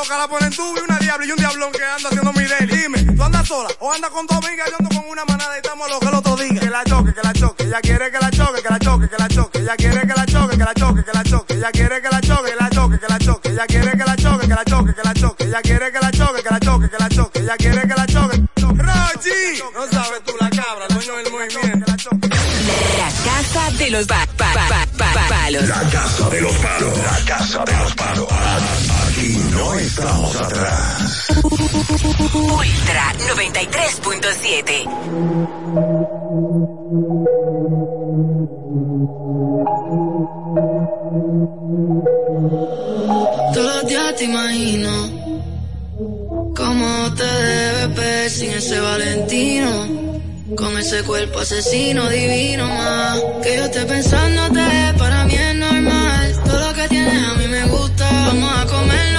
loca 0.08 0.18
la 0.18 0.28
ponen 0.28 0.52
tú 0.52 0.64
y 0.76 0.80
una 0.80 0.98
diablo 1.00 1.26
y 1.26 1.32
un 1.32 1.38
diablón 1.38 1.72
que 1.72 1.84
anda 1.84 2.10
haciendo 2.10 2.32
mi 2.34 2.44
day. 2.44 2.66
Dime, 2.68 3.16
¿tú 3.16 3.24
andas 3.24 3.48
sola 3.48 3.70
o 3.80 3.92
andas 3.92 4.10
con 4.12 4.26
dos 4.26 4.38
amigas? 4.38 4.70
Yo 4.70 4.76
ando 4.80 5.02
con 5.02 5.10
una 5.10 5.26
manada 5.26 5.56
y 5.56 5.58
estamos 5.58 5.90
locos 5.90 6.08
el 6.08 6.16
otro 6.16 6.36
día. 6.38 6.60
Que 6.60 6.70
la 6.70 6.84
choque, 6.84 7.14
que 7.14 7.22
la 7.22 7.34
choque. 7.34 7.64
Ella 7.64 7.80
quiere 7.82 8.12
que 8.12 8.20
la 8.20 8.32
choque, 8.32 8.62
que 8.62 8.70
la 8.70 8.80
choque, 8.80 9.10
que 9.10 9.18
la 9.18 9.28
choque. 9.28 9.60
Ella 9.60 9.76
quiere 9.76 10.02
que 10.02 10.14
la 10.16 10.26
choque, 10.26 10.58
que 10.58 10.64
la 10.64 10.74
choque, 10.74 11.04
que 11.04 11.14
la 11.14 11.24
choque. 11.24 11.54
Ella 11.54 11.70
quiere 11.72 12.02
que 12.02 12.10
la 12.10 12.22
choque, 12.24 12.52
que 12.52 12.64
la 12.64 12.70
choque, 12.70 13.00
que 13.00 13.08
la 13.08 13.20
choque. 13.20 13.50
Ella 13.50 13.66
quiere 13.68 13.92
que 13.92 14.06
la 14.06 14.16
choque, 14.16 14.48
que 14.48 14.56
la 14.56 14.64
choque, 14.64 14.94
que 14.94 15.04
la 15.04 15.14
choque. 15.14 15.44
Ella 15.44 15.62
quiere 15.62 15.92
que 15.92 16.00
la 16.00 16.12
choque, 16.12 16.44
que 16.44 16.50
la 16.50 16.60
choque, 16.60 16.90
que 16.90 16.98
la 16.98 17.10
choque. 17.10 17.40
Ella 17.40 17.58
quiere 17.58 17.82
que 17.82 17.96
la 17.96 18.06
choque. 18.06 18.38
Rochi, 18.58 19.64
no 19.74 19.92
sabes 19.92 20.24
tú 20.24 20.34
la 20.40 20.47
de 23.78 23.90
los 23.92 24.08
ba 24.08 24.26
ba 24.38 24.54
ba 24.54 24.86
ba 24.98 25.28
palos. 25.30 25.68
La 25.68 25.82
casa 25.92 26.30
de 26.30 26.42
los 26.42 26.56
palos. 26.58 26.98
La 26.98 27.20
casa 27.26 27.64
de 27.66 27.74
los 27.78 27.96
palos. 27.96 28.28
Aquí 29.08 29.38
no 29.52 29.80
estamos 29.80 30.36
atrás. 30.36 31.28
Ultra 32.34 33.14
93.7. 33.36 34.84
Todos 43.54 43.76
los 43.76 43.88
días 43.88 44.16
te 44.16 44.24
imagino 44.24 44.90
cómo 46.56 47.14
te 47.16 47.24
debe 47.24 47.88
ver 47.94 48.30
sin 48.30 48.52
ese 48.52 48.80
Valentino. 48.80 50.18
Con 50.56 50.78
ese 50.78 51.04
cuerpo 51.04 51.40
asesino 51.40 52.08
divino 52.10 52.68
más. 52.68 53.20
Que 53.44 53.58
yo 53.58 53.66
esté 53.66 53.86
pensándote, 53.86 54.94
para 54.98 55.26
mí 55.26 55.36
es 55.36 55.56
normal. 55.56 56.42
Todo 56.46 56.68
lo 56.68 56.74
que 56.74 56.88
tienes 56.88 57.24
a 57.24 57.34
mí 57.34 57.48
me 57.48 57.66
gusta. 57.66 58.10
Vamos 58.10 58.58
a 58.58 58.66
comerlo, 58.66 59.17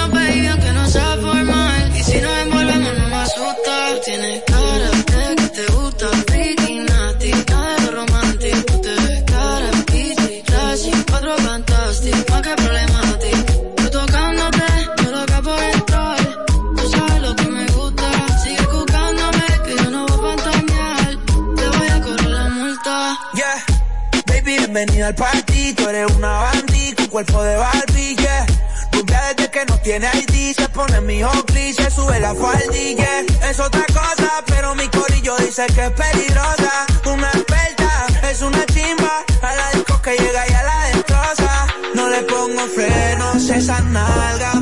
bienvenida 24.71 25.07
al 25.07 25.15
party. 25.15 25.73
Tú 25.73 25.89
eres 25.89 26.11
una 26.15 26.29
bandit 26.29 26.95
con 26.95 27.07
cuerpo 27.07 27.41
de 27.41 27.55
Barbie, 27.55 28.15
yeah. 28.15 28.45
Rubia 28.91 29.21
desde 29.33 29.49
que 29.49 29.65
no 29.65 29.77
tiene 29.79 30.07
ID, 30.13 30.55
se 30.55 30.69
pone 30.69 31.01
mi 31.01 31.23
Oakley, 31.23 31.73
se 31.73 31.89
sube 31.89 32.19
la 32.19 32.35
faldilla. 32.35 33.21
Es 33.49 33.59
otra 33.59 33.85
cosa, 33.87 34.43
pero 34.45 34.75
mi 34.75 34.87
corillo 34.89 35.35
dice 35.37 35.65
que 35.73 35.85
es 35.85 35.91
peligrosa. 35.91 36.85
Una 37.05 37.29
experta, 37.29 38.07
es 38.29 38.41
una 38.41 38.63
chimba, 38.67 39.23
a 39.41 39.55
la 39.55 39.71
disco 39.71 40.01
que 40.01 40.11
llega 40.11 40.47
y 40.47 40.53
a 40.53 40.63
la 40.63 40.83
destroza. 40.93 41.67
No 41.95 42.09
le 42.09 42.21
pongo 42.23 42.61
frenos, 42.75 43.49
esas 43.49 43.83
nalgas 43.85 44.55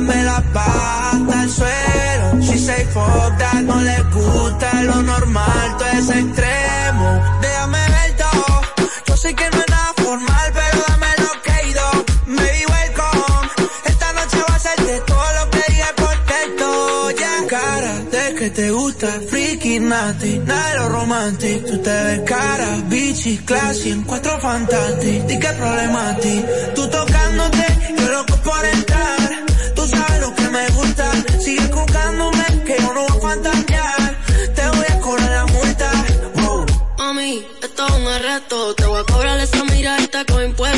de 19.88 20.74
lo 20.76 20.88
romantic. 20.90 21.64
Tú 21.66 21.78
te 21.78 21.90
ves 21.90 22.20
cara, 22.26 22.76
bichi, 22.88 23.38
classy, 23.38 23.90
en 23.90 24.02
cuatro 24.02 24.38
fantastic. 24.38 25.22
Di 25.24 25.38
que 25.38 25.48
problema 25.48 26.16
ti, 26.20 26.44
tú 26.74 26.88
tocándote, 26.88 27.66
yo 27.98 28.12
loco 28.12 28.36
por 28.42 28.64
entrar. 28.66 29.18
Tú 29.74 29.86
sabes 29.86 30.20
lo 30.20 30.34
que 30.34 30.48
me 30.50 30.68
gusta, 30.68 31.10
sigue 31.40 31.66
buscándome, 31.68 32.44
que 32.66 32.76
yo 32.78 32.92
no 32.92 33.06
voy 33.06 33.16
a 33.16 33.20
fantasear. 33.20 34.16
Te 34.54 34.68
voy 34.68 34.86
a 34.90 35.00
cobrar 35.00 35.30
la 35.30 35.46
multa, 35.46 35.90
wow. 36.34 36.66
Mami, 36.98 37.46
esto 37.62 37.86
es 37.86 37.94
un 37.94 38.06
arresto. 38.08 38.74
Te 38.74 38.86
voy 38.86 39.00
a 39.00 39.04
cobrar 39.04 39.40
esa 39.40 39.64
miradita 39.64 40.24
con 40.26 40.44
impuestos. 40.44 40.77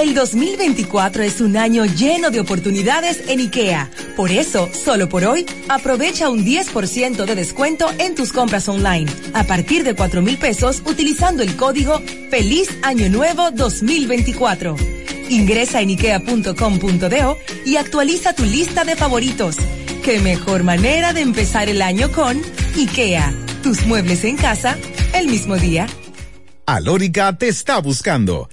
El 0.00 0.14
2024 0.14 1.22
es 1.24 1.42
un 1.42 1.58
año 1.58 1.84
lleno 1.84 2.30
de 2.30 2.40
oportunidades 2.40 3.20
en 3.28 3.38
IKEA. 3.38 3.90
Por 4.16 4.30
eso, 4.30 4.70
solo 4.72 5.10
por 5.10 5.26
hoy, 5.26 5.44
aprovecha 5.68 6.30
un 6.30 6.42
10% 6.42 7.26
de 7.26 7.34
descuento 7.34 7.86
en 7.98 8.14
tus 8.14 8.32
compras 8.32 8.66
online. 8.70 9.12
A 9.34 9.44
partir 9.44 9.84
de 9.84 9.94
4 9.94 10.22
mil 10.22 10.38
pesos 10.38 10.82
utilizando 10.86 11.42
el 11.42 11.54
código 11.54 12.00
Feliz 12.30 12.70
Año 12.82 13.10
Nuevo 13.10 13.50
2024. 13.50 14.74
Ingresa 15.28 15.82
en 15.82 15.90
ikea.com.do 15.90 17.36
y 17.66 17.76
actualiza 17.76 18.32
tu 18.32 18.44
lista 18.44 18.84
de 18.84 18.96
favoritos. 18.96 19.56
Qué 20.02 20.18
mejor 20.18 20.64
manera 20.64 21.12
de 21.12 21.20
empezar 21.20 21.68
el 21.68 21.82
año 21.82 22.10
con 22.10 22.40
IKEA. 22.74 23.34
Tus 23.62 23.84
muebles 23.84 24.24
en 24.24 24.38
casa 24.38 24.78
el 25.12 25.28
mismo 25.28 25.58
día. 25.58 25.86
Alórica 26.64 27.36
te 27.36 27.48
está 27.48 27.80
buscando. 27.80 28.48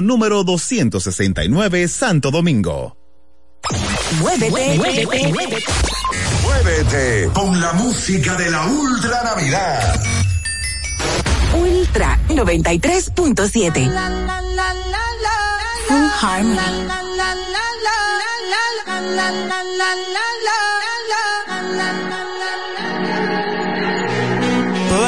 número 0.00 0.44
269, 0.44 1.88
Santo 1.88 2.30
Domingo. 2.30 2.96
Muévete, 4.20 4.50
muévete, 4.76 5.34
muévete, 6.42 7.30
con 7.34 7.60
la 7.60 7.72
música 7.72 8.34
de 8.36 8.50
la 8.50 8.66
Ultra 8.66 9.22
Navidad. 9.24 10.00
Ultra 11.54 12.18
93.7 12.28 13.90
Full 15.88 16.08
Harmony. 16.20 16.86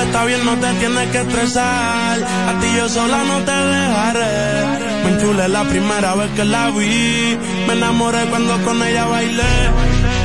Está 0.08 0.24
bien, 0.24 0.44
no 0.44 0.56
te 0.56 0.72
tienes 0.74 1.08
que 1.10 1.18
estresar. 1.18 2.16
A 2.50 2.60
ti 2.60 2.68
yo 2.76 2.88
sola 2.88 3.18
no 3.24 3.38
te 3.48 3.56
dejaré. 3.74 5.04
Me 5.04 5.10
enchulé 5.12 5.48
la 5.48 5.64
primera 5.64 6.14
vez 6.14 6.30
que 6.36 6.44
la 6.44 6.70
vi. 6.70 7.38
Me 7.66 7.72
enamoré 7.74 8.24
cuando 8.30 8.54
con 8.64 8.82
ella 8.82 9.04
bailé. 9.06 9.54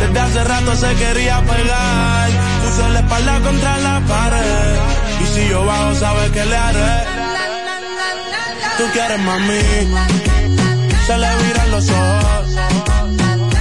Desde 0.01 0.19
hace 0.19 0.43
rato 0.43 0.75
se 0.75 0.93
quería 0.95 1.41
pegar. 1.41 2.29
Puso 2.63 2.89
la 2.89 2.99
espalda 2.99 3.39
contra 3.39 3.77
la 3.77 3.95
pared. 4.11 4.75
Y 5.23 5.25
si 5.33 5.49
yo 5.49 5.65
bajo, 5.65 5.95
sabes 5.95 6.31
que 6.31 6.45
le 6.45 6.55
haré. 6.55 6.93
Tú 8.77 8.83
quieres 8.93 9.19
mami. 9.19 9.63
Se 11.07 11.17
le 11.17 11.29
viran 11.43 11.71
los 11.71 11.89
ojos. 11.89 12.47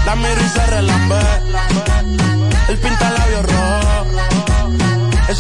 La 0.07 0.15
miro 0.17 0.41
y 0.47 0.49
se 0.57 0.67
relambe. 0.67 1.23
El 2.69 2.79
pinta 2.79 3.11
rojo 3.11 3.22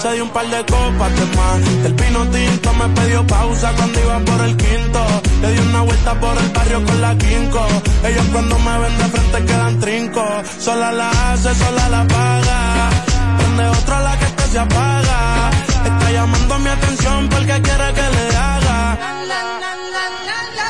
se 0.00 0.12
dio 0.12 0.24
un 0.24 0.30
par 0.30 0.46
de 0.48 0.64
copas 0.64 1.12
de 1.18 1.26
más. 1.36 1.82
Del 1.82 1.94
pino 1.94 2.26
tinto 2.28 2.72
me 2.74 2.88
pidió 2.88 3.26
pausa 3.26 3.72
cuando 3.76 4.00
iba 4.00 4.18
por 4.20 4.40
el 4.46 4.56
quinto. 4.56 5.00
Le 5.42 5.52
di 5.52 5.58
una 5.58 5.80
vuelta 5.82 6.14
por 6.20 6.36
el 6.38 6.48
barrio 6.50 6.84
con 6.84 7.00
la 7.00 7.14
quinco. 7.16 7.66
Ellos 8.04 8.26
cuando 8.32 8.58
me 8.58 8.78
ven 8.78 8.98
de 8.98 9.04
frente 9.04 9.44
quedan 9.44 9.80
trinco. 9.80 10.24
Sola 10.58 10.92
la 10.92 11.10
hace, 11.10 11.54
sola 11.54 11.88
la 11.88 12.06
paga. 12.06 12.90
Prende 13.38 13.68
otra 13.68 14.00
la 14.00 14.18
que 14.18 14.24
este 14.24 14.44
se 14.52 14.58
apaga. 14.58 15.50
Está 15.84 16.10
llamando 16.12 16.58
mi 16.58 16.68
atención 16.70 17.28
porque 17.28 17.62
quiere 17.62 17.92
que 17.98 18.06
le 18.14 18.36
haga. 18.36 18.98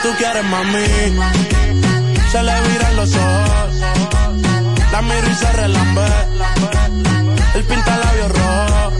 Tú 0.03 0.09
quieres 0.19 0.45
mami. 0.45 0.87
Se 2.33 2.43
le 2.43 2.61
viran 2.69 2.97
los 2.97 3.15
ojos. 3.15 3.75
La 4.93 5.03
miro 5.03 5.31
y 5.31 5.35
se 5.35 5.53
relambe. 5.53 6.09
El 7.55 7.65
pinta 7.65 7.97
labios 7.97 8.29
rojo 8.29 9.00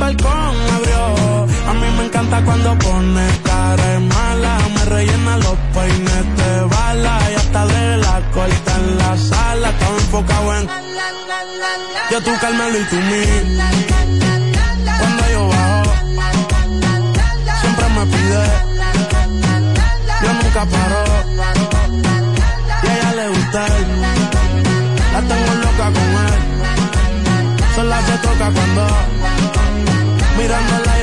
balcón 0.00 0.54
abrió. 0.76 1.02
A 1.68 1.74
mí 1.74 1.88
me 1.96 2.04
encanta 2.06 2.42
cuando 2.44 2.76
pone 2.78 3.26
cara 3.44 4.00
mala. 4.00 4.58
Me 4.74 4.84
rellena 4.86 5.36
los 5.36 5.58
peines 5.74 6.24
de 6.38 6.50
bala. 6.74 7.14
Y 7.30 7.34
hasta 7.34 7.66
de 7.66 7.96
la 7.98 8.20
corta 8.34 8.72
en 8.80 8.98
la 8.98 9.16
sala. 9.16 9.68
Estaba 9.68 9.96
enfocado 10.04 10.56
en 10.56 10.68
yo 12.10 12.20
tú 12.22 12.30
Carmelo 12.40 12.78
y 12.80 12.84
tú 12.90 12.96
mí. 12.96 13.24
Cuando 14.98 15.22
yo 15.30 15.48
bajo, 15.48 15.92
siempre 17.60 17.86
me 17.96 18.06
pide. 18.12 18.44
Yo 20.22 20.32
nunca 20.32 20.62
paro. 20.72 21.04
Y 22.82 22.86
a 22.88 22.96
ella 22.96 23.12
le 23.14 23.28
gusta. 23.28 23.66
La 25.12 25.20
tengo 25.28 25.54
loca 25.64 25.86
con 25.96 26.08
él. 26.26 26.50
Sola 27.76 27.98
se 28.06 28.18
toca 28.18 28.50
cuando 28.50 29.19
mirándola 30.50 30.98
yo 30.98 30.98
le 30.98 30.99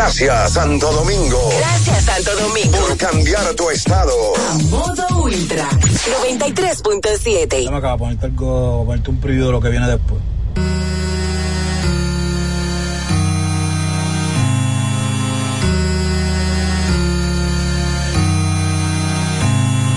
Gracias, 0.00 0.52
Santo 0.54 0.90
Domingo. 0.92 1.38
Gracias, 1.58 2.04
Santo 2.04 2.30
Domingo. 2.40 2.78
Por 2.78 2.96
cambiar 2.96 3.54
tu 3.54 3.68
estado. 3.68 4.10
A 4.48 4.54
modo 4.70 5.06
Ultra 5.22 5.68
93.7. 5.68 7.66
Dame 7.66 7.76
acá, 7.76 7.98
ponerte 7.98 8.24
algo, 8.24 8.86
ponerte 8.86 9.10
un 9.10 9.20
preview 9.20 9.44
de 9.44 9.52
lo 9.52 9.60
que 9.60 9.68
viene 9.68 9.86
después. 9.86 10.22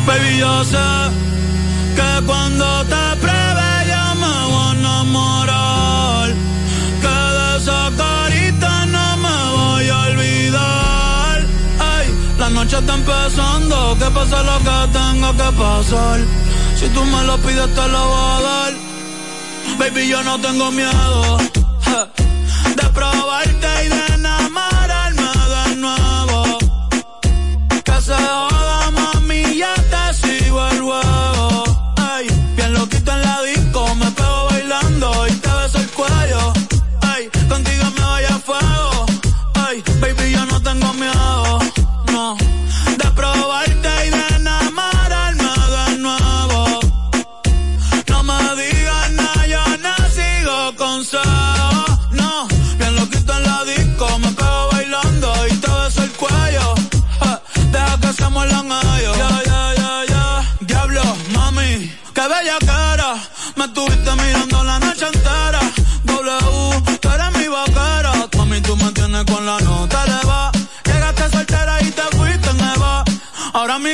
Baby, 0.06 0.38
yo 0.38 0.64
sé 0.66 0.78
que 1.96 2.26
cuando 2.26 2.86
te 2.88 3.22
noche 12.74 12.80
está 12.80 12.96
empezando, 12.96 13.98
que 14.00 14.06
pasa 14.06 14.44
lo 14.44 14.58
que 14.60 14.94
tenga 14.94 15.32
que 15.32 15.58
pasar. 15.58 16.20
Si 16.76 16.88
tú 16.90 17.04
me 17.06 17.24
lo 17.24 17.38
pides, 17.38 17.74
te 17.76 17.88
lo 17.88 18.08
voy 18.08 18.32
a 18.32 18.42
dar. 18.42 18.74
Baby, 19.78 20.08
yo 20.08 20.24
no 20.24 20.40
tengo 20.40 20.72
miedo 20.72 21.40
eh, 21.40 22.08
de 22.76 22.90
probarte 22.90 23.86
y 23.86 23.90
de 23.90 24.03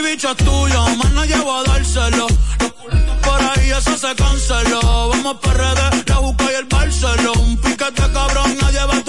mi 0.02 0.10
bicho 0.10 0.32
es 0.32 0.38
tuyo, 0.38 0.84
más 0.98 1.12
no 1.12 1.26
llevo 1.26 1.54
a 1.56 1.64
dárselo. 1.64 2.28
Los 2.60 2.72
por 3.22 3.42
ahí 3.42 3.72
eso 3.72 3.98
se 3.98 4.16
canceló. 4.16 5.10
Vamos 5.10 5.38
para 5.42 5.74
redes, 5.74 6.04
la 6.08 6.20
busca 6.20 6.46
y 6.52 6.56
el 6.56 6.66
Barcelona. 6.66 7.40
Un 7.40 7.58
piquete 7.58 8.04
cabrón, 8.14 8.58
nadie 8.62 8.86
va 8.86 8.96
a 8.96 9.04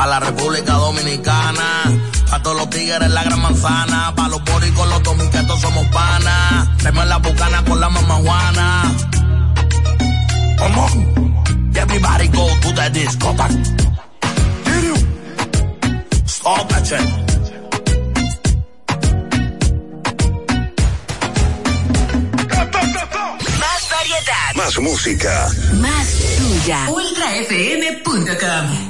pa' 0.00 0.06
la 0.06 0.18
República 0.18 0.72
Dominicana. 0.72 1.84
Pa' 2.30 2.42
todos 2.42 2.56
los 2.56 2.70
tigres 2.70 3.10
la 3.10 3.22
gran 3.22 3.42
manzana. 3.42 4.14
Pa' 4.16 4.28
los 4.28 4.42
boricos, 4.44 4.88
los 4.88 5.02
dominicos 5.02 5.60
somos 5.60 5.86
panas. 5.88 6.74
Tenemos 6.78 7.06
la 7.06 7.18
bucana 7.18 7.62
con 7.66 7.78
la 7.80 7.90
mamajuana. 7.90 8.94
Come 10.58 10.78
on. 10.84 10.92
Everybody 11.74 12.28
go 12.28 12.48
to 12.62 12.72
the 12.72 12.88
disco. 12.90 13.36
Stop 16.26 16.68
that 16.70 16.86
shit. 16.86 17.00
Más 24.54 24.78
música. 24.78 25.50
Más 25.74 26.06
tuya. 26.38 26.88
UltraFM.com. 26.88 28.89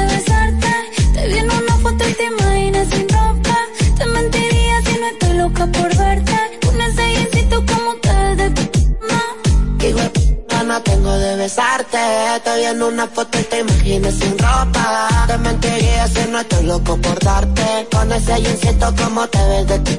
besarte. 11.41 11.97
Te 12.43 12.51
vi 12.57 12.65
en 12.65 12.81
una 12.83 13.07
foto 13.07 13.39
y 13.39 13.43
te 13.43 13.59
imaginas 13.59 14.13
sin 14.13 14.37
ropa. 14.37 15.25
Te 15.27 15.37
mentiría 15.39 16.07
si 16.07 16.23
no 16.31 16.39
estoy 16.39 16.63
loco 16.65 16.97
por 16.97 17.17
darte. 17.19 17.87
Con 17.91 18.11
ese 18.11 18.33
jeansito 18.43 18.87
como 19.01 19.27
te 19.27 19.41
ves 19.49 19.67
de 19.67 19.79
ti. 19.79 19.95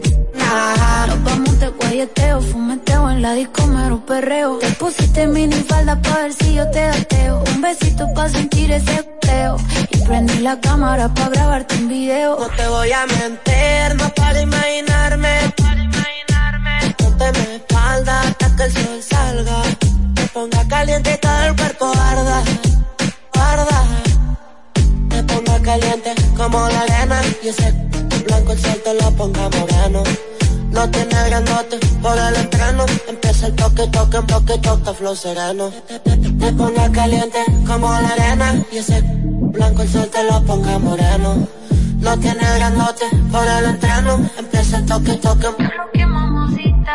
Nos 1.09 1.25
vamos 1.25 1.59
de 1.59 1.69
guayeteo, 1.69 2.41
fumeteo 2.43 3.11
en 3.11 3.23
la 3.23 3.33
disco, 3.33 3.67
mero 3.67 4.05
perreo. 4.07 4.59
Te 4.59 4.71
pusiste 4.83 5.27
mini 5.27 5.61
falda 5.71 6.01
pa' 6.01 6.17
ver 6.23 6.33
si 6.33 6.55
yo 6.55 6.71
te 6.71 6.83
gateo. 6.87 7.43
Un 7.55 7.61
besito 7.63 8.05
pa' 8.15 8.29
sentir 8.29 8.71
ese 8.71 8.97
goteo. 8.97 9.57
Y 9.91 9.99
prendí 10.07 10.39
la 10.49 10.61
cámara 10.61 11.09
pa' 11.17 11.29
grabarte 11.29 11.75
un 11.77 11.89
video. 11.89 12.39
No 12.39 12.49
te 12.59 12.67
voy 12.69 12.93
a 12.93 13.07
mentir, 13.07 13.87
no 14.01 14.09
para 14.15 14.41
imaginarme. 14.49 15.35
Ponte 16.99 17.27
mi 17.39 17.55
espalda 17.57 18.21
hasta 18.21 18.57
que 18.57 18.65
el 18.65 18.73
sol 18.73 19.03
salga. 19.03 19.92
Ponga 20.33 20.67
caliente 20.67 21.13
y 21.13 21.19
todo 21.19 21.43
el 21.43 21.57
cuerpo 21.57 21.93
arda, 21.95 22.43
arda. 23.35 23.85
Te 25.11 25.23
ponga 25.25 25.61
caliente 25.61 26.15
como 26.35 26.69
la 26.69 26.81
arena 26.81 27.21
y 27.43 27.49
ese 27.49 27.71
blanco 28.27 28.53
el 28.53 28.59
sol 28.59 28.81
te 28.83 28.95
lo 28.95 29.11
ponga 29.11 29.51
moreno. 29.51 30.03
No 30.71 30.91
tiene 30.91 31.29
grandote 31.29 31.79
por 32.01 32.17
el 32.17 32.35
entreno. 32.37 32.87
Empieza 33.09 33.49
el 33.49 33.57
toque, 33.57 33.87
toque, 33.89 34.19
toque, 34.27 34.59
toque, 34.59 34.95
flow 34.95 35.15
sereno. 35.15 35.71
Te 36.41 36.53
ponga 36.55 36.91
caliente 36.91 37.45
como 37.67 37.93
la 37.93 38.09
arena 38.09 38.65
y 38.73 38.79
ese 38.79 39.03
blanco 39.03 39.83
el 39.83 39.89
sol 39.91 40.09
te 40.11 40.25
lo 40.25 40.43
ponga 40.45 40.79
moreno. 40.79 41.47
No 42.03 42.19
tiene 42.19 42.45
grandote 42.57 43.07
por 43.31 43.47
el 43.47 43.65
entreno. 43.65 44.29
Empieza 44.37 44.79
el 44.79 44.87
toque, 44.87 45.13
toque. 45.15 45.47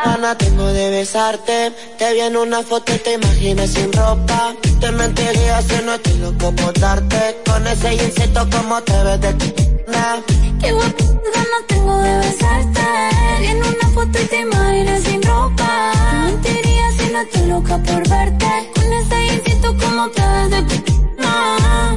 Ana, 0.03 0.37
tengo 0.37 0.67
de 0.67 0.89
besarte. 0.89 1.71
Te 1.97 2.13
vi 2.13 2.19
en 2.19 2.35
una 2.35 2.61
foto 2.61 2.93
y 2.93 2.97
te 2.99 3.13
imaginas 3.13 3.69
sin 3.69 3.91
ropa. 3.93 4.53
Te 4.81 4.91
mentiría 4.91 5.61
si 5.61 5.83
no 5.85 5.93
estoy 5.93 6.17
loco 6.17 6.51
por 6.51 6.73
darte. 6.77 7.37
Con 7.45 7.65
ese 7.67 7.93
insecto 7.93 8.47
como 8.49 8.81
te 8.83 9.03
ves 9.03 9.21
de 9.21 9.33
ti. 9.33 9.53
Nah. 9.87 10.19
Qué 10.59 10.71
guapa 10.73 11.03
no 11.51 11.65
tengo 11.67 11.97
de 11.99 12.17
besarte. 12.17 12.81
Te 12.81 13.41
vi 13.41 13.47
en 13.47 13.57
una 13.57 13.89
foto 13.93 14.19
y 14.21 14.25
te 14.25 14.41
imaginas 14.41 15.01
sin 15.03 15.23
ropa. 15.23 15.91
Te 15.95 16.17
mentiría 16.25 16.91
si 16.97 17.11
no 17.13 17.21
estoy 17.21 17.47
loca 17.47 17.77
por 17.77 18.09
verte. 18.09 18.71
Con 18.75 18.93
ese 18.93 19.35
insecto 19.35 19.77
como 19.77 20.09
te 20.09 20.21
ves 20.21 20.49
de 20.51 20.61
ti. 20.63 21.01
Nah. 21.17 21.95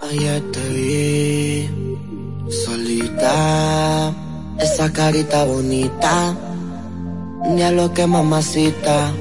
Ayer 0.00 0.42
te 0.50 0.68
vi 0.68 1.85
solita, 2.50 4.12
esa 4.58 4.92
carita 4.92 5.44
bonita, 5.44 6.34
ya 7.56 7.70
lo 7.70 7.92
que 7.92 8.06
mamacita. 8.06 9.12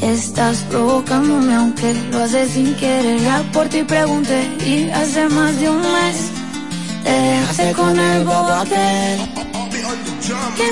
Estás 0.00 0.58
provocándome 0.70 1.54
aunque 1.54 1.94
lo 2.10 2.18
haces 2.18 2.50
sin 2.50 2.74
querer. 2.76 3.20
Ya 3.20 3.42
por 3.52 3.68
ti 3.68 3.82
pregunté 3.82 4.48
y 4.66 4.90
hace 4.90 5.28
más 5.28 5.58
de 5.58 5.70
un 5.70 5.80
mes 5.80 6.30
te 7.04 7.10
dejaste 7.10 7.72
con 7.72 7.98
el 7.98 8.24
bobo 8.24 8.52
aquel. 8.52 9.18
Que 10.56 10.64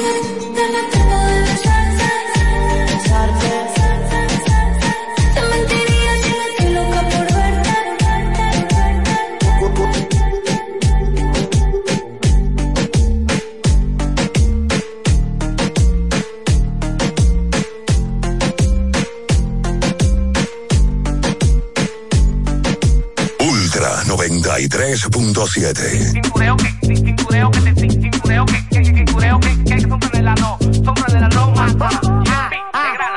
93.7. 24.53 26.13
Cintureo 26.13 26.57
que, 26.59 26.87
cintureo 26.95 27.51
que 27.51 27.61
te, 27.61 27.75
cintureo 27.89 28.45
que, 28.45 28.69
que, 28.69 28.85
cintureo 28.85 29.41
que, 29.41 29.65
que, 29.65 29.81
sombra 29.81 30.11
de 30.13 30.23
la 30.23 30.35
no, 30.35 30.59
sombra 30.85 31.07
de 31.09 31.21
la 31.21 31.29
Roma. 31.31 31.75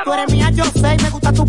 Tú 0.02 0.14
eres 0.14 0.32
mía, 0.32 0.48
yo 0.50 0.64
sé, 0.64 0.96
y 0.98 1.02
me 1.02 1.10
gusta 1.10 1.32
tu 1.34 1.44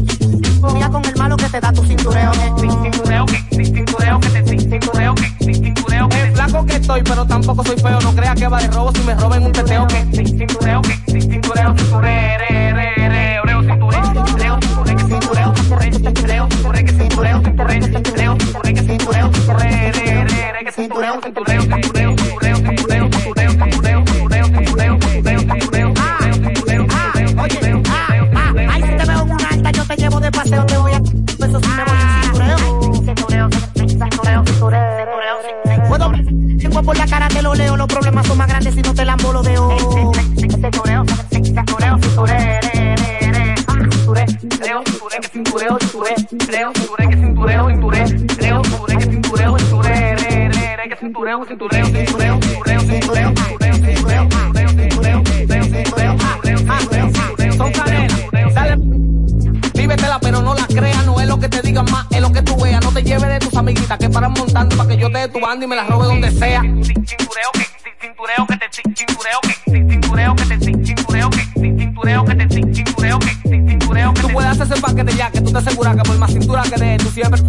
mía 0.73 0.89
con 0.89 1.05
el 1.05 1.15
malo 1.15 1.37
que 1.37 1.45
te 1.45 1.61
da 1.61 1.71
tu 1.71 1.85
cintureo. 1.85 2.33
Cintureo 2.33 3.25
que, 3.27 3.63
cintureo 3.63 4.19
que 4.19 4.29
te, 4.29 4.45
cintureo 4.45 5.15
que, 5.15 5.53
cintureo 5.53 6.09
que. 6.09 6.21
El 6.21 6.33
flaco 6.33 6.65
que 6.65 6.75
estoy, 6.75 7.01
pero 7.03 7.25
tampoco 7.25 7.63
soy 7.63 7.77
feo. 7.77 8.01
No 8.01 8.13
crea 8.13 8.35
que 8.35 8.47
va 8.49 8.61
de 8.61 8.67
robo 8.67 8.91
si 8.93 9.01
me 9.03 9.15
roben 9.15 9.43
un 9.45 9.53
teteo 9.53 9.87
que. 9.87 10.05
Cintureo 10.11 10.27
que, 10.27 10.37
cintureo, 10.37 10.81
que 10.81 10.89
que 10.89 11.05
que 11.05 11.15
que 11.15 11.21
cintureo, 11.21 11.75
cintureo, 11.77 13.63
cintureo, 13.63 14.26
cintureo, 15.19 15.53
cintureo, 15.55 16.47
cintureo, 16.47 17.41
cintureo, 17.43 18.37
cintureo, 22.55 23.36
y 65.67 65.69
me 65.69 65.75
la 65.75 65.83
robe 65.83 66.05
donde 66.05 66.31
sea. 66.31 66.61
cintureo 66.61 67.51
que, 67.53 67.65
cintureo 67.99 68.47
que 68.47 68.57
te, 68.57 68.69
cintureo 68.71 69.39
que, 69.41 69.53
cintureo 69.65 70.35
que 70.35 70.45
te, 70.45 70.59
cintureo 70.59 71.29
que, 71.29 71.39
cintureo 71.55 72.25
que 72.25 72.35
te, 72.35 72.49
cintureo 72.49 73.19
que, 73.19 73.49
cintureo 73.49 74.13
que 74.13 74.21
Tú 74.21 74.29
puedes 74.29 74.51
hacer 74.51 74.67
ese 74.71 74.81
paquete 74.81 75.13
ya, 75.15 75.29
que 75.29 75.41
tú 75.41 75.51
te 75.51 75.57
aseguras 75.57 75.95
que 75.97 76.03
por 76.03 76.17
más 76.17 76.31
cintura 76.31 76.63
que 76.63 76.77
de 76.77 76.97
tú 76.97 77.09
siempre. 77.09 77.41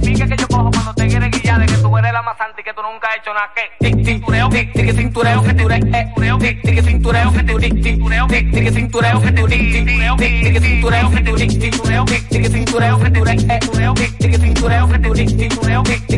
Pique 0.00 0.26
que 0.26 0.36
yo 0.36 0.48
cojo 0.48 0.70
cuando 0.70 0.94
te 0.94 1.06
quieres 1.08 1.42
guiar 1.42 1.60
de 1.60 1.66
que 1.66 1.76
tú 1.76 1.98
eres 1.98 2.12
la 2.12 2.22
más 2.22 2.38
santa 2.38 2.60
y 2.60 2.64
que 2.64 2.72
tú 2.72 2.80
nunca 2.82 3.08
he 3.12 3.18
hecho 3.18 3.34
nada 3.34 3.50
que 3.54 4.04
cintureo, 4.04 4.48
tic 4.48 4.72
cintureo 4.96 5.42
que 5.42 5.54
te 5.54 5.62
cintureo, 5.62 6.38
tic 6.38 6.84
cintureo 6.84 7.32
que 7.32 7.42
te 7.42 7.60
cintureo, 7.60 8.26
tic 8.28 8.72
cintureo 8.72 9.20
que 9.20 9.32
te 9.32 9.48
cintureo, 9.48 10.16
tic 10.16 10.40
cintureo 10.54 11.10
que 11.10 11.20
te 11.20 11.38
cintureo, 11.58 12.04
tic 12.06 12.28
cintureo 12.50 12.98
que 12.98 13.10
te 13.10 13.20
cintureo, 13.38 13.94
tic 13.94 14.40
cintureo 14.40 14.88
que 14.88 14.98
te 14.98 15.26
cintureo, 15.26 15.82
tic 15.82 15.98
cintureo 15.98 16.11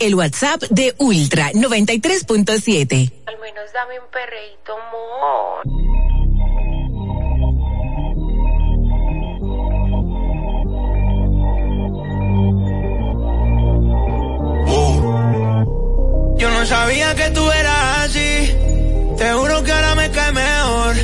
El 0.00 0.14
WhatsApp 0.14 0.62
de 0.70 0.94
Ultra 0.96 1.52
93.7. 1.52 3.12
Al 3.26 3.38
menos 3.38 3.70
dame 3.74 4.00
un 4.00 4.06
perreíto, 4.10 4.72
amor. 4.72 5.62
Yo 16.38 16.50
no 16.50 16.64
sabía 16.64 17.14
que 17.14 17.30
tú 17.30 17.50
eras 17.50 17.98
así. 18.08 18.56
Te 19.18 19.32
juro 19.34 19.62
que 19.62 19.72
ahora 19.72 19.94
me 19.96 20.10
cae 20.10 20.32
mejor. 20.32 20.96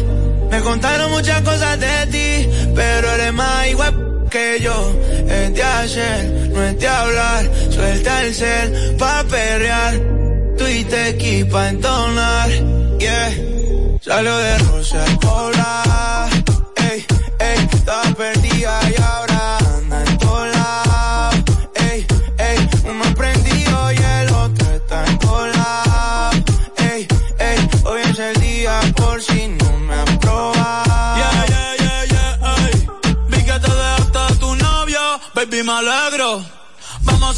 Me 0.50 0.60
contaron 0.62 1.10
muchas 1.10 1.42
cosas 1.42 1.78
de 1.78 2.06
ti, 2.06 2.48
pero 2.74 3.12
eres 3.12 3.34
más 3.34 3.68
igual 3.68 4.26
que 4.32 4.60
yo 4.60 4.72
es 5.28 5.54
de 5.54 5.62
Suelta 7.70 8.22
el 8.24 8.34
cel 8.34 8.96
pa' 8.98 9.24
perrear. 9.24 9.94
Tú 10.56 10.66
y 10.68 10.84
te 10.84 11.08
equipa 11.08 11.68
entonar, 11.68 12.50
yeah. 12.98 13.30
Salió 14.00 14.36
de 14.36 14.58
Rosa 14.58 14.81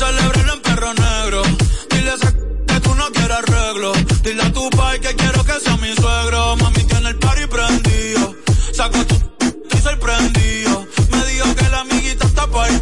celebrarlo 0.06 0.52
en 0.54 0.60
perro 0.60 0.94
negro. 0.94 1.42
Dile 1.90 2.10
a 2.10 2.16
que 2.66 2.80
tú 2.80 2.94
no 2.94 3.06
quieres 3.10 3.38
arreglo. 3.38 3.92
Dile 4.22 4.42
a 4.42 4.52
tu 4.52 4.70
pai 4.70 5.00
que 5.00 5.14
quiero 5.14 5.44
que 5.44 5.60
sea 5.60 5.76
mi 5.78 5.94
suegro. 5.94 6.56
Mami 6.56 6.82
tiene 6.84 7.08
el 7.10 7.16
party 7.16 7.46
prendido. 7.46 8.34
Saco 8.72 9.04
tu 9.06 9.14
estoy 9.14 9.80
sorprendido. 9.80 10.86
Me 11.10 11.24
dijo 11.26 11.54
que 11.54 11.68
la 11.70 11.80
amiguita 11.80 12.26
está 12.26 12.46
por 12.46 12.64
ahí. 12.64 12.80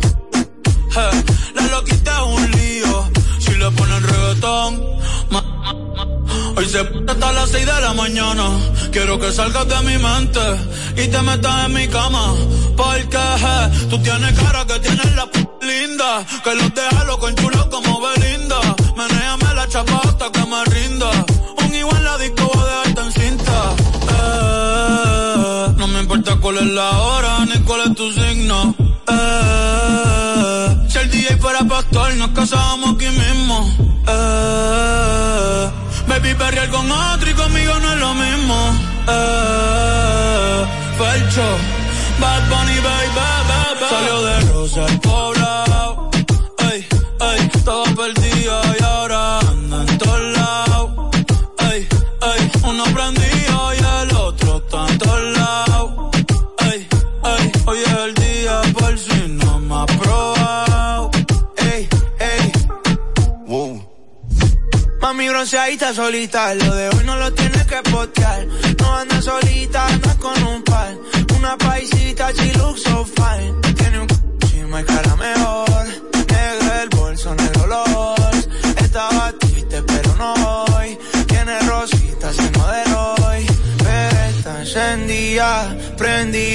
la 1.55 1.63
loquita 1.69 2.13
es 2.19 2.27
un 2.37 2.51
lío. 2.51 3.11
Si 3.39 3.53
le 3.55 3.71
ponen 3.71 4.03
reggaetón, 4.03 4.93
Hoy 6.55 6.69
se 6.69 6.81
hasta 6.81 7.33
las 7.33 7.51
6 7.51 7.67
de 7.67 7.81
la 7.81 7.95
mañana. 7.95 8.45
Quiero 8.91 9.19
que 9.19 9.33
salgas 9.33 9.67
de 9.69 9.81
mi 9.89 9.97
mente 9.97 10.41
y 10.97 11.09
te 11.09 11.23
metas 11.23 11.67
en 11.67 11.73
mi 11.73 11.89
cama. 11.89 12.35
Porque 12.77 13.25
tú 13.89 13.99
tienes 14.03 14.39
cara 14.39 14.67
que 14.67 14.79
tienes 14.81 15.17
la 15.17 15.27
p 15.31 15.42
Que 16.03 16.55
los 16.57 16.75
deja 16.75 17.07
con 17.21 17.33
chulo 17.37 17.71
como 17.71 18.01
Belinda. 18.01 18.59
Menéame 18.97 19.55
la 19.55 19.69
chapa 19.69 20.01
hasta 20.03 20.33
que 20.33 20.45
me 20.47 20.65
rinda. 20.65 21.09
Un 21.59 21.73
igual 21.73 22.03
la 22.03 22.19
disco 22.19 22.51
va 22.57 22.63
a 22.63 22.67
dejarte 22.67 23.01
en 23.03 23.13
cinta. 23.13 23.75
Eh, 24.11 25.67
no 25.77 25.87
me 25.87 26.01
importa 26.01 26.37
cuál 26.41 26.59
es 26.59 26.67
la 26.67 26.91
hora 26.91 27.45
ni 27.47 27.57
cuál 27.63 27.83
es 27.83 27.95
tu 27.95 28.11
signo. 28.13 28.75
Eh, 29.07 30.77
si 30.89 30.99
el 30.99 31.09
DJ 31.09 31.37
fuera 31.37 31.61
pastor, 31.65 32.15
nos 32.17 32.31
casábamos 32.31 32.97
aquí 32.97 33.09
mismo. 33.09 33.71
Eh, 34.09 35.71
Baby, 36.09 36.35
perrear 36.35 36.69
con 36.71 36.91
otro 36.91 37.31
y 37.31 37.35
conmigo 37.35 37.79
no 37.79 37.93
es 37.93 37.99
lo 38.01 38.15
mismo. 38.15 38.57
Eh, 39.07 40.65
Felcho, 40.99 41.49
Bad 42.21 42.49
Bunny, 42.49 42.81
baby, 42.81 43.09
baby. 43.15 43.87
Salió 43.89 44.23
de 44.25 44.41
Rosa 44.53 44.87
solita, 65.95 66.55
lo 66.55 66.75
de 66.75 66.89
hoy 66.89 67.05
no 67.05 67.17
lo 67.17 67.33
tienes 67.33 67.67
que 67.67 67.83
postear. 67.91 68.47
No 68.79 68.97
anda 68.97 69.21
solita, 69.21 69.87
anda 69.87 70.17
con 70.17 70.43
un 70.45 70.63
par. 70.63 70.97
Una 71.37 71.57
paisita, 71.59 72.31
she 72.33 72.53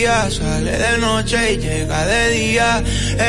prendida. 0.07 0.31
Sale 0.31 0.77
de 0.77 0.97
noche 0.97 1.53
y 1.53 1.57
llega 1.57 2.05
de 2.05 2.29
día. 2.29 2.84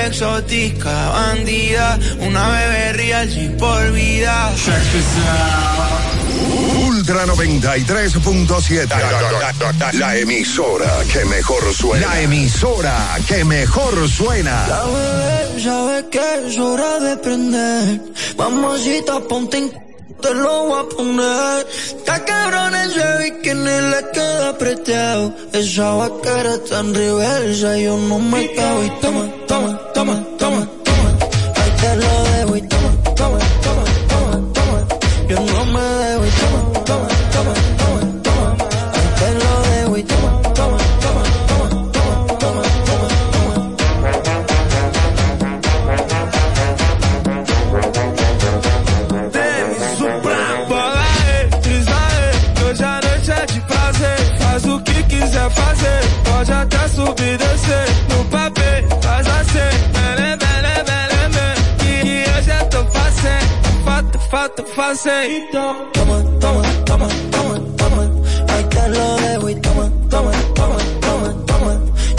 Exótica, 0.07 1.11
bandida. 1.11 1.99
Una 2.21 2.49
bebé 2.49 2.93
real, 2.93 3.31
sí 3.31 3.51
por 3.59 3.93
vida. 3.93 4.53
Ultra 6.87 7.27
93.7. 7.27 8.89
La, 8.89 9.93
la 9.93 10.17
emisora 10.17 10.91
que 11.13 11.25
mejor 11.25 11.75
suena. 11.75 12.07
La 12.07 12.21
emisora 12.21 13.19
que 13.27 13.45
mejor 13.45 14.09
suena. 14.09 14.67
La 14.69 14.85
bebé 14.85 15.63
sabe 15.63 16.09
que 16.11 16.47
es 16.47 16.59
hora 16.59 17.01
de 17.01 17.17
prender. 17.17 18.01
Mamacita, 18.37 19.21
ponte 19.21 19.59
en 19.59 19.89
te 20.21 20.35
lo 20.35 20.67
voy 20.67 20.81
a 20.81 20.97
poner. 20.97 21.67
Está 21.69 22.25
cabrón 22.25 22.75
ese 22.75 23.07
bikini 23.23 23.77
le 23.93 24.11
queda 24.13 24.49
apretado. 24.51 25.35
Esa 25.53 25.95
vaquera 25.95 26.55
en 26.81 26.95
reversa, 26.95 27.79
yo 27.79 27.97
no 27.97 28.19
me 28.19 28.53
cago 28.53 28.85
y 28.85 28.91
toma, 29.01 29.25
toma, 29.47 29.81
toma. 29.95 30.28
Toma, 64.79 64.95
toma, 65.93 66.63
toma, 66.87 67.09
toma, 67.33 67.59
toma. 67.77 68.03
Ahí 68.49 68.65
te 68.71 68.89
lo 68.91 69.17
debo 69.17 69.49
y 69.49 69.55
toma, 69.57 69.91
toma, 70.09 70.31
toma, 70.55 70.79
toma, 71.01 71.29
toma. 71.47 71.73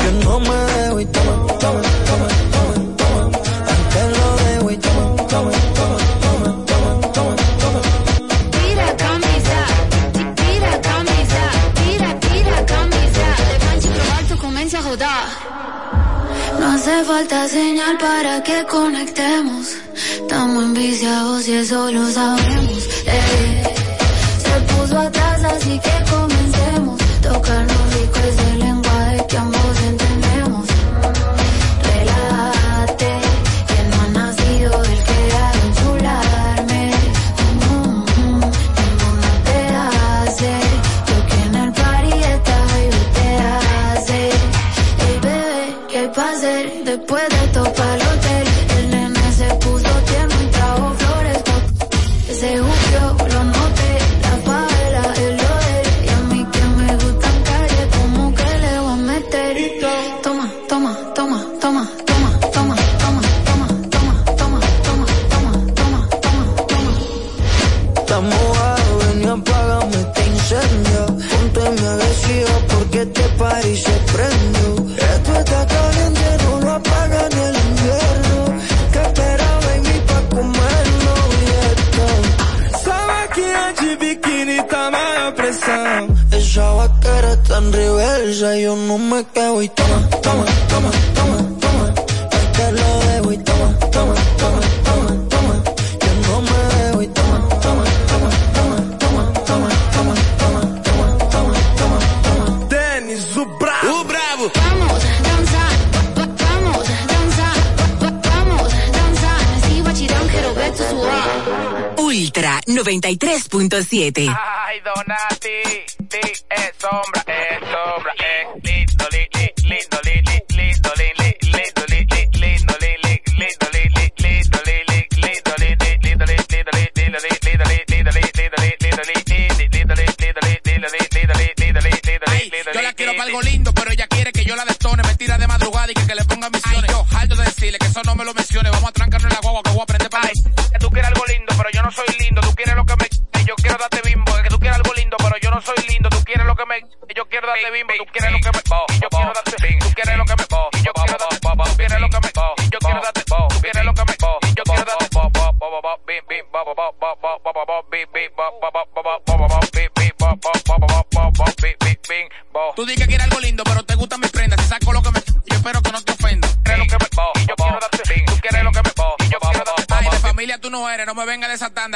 Yo 0.03 0.11
no 0.23 0.39
me 0.41 0.55
debo 0.73 0.99
y 0.99 1.05
toma, 1.05 1.33
toma, 1.57 1.81
toma, 2.07 2.27
toma, 2.51 2.75
toma. 2.99 3.21
Ahí 3.69 3.83
te 3.93 4.03
lo 4.17 4.25
debo 4.43 4.71
y 4.71 4.77
toma, 4.77 5.03
toma, 5.31 5.51
toma, 5.77 5.97
toma, 6.21 6.49
toma, 6.65 6.91
toma, 7.13 7.35
toma. 7.61 7.81
Tira 8.51 8.87
camisa, 8.97 9.59
tira 10.35 10.81
camisa, 10.81 11.43
tira, 11.79 12.09
tira 12.19 12.65
camisa. 12.65 13.25
Levanta 13.51 13.87
y 13.87 13.89
tu 13.89 14.01
alto 14.19 14.37
comienza 14.37 14.79
a 14.79 14.81
rodar. 14.81 15.27
No 16.59 16.65
hace 16.73 17.03
falta 17.05 17.47
señal 17.47 17.97
para 17.97 18.43
que 18.43 18.65
conectemos. 18.65 19.77
Estamos 20.21 20.63
enviciados 20.63 21.47
y 21.47 21.53
eso 21.53 21.91
lo 21.91 22.05
sabemos. 22.11 22.28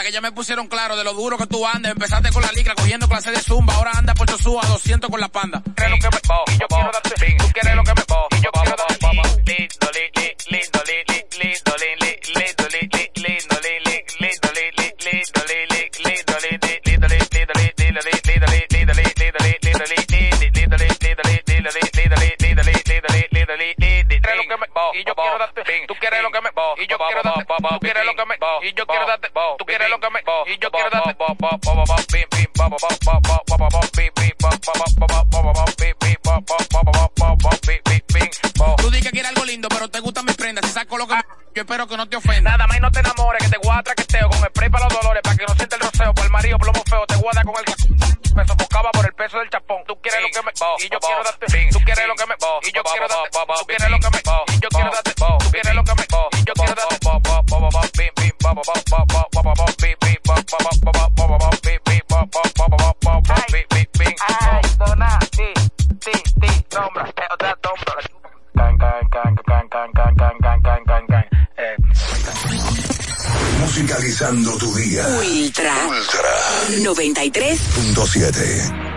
que 0.04 0.12
ya 0.12 0.22
me 0.22 0.32
pusieron 0.32 0.68
claro 0.68 0.96
de 0.96 1.04
lo 1.04 1.14
duro 1.14 1.38
que 1.38 1.48
tú 1.48 1.66
andas. 1.66 1.94
Empezaste 1.94 2.32
con 2.32 2.42
la 2.42 2.52
licra 2.52 2.76
cogiendo 2.76 3.08
clase 3.08 3.32
de 3.32 3.40
zumba, 3.40 3.74
ahora 3.76 3.92
anda 3.96 4.14
por 4.14 4.28
tu 4.28 4.38
suba 4.38 4.62
200 4.68 5.10
con 5.10 5.20
la 5.20 5.30
panda. 5.30 5.62
93.7. 76.84 78.93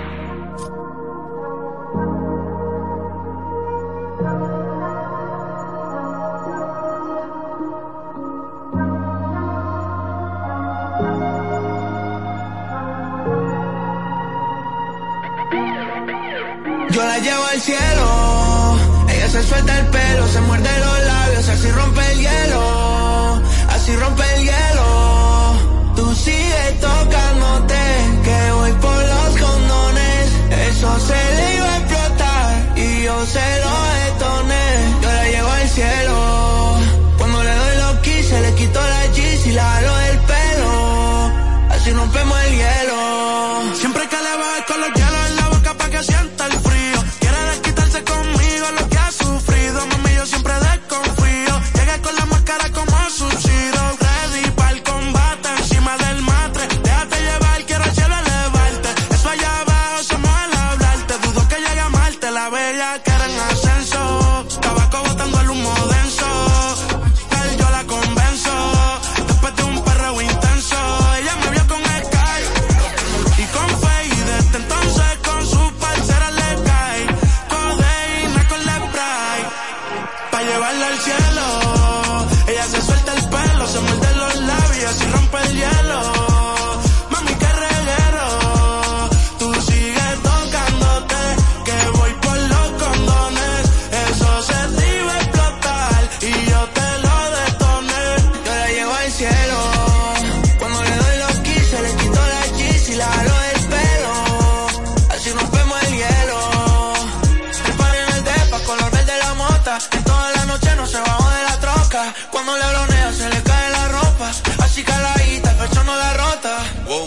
Cuando 112.30 112.56
le 112.56 112.66
bronea 112.66 113.12
se 113.12 113.28
le 113.28 113.42
cae 113.42 113.70
la 113.70 113.88
ropa. 113.88 114.30
Así 114.64 114.82
caladita, 114.82 115.50
fecha 115.54 115.82
no 115.84 115.96
la 115.96 116.14
rota. 116.14 116.56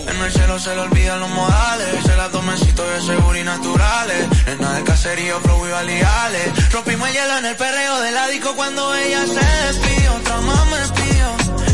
En 0.07 0.21
el 0.21 0.31
cielo 0.31 0.59
se 0.59 0.75
le 0.75 0.81
olvidan 0.81 1.19
los 1.19 1.29
modales. 1.29 2.03
Se 2.05 2.15
las 2.15 2.31
domencito 2.31 2.83
de 2.83 3.01
seguro 3.01 3.37
y 3.37 3.43
naturales. 3.43 4.27
Nena 4.45 4.73
del 4.73 4.83
caserío, 4.83 5.39
flow 5.41 5.67
y 5.67 5.71
valiales. 5.71 6.71
Rompimos 6.71 7.07
el 7.09 7.13
hielo 7.13 7.37
en 7.37 7.45
el 7.45 7.55
perreo 7.55 7.99
del 8.01 8.17
ádico 8.17 8.55
cuando 8.55 8.93
ella 8.95 9.25
se 9.25 9.45
despidió. 9.67 10.13
Otra 10.15 10.37
más 10.41 10.65
me 10.67 10.77
despidió. 10.77 11.27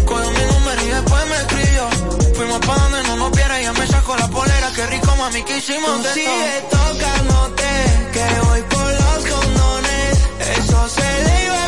Cogió 0.05 0.31
mi 0.31 0.53
número 0.53 0.81
y 0.83 0.89
después 0.89 1.27
me 1.27 1.35
escribió. 1.37 1.89
Fuimos 2.35 2.59
pa' 2.59 2.75
donde 2.75 3.03
no 3.03 3.15
nos 3.15 3.31
viera 3.31 3.61
y 3.61 3.69
me 3.79 3.87
sacó 3.87 4.15
la 4.17 4.27
polera. 4.27 4.71
Qué 4.75 4.85
rico, 4.87 5.15
mami, 5.15 5.43
que 5.43 5.57
hicimos 5.57 5.89
Tú 5.89 6.03
de 6.03 6.13
sigue 6.13 6.63
tocándote, 6.69 7.69
que 8.13 8.39
voy 8.41 8.61
por 8.63 8.91
los 9.01 9.25
condones. 9.33 10.19
Eso 10.59 10.89
se 10.89 11.23
le 11.23 11.45
iba 11.45 11.67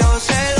yo 0.00 0.20
se 0.20 0.54
lo 0.56 0.59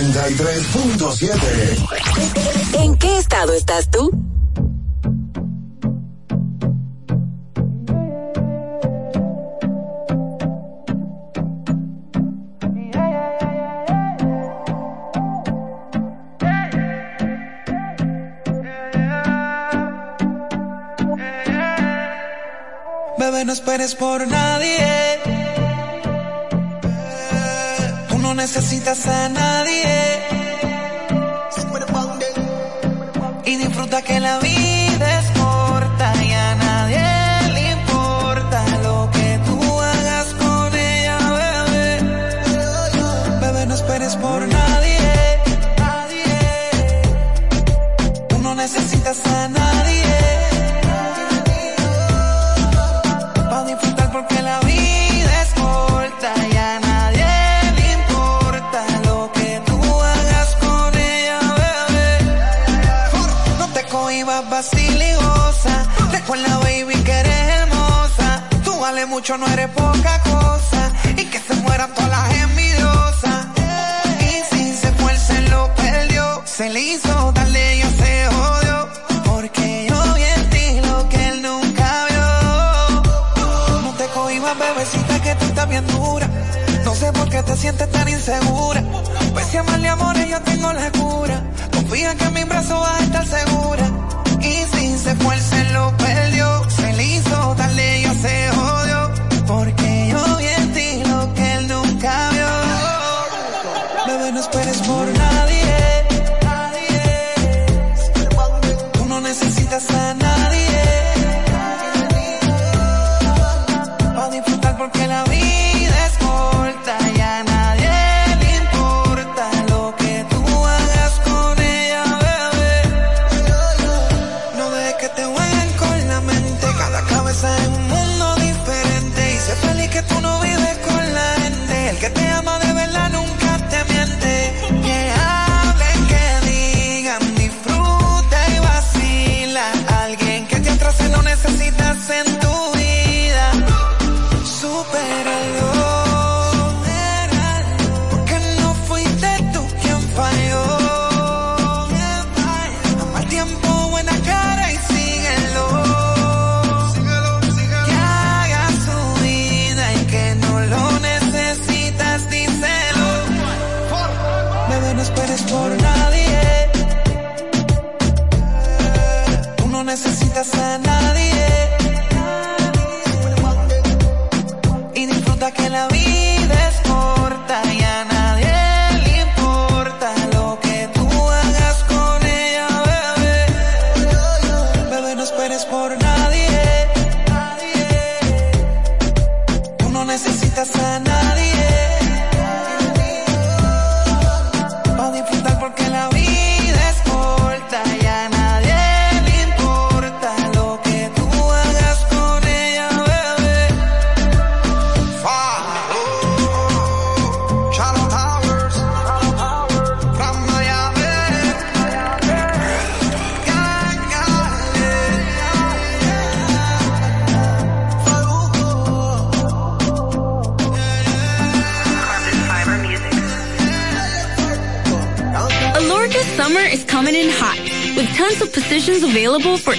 93.7. 0.00 2.84
¿En 2.84 2.96
qué 2.98 3.18
estado 3.18 3.52
estás 3.52 3.90
tú? 3.90 4.12
Bebé, 23.18 23.44
no 23.44 23.52
esperes 23.52 23.96
por 23.96 24.24
nadie. 24.28 25.17
Necesitas 28.38 29.04
a 29.08 29.28
nadie. 29.28 29.84
Y 33.44 33.56
disfruta 33.56 34.00
que 34.02 34.20
la 34.20 34.38
vida 34.38 35.06
es 35.20 35.30
corta 35.40 36.12
y 36.22 36.32
a 36.32 36.54
nadie 36.54 37.52
le 37.54 37.70
importa 37.72 38.58
lo 38.84 39.10
que 39.10 39.40
tú 39.46 39.80
hagas 39.80 40.26
con 40.34 40.76
ella, 40.76 41.18
bebé. 41.38 41.90
Bebé, 43.40 43.66
no 43.66 43.74
esperes 43.74 44.14
por 44.16 44.40
nadie. 44.46 44.98
Tú 48.28 48.38
no 48.38 48.54
necesitas 48.54 49.26
a 49.26 49.48
nadie. 49.48 49.67
Mucho, 69.18 69.36
no 69.36 69.48
eres 69.48 69.68
poca 69.70 70.22
cosa. 70.22 70.92
Y 71.16 71.24
que 71.24 71.40
se 71.40 71.54
mueran 71.62 71.92
todas 71.92 72.10
las 72.10 72.34
envidiosas. 72.44 73.46
Y 74.20 74.32
si 74.54 74.72
se 74.76 74.92
fue, 74.92 75.10
él 75.12 75.18
se 75.18 75.42
lo 75.50 75.74
perdió. 75.74 76.42
Se 76.44 76.70
le 76.70 76.80
hizo 76.80 77.32
darle 77.32 77.78
y 77.78 77.82
se 77.82 78.12
jodió. 78.36 78.88
Porque 79.24 79.86
yo 79.88 80.14
vi 80.14 80.22
en 80.22 80.50
ti 80.50 80.66
lo 80.88 81.08
que 81.08 81.28
él 81.30 81.42
nunca 81.42 81.88
vio. 82.10 83.80
No 83.82 83.92
te 83.98 84.06
cohibas, 84.06 84.56
bebecita, 84.56 85.22
que 85.24 85.34
tú 85.34 85.44
estás 85.46 85.68
bien 85.68 85.86
dura. 85.88 86.28
No 86.84 86.94
sé 86.94 87.12
por 87.12 87.28
qué 87.28 87.42
te 87.42 87.56
sientes 87.56 87.90
tan 87.90 88.08
insegura. 88.08 88.82
Pues 89.32 89.46
si 89.46 89.56
amarle 89.56 89.88
amores, 89.88 90.28
yo 90.28 90.40
tengo 90.42 90.72
la 90.72 90.90
cura. 90.92 91.42
Confía 91.72 92.14
que 92.14 92.24
en 92.24 92.34
mi 92.34 92.44
brazo 92.44 92.78
vas 92.78 93.00
a 93.00 93.04
estar 93.04 93.26
segura. 93.26 93.84
Y 94.40 94.54
si 94.72 94.98
se 94.98 95.16
fue, 95.16 95.34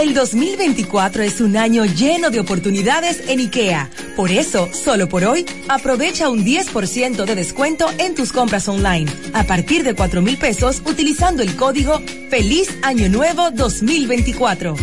El 0.00 0.14
2024 0.14 1.22
es 1.24 1.42
un 1.42 1.58
año 1.58 1.84
lleno 1.84 2.30
de 2.30 2.40
oportunidades 2.40 3.20
en 3.28 3.38
IKEA. 3.38 3.90
Por 4.16 4.30
eso, 4.30 4.70
solo 4.72 5.10
por 5.10 5.24
hoy, 5.24 5.44
aprovecha 5.68 6.30
un 6.30 6.42
10% 6.42 7.26
de 7.26 7.34
descuento 7.34 7.86
en 7.98 8.14
tus 8.14 8.32
compras 8.32 8.66
online. 8.66 9.12
A 9.34 9.44
partir 9.44 9.84
de 9.84 9.94
4 9.94 10.22
mil 10.22 10.38
pesos 10.38 10.80
utilizando 10.86 11.42
el 11.42 11.54
código 11.54 12.00
Feliz 12.30 12.70
Año 12.82 13.10
Nuevo 13.10 13.50
2024. 13.50 14.74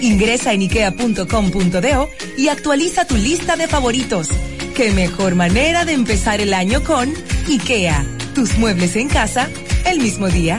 Ingresa 0.00 0.54
en 0.54 0.62
ikea.com.do 0.62 2.08
y 2.38 2.48
actualiza 2.48 3.04
tu 3.04 3.16
lista 3.16 3.56
de 3.56 3.68
favoritos. 3.68 4.30
Qué 4.74 4.92
mejor 4.92 5.34
manera 5.34 5.84
de 5.84 5.92
empezar 5.92 6.40
el 6.40 6.54
año 6.54 6.82
con 6.82 7.12
IKEA. 7.46 8.06
Tus 8.34 8.56
muebles 8.56 8.96
en 8.96 9.08
casa 9.08 9.50
el 9.84 10.00
mismo 10.00 10.30
día. 10.30 10.58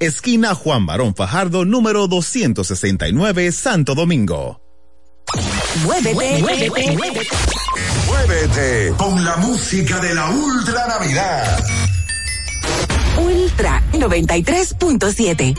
esquina 0.00 0.54
Juan 0.54 0.84
Barón 0.84 1.14
Fajardo, 1.14 1.64
número 1.64 2.08
269, 2.08 3.52
Santo 3.52 3.94
Domingo. 3.94 4.60
Muévete, 5.84 6.14
muévete, 6.40 6.98
muévete, 8.06 8.94
con 8.96 9.24
la 9.24 9.36
música 9.36 10.00
de 10.00 10.14
la 10.14 10.28
Ultra 10.30 10.86
Navidad. 10.88 11.64
Ultra 13.16 13.82
93.7. 13.92 15.54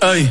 Ay. 0.00 0.30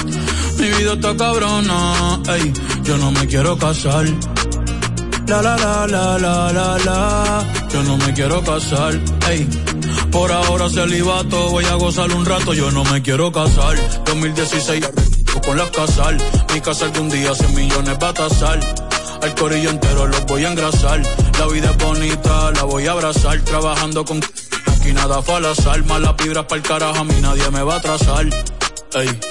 Mi 0.61 0.69
vida 0.69 0.93
está 0.93 1.17
cabrona, 1.17 2.21
ey, 2.35 2.53
yo 2.83 2.95
no 2.99 3.09
me 3.09 3.25
quiero 3.25 3.57
casar. 3.57 4.05
La 5.25 5.41
la 5.41 5.57
la 5.57 5.87
la 5.87 6.19
la 6.19 6.53
la 6.53 6.77
la, 6.77 7.47
yo 7.73 7.81
no 7.81 7.97
me 7.97 8.13
quiero 8.13 8.43
casar, 8.43 8.93
ey. 9.27 9.47
Por 10.11 10.31
ahora 10.31 10.69
celibato, 10.69 11.49
voy 11.49 11.65
a 11.65 11.73
gozar 11.73 12.11
un 12.11 12.23
rato, 12.23 12.53
yo 12.53 12.69
no 12.69 12.83
me 12.83 13.01
quiero 13.01 13.31
casar. 13.31 13.75
2016 14.05 14.87
con 15.43 15.57
las 15.57 15.71
casal, 15.71 16.17
mi 16.53 16.61
casa 16.61 16.85
algún 16.85 17.09
día 17.09 17.33
100 17.33 17.55
millones 17.55 17.97
va 17.99 18.09
a 18.09 18.13
tasar. 18.13 18.59
Al 19.23 19.33
corillo 19.33 19.71
entero 19.71 20.05
los 20.05 20.25
voy 20.27 20.45
a 20.45 20.51
engrasar. 20.51 21.01
La 21.39 21.47
vida 21.47 21.71
es 21.71 21.77
bonita, 21.83 22.51
la 22.51 22.63
voy 22.65 22.85
a 22.85 22.91
abrazar. 22.91 23.41
Trabajando 23.41 24.05
con 24.05 24.19
aquí 24.19 24.93
nada 24.93 25.23
fue 25.23 25.37
al 25.37 25.45
azar. 25.45 25.83
Malas 25.85 26.15
vibras 26.17 26.45
para 26.45 26.57
el 26.57 26.61
carajo, 26.61 26.99
a 26.99 27.03
mí 27.03 27.15
nadie 27.19 27.49
me 27.49 27.63
va 27.63 27.73
a 27.73 27.77
atrasar. 27.77 28.27
Ey 28.93 29.30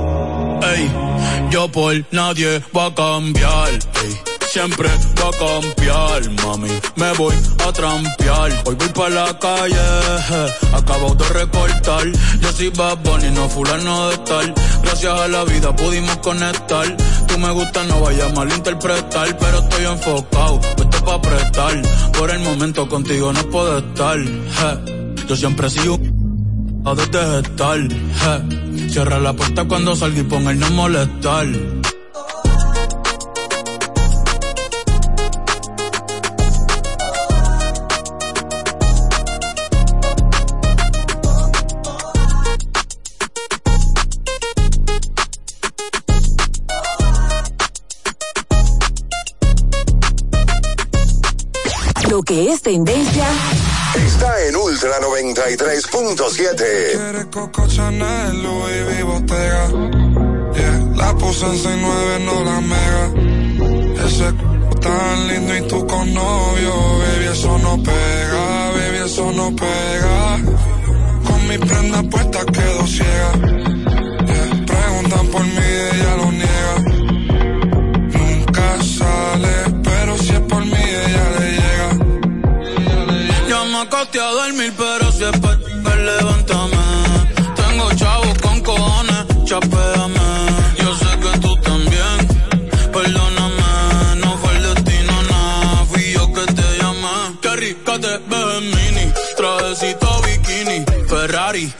Yo 1.49 1.69
por 1.69 1.93
nadie 2.11 2.61
va 2.75 2.85
a 2.87 2.95
cambiar. 2.95 3.69
Siempre 4.51 4.89
va 4.89 5.29
a 5.29 5.31
cambiar, 5.31 6.45
mami. 6.45 6.69
Me 6.95 7.13
voy 7.13 7.33
a 7.65 7.71
trampear. 7.71 8.51
Hoy 8.65 8.75
voy 8.75 8.89
para 8.89 9.09
la 9.09 9.39
calle, 9.39 9.75
acabo 10.73 11.15
de 11.15 11.25
recortar. 11.29 12.05
Yo 12.41 12.51
soy 12.51 12.69
Bad 12.69 12.97
Bunny, 13.03 13.31
no 13.31 13.47
fulano 13.49 14.09
de 14.09 14.17
tal. 14.19 14.53
Gracias 14.83 15.13
a 15.13 15.27
la 15.27 15.43
vida 15.45 15.75
pudimos 15.75 16.17
conectar. 16.17 16.97
Tú 17.27 17.37
me 17.37 17.51
gusta, 17.51 17.83
no 17.85 18.01
vaya 18.01 18.25
a 18.25 18.29
malinterpretar. 18.29 19.37
Pero 19.37 19.59
estoy 19.59 19.85
enfocado, 19.85 20.59
esto 20.77 21.05
pa' 21.05 21.21
prestar. 21.21 21.81
Por 22.17 22.29
el 22.31 22.39
momento 22.39 22.87
contigo 22.89 23.31
no 23.31 23.43
puedo 23.49 23.77
estar. 23.77 24.17
Yo 25.27 25.35
siempre 25.35 25.69
sigo 25.69 25.97
a 26.85 26.93
desde 26.95 27.39
estar. 27.39 27.79
Cierra 28.91 29.19
la 29.19 29.31
puerta 29.31 29.63
cuando 29.63 29.95
salga 29.95 30.19
y 30.19 30.23
ponga 30.23 30.51
el 30.51 30.59
no 30.59 30.69
molestar. 30.71 31.47
Lo 52.09 52.21
que 52.23 52.51
es 52.51 52.61
tendencia 52.61 53.25
Está 53.95 54.45
en 54.45 54.55
Ultra 54.55 54.99
93.7. 55.01 56.55
Quieres 56.55 57.25
Coco 57.25 57.67
Chanel, 57.67 58.41
Louis 58.41 58.83
V, 58.85 59.03
Bottega. 59.03 59.67
Yeah, 60.53 60.79
la 60.95 61.13
puse 61.15 61.45
en 61.45 61.57
6-9, 61.57 62.19
no 62.25 62.43
la 62.45 62.61
mega. 62.61 64.05
Ese 64.05 64.33
tan 64.81 65.27
lindo 65.27 65.57
y 65.57 65.61
tú 65.67 65.85
con 65.87 66.13
novio, 66.13 66.73
baby, 66.99 67.25
eso 67.33 67.57
no 67.59 67.83
pega, 67.83 68.71
baby, 68.71 68.97
eso 69.05 69.31
no 69.33 69.55
pega. 69.55 70.39
Con 71.27 71.47
mi 71.47 71.57
prenda 71.57 72.03
puesta 72.03 72.45
quedo 72.45 72.87
ciega. 72.87 73.70
A 84.19 84.31
dormir, 84.31 84.73
pero 84.77 85.11
si 85.11 85.23
es 85.23 85.31
ti, 85.31 85.47
levántame. 86.05 86.77
Tengo 87.55 87.93
chavos 87.95 88.37
con 88.39 88.61
cojones, 88.61 89.25
chapéame. 89.45 90.19
Yo 90.77 90.95
sé 90.95 91.19
que 91.21 91.39
tú 91.39 91.55
también, 91.57 92.17
perdóname. 92.91 94.15
No 94.17 94.37
fue 94.37 94.55
el 94.57 94.63
destino, 94.63 95.13
nada. 95.29 95.85
Fui 95.85 96.11
yo 96.11 96.31
que 96.33 96.45
te 96.53 96.77
llamé. 96.79 97.37
Qué 97.41 97.55
rica 97.55 97.99
te 97.99 98.17
ves 98.17 98.61
mini. 98.61 99.13
Trajecito 99.37 100.21
bikini. 100.23 100.85
Ferrari, 101.07 101.73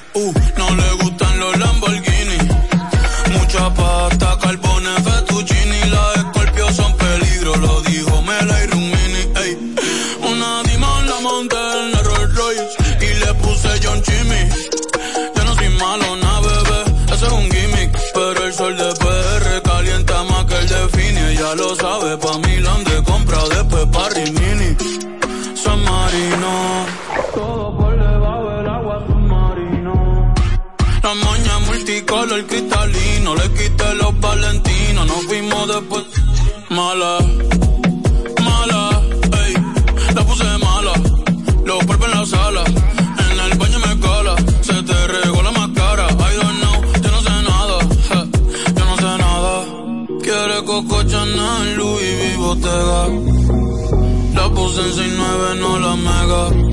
6-9, 55.91 56.70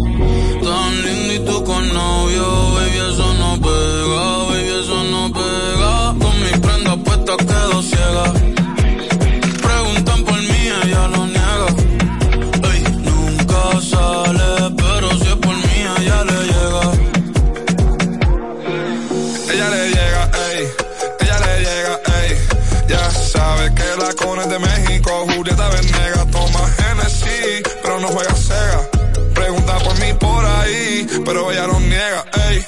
pero 31.24 31.50
ella 31.50 31.66
no 31.66 31.80
niega, 31.80 32.24
ey. 32.48 32.64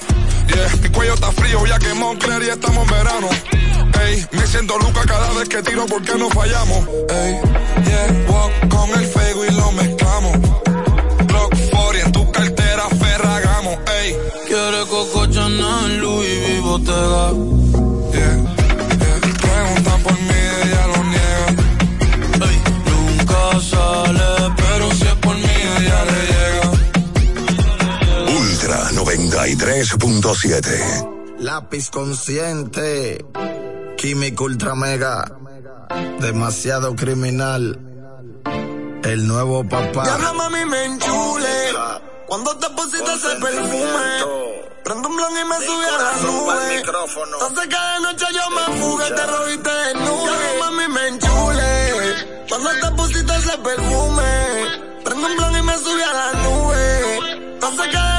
Yeah, 0.49 0.77
mi 0.83 0.89
cuello 0.89 1.15
está 1.15 1.31
frío, 1.33 1.65
ya 1.67 1.79
que 1.79 1.95
Moncler 1.95 2.43
y 2.43 2.49
estamos 2.49 2.85
en 2.85 2.91
verano. 2.91 3.29
Ey, 4.05 4.27
me 4.33 4.47
siento 4.47 4.79
Luca 4.79 5.03
cada 5.07 5.31
vez 5.33 5.49
que 5.49 5.63
tiro 5.63 5.87
porque 5.87 6.15
no 6.17 6.29
fallamos. 6.31 6.89
Ey, 7.09 7.41
yeah, 7.85 8.27
walk 8.29 8.69
con 8.69 8.91
el 8.99 9.07
fuego 9.07 9.45
y 9.45 9.51
lo 9.53 9.73
mezclamos. 9.73 10.39
Glock 11.27 11.55
40 11.71 12.07
en 12.07 12.13
tu 12.13 12.33
cartera, 12.33 12.89
Ferragamo, 12.89 13.79
ey. 14.01 14.17
Quiere 14.47 14.81
Coco 14.89 15.27
Chanel, 15.27 16.01
Louis 16.01 16.39
V, 16.39 16.61
Bottega. 16.61 17.33
Yeah. 18.13 18.60
93.7. 29.41 31.39
Lápiz 31.39 31.89
consciente, 31.89 33.25
químico 33.97 34.45
ultra 34.45 34.75
mega, 34.75 35.33
demasiado 36.21 36.95
criminal. 36.95 37.81
El 39.03 39.27
nuevo 39.27 39.67
papá. 39.67 40.03
Diabla 40.05 40.35
mami 40.35 40.67
me 40.67 40.85
enchule. 40.85 41.73
Cuando 42.27 42.55
te 42.59 42.69
pusiste 42.69 43.11
ese 43.15 43.35
perfume. 43.41 44.61
Prendo 44.85 45.09
un 45.09 45.17
blon 45.17 45.33
y 45.33 45.45
me 45.49 45.57
subí 45.67 45.85
a 45.87 45.99
la 46.03 46.13
nube. 46.21 46.77
Entonces 46.77 47.67
cada 47.71 48.01
noche 48.01 48.27
yo 48.35 48.43
me 48.55 48.79
fugué, 48.79 49.11
te 49.11 49.27
robiste 49.27 49.71
de 49.71 49.95
nube. 49.95 50.31
Diabla 50.31 50.71
mami 50.71 50.89
me 50.93 51.09
enchule. 51.09 52.47
Cuando 52.47 52.71
te 52.73 52.91
pusiste 52.95 53.37
ese 53.37 53.57
perfume. 53.57 55.03
Prendo 55.03 55.27
un 55.27 55.37
blon 55.37 55.57
y 55.57 55.63
me 55.63 55.79
subí 55.79 56.03
a 56.03 56.13
la 56.13 56.33
nube. 56.43 57.19
Entonces 57.55 57.87
cada 57.91 58.10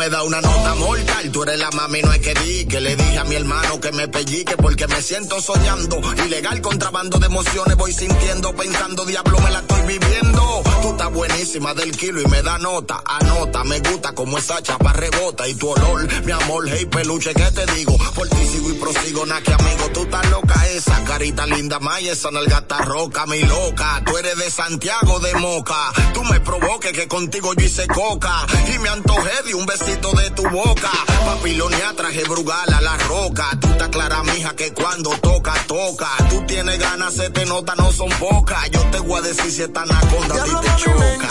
me 0.00 0.08
das 0.08 0.22
una 0.24 0.40
nota 0.40 0.74
mortal, 0.76 1.30
tú 1.30 1.42
eres 1.42 1.58
la 1.58 1.70
mami, 1.72 2.00
no 2.00 2.10
es 2.10 2.20
que 2.20 2.32
di, 2.32 2.64
que 2.64 2.80
le 2.80 2.96
dije 2.96 3.18
a 3.18 3.24
mi 3.24 3.34
hermano 3.34 3.78
que 3.80 3.92
me 3.92 4.08
pellique 4.08 4.56
porque 4.56 4.86
me 4.86 5.02
siento 5.02 5.38
soñando. 5.42 6.00
Ilegal 6.24 6.62
contrabando 6.62 7.18
de 7.18 7.26
emociones 7.26 7.76
voy 7.76 7.92
sintiendo, 7.92 8.54
pensando, 8.54 9.04
diablo 9.04 9.38
me 9.40 9.50
la 9.50 9.58
estoy 9.58 9.82
viviendo. 9.82 10.62
Tú 10.80 10.92
estás 10.92 11.12
buenísima 11.12 11.74
del 11.74 11.94
kilo 11.94 12.22
y 12.22 12.26
me 12.28 12.40
da 12.40 12.56
nota, 12.56 13.02
anota, 13.04 13.62
me 13.64 13.78
gusta 13.80 14.14
como 14.14 14.38
esa 14.38 14.62
chapa 14.62 14.94
rebota 14.94 15.46
y 15.46 15.54
tu 15.56 15.68
olor, 15.68 16.08
mi 16.24 16.32
amor, 16.32 16.64
hey 16.66 16.86
peluche, 16.86 17.34
¿qué 17.34 17.50
te 17.50 17.66
digo? 17.74 17.94
Por 18.14 18.26
ti 18.26 18.46
sigo 18.46 18.70
y 18.70 18.74
prosigo, 18.74 19.26
na 19.26 19.42
que 19.42 19.52
amigo, 19.52 19.90
tú 19.92 20.04
estás 20.04 20.30
loca 20.30 20.66
esa 20.68 21.04
carita 21.04 21.44
linda, 21.44 21.78
maya, 21.78 22.12
esa 22.12 22.30
nalgata 22.30 22.78
roca, 22.78 23.26
mi 23.26 23.42
loca, 23.42 24.02
tú 24.06 24.16
eres 24.16 24.38
de 24.38 24.50
Santiago 24.50 25.20
de 25.20 25.34
Moca, 25.34 25.92
tú 26.14 26.24
me 26.24 26.40
provoques 26.40 26.92
que 26.92 27.06
contigo 27.06 27.52
yo 27.52 27.66
hice 27.66 27.86
coca 27.86 28.46
y 28.74 28.78
me 28.78 28.88
antojé 28.88 29.42
de 29.44 29.54
un 29.54 29.66
besito 29.66 29.89
de 29.96 30.30
tu 30.30 30.48
boca. 30.50 30.90
Papilonia 31.24 31.92
traje 31.96 32.22
brugal 32.24 32.72
a 32.72 32.80
la 32.80 32.96
roca. 33.08 33.50
Tú 33.60 33.68
estás 33.68 33.88
clara, 33.88 34.22
mija, 34.22 34.54
que 34.54 34.72
cuando 34.72 35.10
toca, 35.18 35.52
toca. 35.66 36.08
Tú 36.28 36.44
tienes 36.46 36.78
ganas, 36.78 37.14
se 37.14 37.30
te 37.30 37.44
nota, 37.46 37.74
no 37.74 37.90
son 37.92 38.08
pocas. 38.10 38.70
Yo 38.70 38.80
te 38.90 39.00
voy 39.00 39.18
a 39.18 39.22
decir 39.22 39.50
si 39.50 39.62
esta 39.62 39.82
anaconda 39.82 40.42
a 40.42 40.44
ti 40.44 40.50
te 40.50 40.76
choca. 40.76 41.28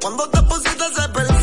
Cuando 0.00 0.28
te 0.28 0.42
pusiste 0.42 0.84
ese 0.92 1.08
perfume. 1.08 1.33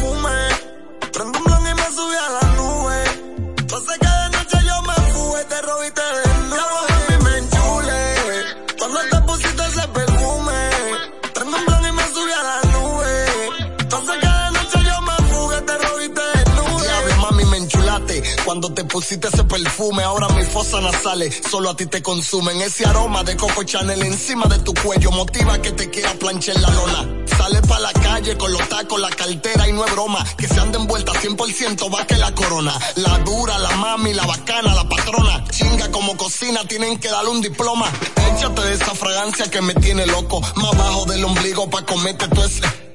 Cuando 18.52 18.74
te 18.74 18.84
pusiste 18.84 19.30
ese 19.30 19.46
perfume. 19.46 20.04
Ahora 20.04 20.28
mis 20.28 20.46
fosas 20.50 20.84
nasales 20.84 21.40
solo 21.50 21.70
a 21.70 21.76
ti 21.78 21.86
te 21.86 22.02
consumen. 22.02 22.62
Ese 22.62 22.86
aroma 22.86 23.24
de 23.24 23.38
Coco 23.38 23.64
Chanel 23.64 24.04
encima 24.04 24.46
de 24.48 24.60
tu 24.60 24.74
cuello 24.74 25.10
motiva 25.12 25.62
que 25.62 25.72
te 25.72 25.90
quiera 25.90 26.14
planchar 26.16 26.60
la 26.60 26.70
lona. 26.70 27.26
Sale 27.28 27.62
pa' 27.62 27.80
la 27.80 27.94
calle 27.94 28.38
con 28.38 28.52
los 28.52 28.68
tacos, 28.68 29.00
la 29.00 29.10
cartera 29.10 29.70
y 29.70 29.72
no 29.72 29.86
es 29.86 29.92
broma. 29.94 30.26
Que 30.38 30.50
se 30.50 30.60
anda 30.60 30.80
envuelta 30.80 31.14
100% 31.14 31.96
va 31.96 32.06
que 32.06 32.18
la 32.18 32.36
corona. 32.36 32.78
La 32.98 33.20
dura, 33.20 33.58
la 33.58 33.72
mami, 33.78 34.14
la 34.14 34.26
bacana, 34.26 34.76
la 34.76 34.84
patrona. 34.84 35.46
Chinga 35.50 35.90
como 35.90 36.18
cocina, 36.18 36.60
tienen 36.68 37.00
que 37.00 37.08
darle 37.08 37.30
un 37.30 37.40
diploma. 37.40 37.90
Échate 38.36 38.64
de 38.64 38.74
esa 38.74 38.94
fragancia 38.96 39.50
que 39.50 39.62
me 39.62 39.76
tiene 39.76 40.06
loco. 40.08 40.42
Más 40.42 40.78
bajo 40.78 41.06
del 41.06 41.24
ombligo 41.24 41.70
pa' 41.70 41.86
comerte 41.86 42.28
todo 42.28 42.44
ese. 42.44 42.91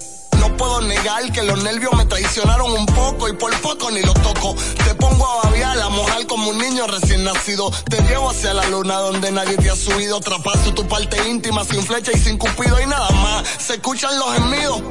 No 0.47 0.57
puedo 0.57 0.81
negar 0.83 1.33
que 1.33 1.43
los 1.43 1.61
nervios 1.65 1.93
me 1.95 2.05
traicionaron 2.05 2.71
un 2.71 2.87
poco 2.87 3.29
y 3.29 3.33
por 3.33 3.53
poco 3.63 3.91
ni 3.91 4.01
lo 4.03 4.15
toco. 4.15 4.55
Te 4.77 4.95
pongo 4.95 5.27
a 5.27 5.47
babiar, 5.47 5.77
a 5.81 5.89
mojar 5.89 6.25
como 6.29 6.51
un 6.51 6.59
niño 6.59 6.87
recién 6.87 7.25
nacido. 7.25 7.69
Te 7.91 8.01
llevo 8.03 8.31
hacia 8.31 8.55
la 8.55 8.65
luna 8.69 8.95
donde 8.99 9.33
nadie 9.33 9.57
te 9.57 9.69
ha 9.71 9.75
subido. 9.75 10.21
Trapaso 10.21 10.73
tu 10.73 10.87
parte 10.87 11.17
íntima 11.29 11.65
sin 11.65 11.83
flecha 11.83 12.13
y 12.15 12.19
sin 12.19 12.39
cupido 12.39 12.81
y 12.81 12.87
nada 12.87 13.11
más. 13.11 13.45
Se 13.59 13.75
escuchan 13.75 14.17
los 14.21 14.35
gemidos. 14.35 14.83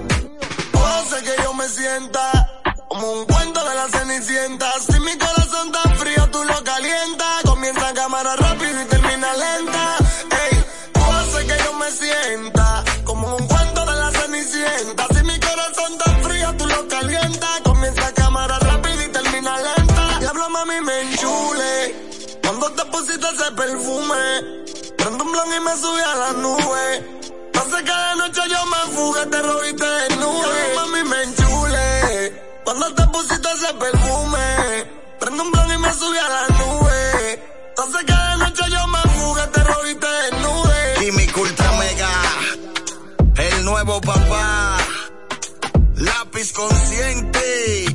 Hace 0.74 1.24
que 1.24 1.42
yo 1.42 1.54
me 1.54 1.70
sienta 1.70 2.62
como 2.90 3.10
un 3.14 3.26
cuento 3.26 3.64
de 3.64 3.76
la 3.76 3.88
cenicienta. 3.88 4.74
Si 4.92 5.00
mi 5.00 5.18
corazón 5.18 5.72
tan 5.72 5.85
me 25.76 25.82
subí 25.82 26.02
a 26.02 26.16
la 26.16 26.34
nube. 26.34 26.86
Hace 27.54 27.84
que 27.84 27.92
de 27.92 28.16
noche 28.18 28.42
yo 28.50 28.66
me 28.66 28.96
fugué, 28.96 29.26
te 29.26 29.42
robiste 29.42 29.86
de 29.86 30.16
nube. 30.18 30.76
Mami, 30.76 31.10
me 31.10 31.24
enchule. 31.24 32.44
Cuando 32.64 32.94
te 32.94 33.08
pusiste 33.08 33.48
ese 33.56 33.74
perfume, 33.74 34.86
prendo 35.20 35.44
un 35.44 35.52
plan 35.52 35.72
y 35.72 35.78
me 35.78 35.94
subí 35.94 36.18
a 36.18 36.30
la 36.30 36.48
nube. 36.60 37.44
Hace 37.78 38.06
que 38.06 38.14
de 38.14 38.38
noche 38.38 38.64
yo 38.70 38.88
me 38.88 39.02
fugué, 39.16 39.48
te 39.48 39.64
robiste 39.64 40.08
de 40.08 40.32
nube. 40.44 40.94
Químico 41.00 41.42
Ultra 41.42 41.72
Mega, 41.74 42.12
el 43.38 43.66
nuevo 43.66 44.02
papá. 44.02 44.78
Lápiz 45.96 46.54
consciente, 46.54 47.86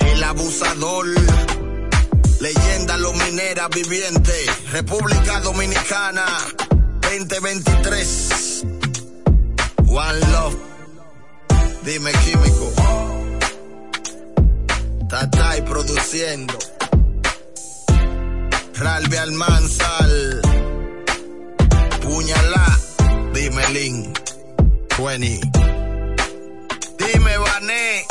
el 0.00 0.24
abusador 0.24 1.49
minera 3.30 3.68
viviente, 3.68 4.32
República 4.72 5.38
Dominicana 5.40 6.24
2023. 7.00 8.64
One 9.86 10.20
Love. 10.32 10.56
Dime 11.84 12.10
químico. 12.24 12.72
Tatay 15.08 15.62
produciendo. 15.62 16.58
Ralbe 18.74 19.18
Almanzal. 19.18 20.40
Puñalá. 22.02 22.80
Dime 23.32 23.68
Lin. 23.68 24.12
20. 24.98 25.40
Dime 26.98 27.38
Vané 27.38 28.06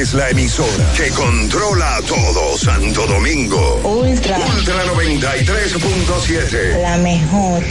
es 0.00 0.14
la 0.14 0.30
emisora 0.30 0.92
que 0.96 1.08
controla 1.10 1.96
a 1.96 2.02
todo 2.02 2.56
Santo 2.56 3.04
Domingo. 3.06 3.80
Ultra. 3.82 4.38
Ultra 4.38 4.84
93.7. 4.84 6.82
La 6.82 6.96
mejor. 6.98 7.62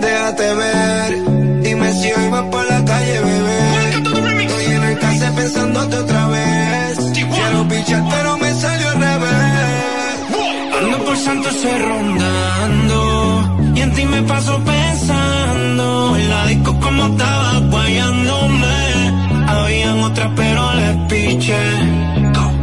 Déjate 0.00 0.54
ver, 0.54 1.62
dime 1.62 1.92
si 1.94 2.12
hoy 2.12 2.30
vas 2.30 2.44
por 2.44 2.64
la 2.64 2.84
calle, 2.84 3.20
bebé. 3.20 3.90
Estoy 4.44 4.64
en 4.66 4.84
el 4.84 4.98
case 5.00 5.32
pensándote 5.34 5.96
otra 5.96 6.28
vez. 6.28 6.98
Quiero 7.12 7.68
pichar, 7.68 8.04
pero 8.08 8.38
me 8.38 8.54
salió 8.54 8.88
al 8.88 9.00
revés. 9.00 9.82
Ando 10.80 11.04
por 11.04 11.16
Santo 11.16 11.50
se 11.50 11.78
ronda 11.78 12.31
en 13.92 13.94
ti 13.94 14.04
me 14.06 14.22
paso 14.22 14.58
pensando. 14.64 16.16
En 16.16 16.28
la 16.30 16.46
disco 16.46 16.78
como 16.80 17.06
estaba 17.06 17.58
guayándome. 17.70 18.76
Habían 19.48 20.00
otras 20.00 20.30
pero 20.36 20.74
les 20.74 20.96
piché. 21.08 21.64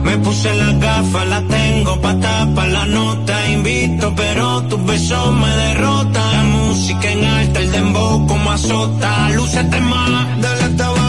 Me 0.03 0.17
puse 0.17 0.53
las 0.55 0.79
gafas, 0.79 1.27
las 1.27 1.47
tengo 1.47 2.01
pa' 2.01 2.19
tapar 2.19 2.67
la 2.69 2.85
nota. 2.85 3.49
Invito, 3.49 4.13
pero 4.15 4.63
tus 4.63 4.83
besos 4.85 5.33
me 5.33 5.49
derrotan. 5.63 6.31
La 6.37 6.43
música 6.43 7.11
en 7.11 7.23
alta, 7.25 7.59
el 7.59 7.71
dembow 7.71 8.27
como 8.27 8.51
azota. 8.51 9.29
Lúcete 9.31 9.79
más, 9.81 10.41
dale 10.41 10.69
tabaco 10.75 11.08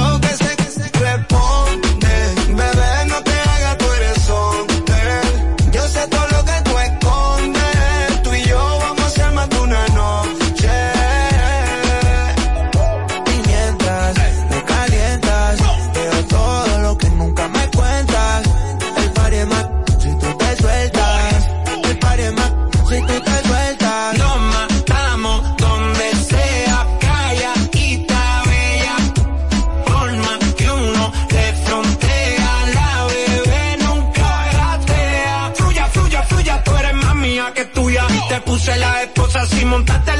montaste 39.71 40.20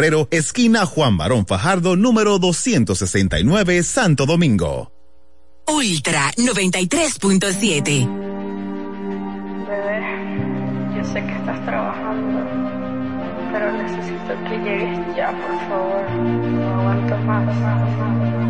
esquina 0.31 0.85
Juan 0.87 1.15
Barón 1.17 1.45
Fajardo, 1.45 1.95
número 1.95 2.39
269, 2.39 3.83
Santo 3.83 4.25
Domingo. 4.25 4.91
Ultra 5.67 6.31
93.7. 6.37 8.07
Bebé, 9.67 10.01
yo 10.97 11.03
sé 11.05 11.23
que 11.23 11.33
estás 11.33 11.65
trabajando, 11.65 12.39
pero 13.53 13.71
necesito 13.73 14.33
que 14.49 14.57
llegues 14.57 15.15
ya, 15.15 15.31
por 15.31 15.59
favor. 15.69 16.11
No 16.11 16.79
aguanto 16.79 17.17
más. 17.17 17.45
más, 17.45 17.97
más. 17.99 18.40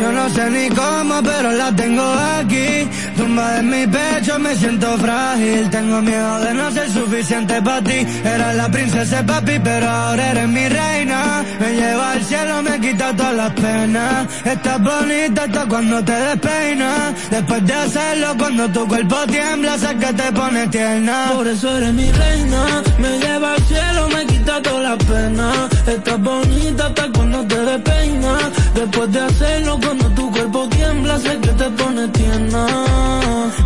Yo 0.00 0.12
no 0.12 0.28
sé 0.30 0.50
ni 0.50 0.68
cómo, 0.68 1.22
pero 1.22 1.52
la 1.52 1.74
tengo 1.74 2.02
aquí. 2.38 2.88
Tumba 3.16 3.58
en 3.58 3.68
mi 3.70 3.86
pecho, 3.86 4.38
me 4.38 4.54
siento 4.54 4.96
frágil. 4.98 5.68
Tengo 5.70 6.00
miedo 6.02 6.38
de 6.40 6.54
no 6.54 6.70
ser 6.70 6.88
suficiente 6.90 7.60
para 7.62 7.82
ti. 7.82 8.06
Era 8.24 8.52
la 8.52 8.68
princesa 8.68 9.26
papi, 9.26 9.58
pero 9.62 9.88
ahora 9.88 10.30
eres 10.30 10.48
mi 10.48 10.68
reina. 10.68 11.44
Me 11.58 11.72
lleva 11.74 12.12
al 12.12 12.22
cielo, 12.22 12.62
me 12.62 12.80
quita 12.80 13.16
todas 13.16 13.34
las 13.34 13.52
penas. 13.54 14.26
Estás 14.44 14.80
bonita 14.82 15.42
hasta 15.44 15.66
cuando 15.66 16.04
te 16.04 16.12
despeinas. 16.12 17.30
Después 17.30 17.66
de 17.66 17.74
hacerlo, 17.74 18.28
cuando 18.38 18.68
tu 18.68 18.86
cuerpo 18.86 19.16
tiembla, 19.26 19.78
sé 19.78 19.96
que 19.96 20.12
te 20.12 20.32
pone 20.32 20.66
tierna. 20.68 21.30
Por 21.34 21.48
eso 21.48 21.76
eres 21.76 21.92
mi 21.94 22.10
reina. 22.10 22.82
Me 22.98 23.18
lleva 23.18 23.54
al 23.54 23.62
cielo, 23.64 24.08
me 24.14 24.26
quita 24.26 24.62
todas 24.62 24.82
las 24.82 25.04
penas. 25.04 25.58
Estás 25.86 26.20
bonita 26.20 26.86
hasta 26.86 27.12
cuando 27.12 27.44
te 27.46 27.58
despeinas. 27.58 28.44
Después 28.74 29.12
de 29.12 29.20
hacerlo, 29.20 29.80
cuando 29.88 30.06
tu 30.10 30.30
cuerpo 30.30 30.68
tiembla, 30.68 31.18
sé 31.18 31.38
que 31.40 31.48
te 31.48 31.70
pone 31.70 32.08
tierna. 32.08 32.66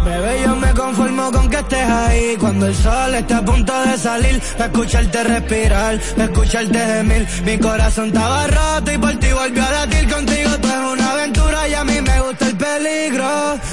Bebé, 0.05 0.43
yo 0.45 0.55
me 0.57 0.73
conformo 0.73 1.33
con 1.33 1.51
que 1.51 1.57
estés 1.57 1.89
ahí. 1.89 2.37
Cuando 2.39 2.67
el 2.67 2.75
sol 2.77 3.15
está 3.15 3.39
a 3.39 3.45
punto 3.45 3.73
de 3.87 3.99
salir, 3.99 4.41
escucharte 4.67 5.25
respirar, 5.25 5.95
escucharte 6.17 6.79
gemir. 6.79 7.27
Mi 7.45 7.59
corazón 7.59 8.07
estaba 8.07 8.47
roto 8.47 8.93
y 8.93 8.99
por 8.99 9.15
ti 9.17 9.33
volvió 9.33 9.65
a 9.65 9.71
latir 9.73 10.15
contigo. 10.15 10.51
Tú 10.63 10.69
es 10.69 10.93
una 10.93 11.11
aventura 11.11 11.69
y 11.69 11.75
a 11.75 11.85
mí 11.85 12.01
me 12.01 12.21
gusta 12.21 12.47
el 12.47 12.57
peligro. 12.57 13.31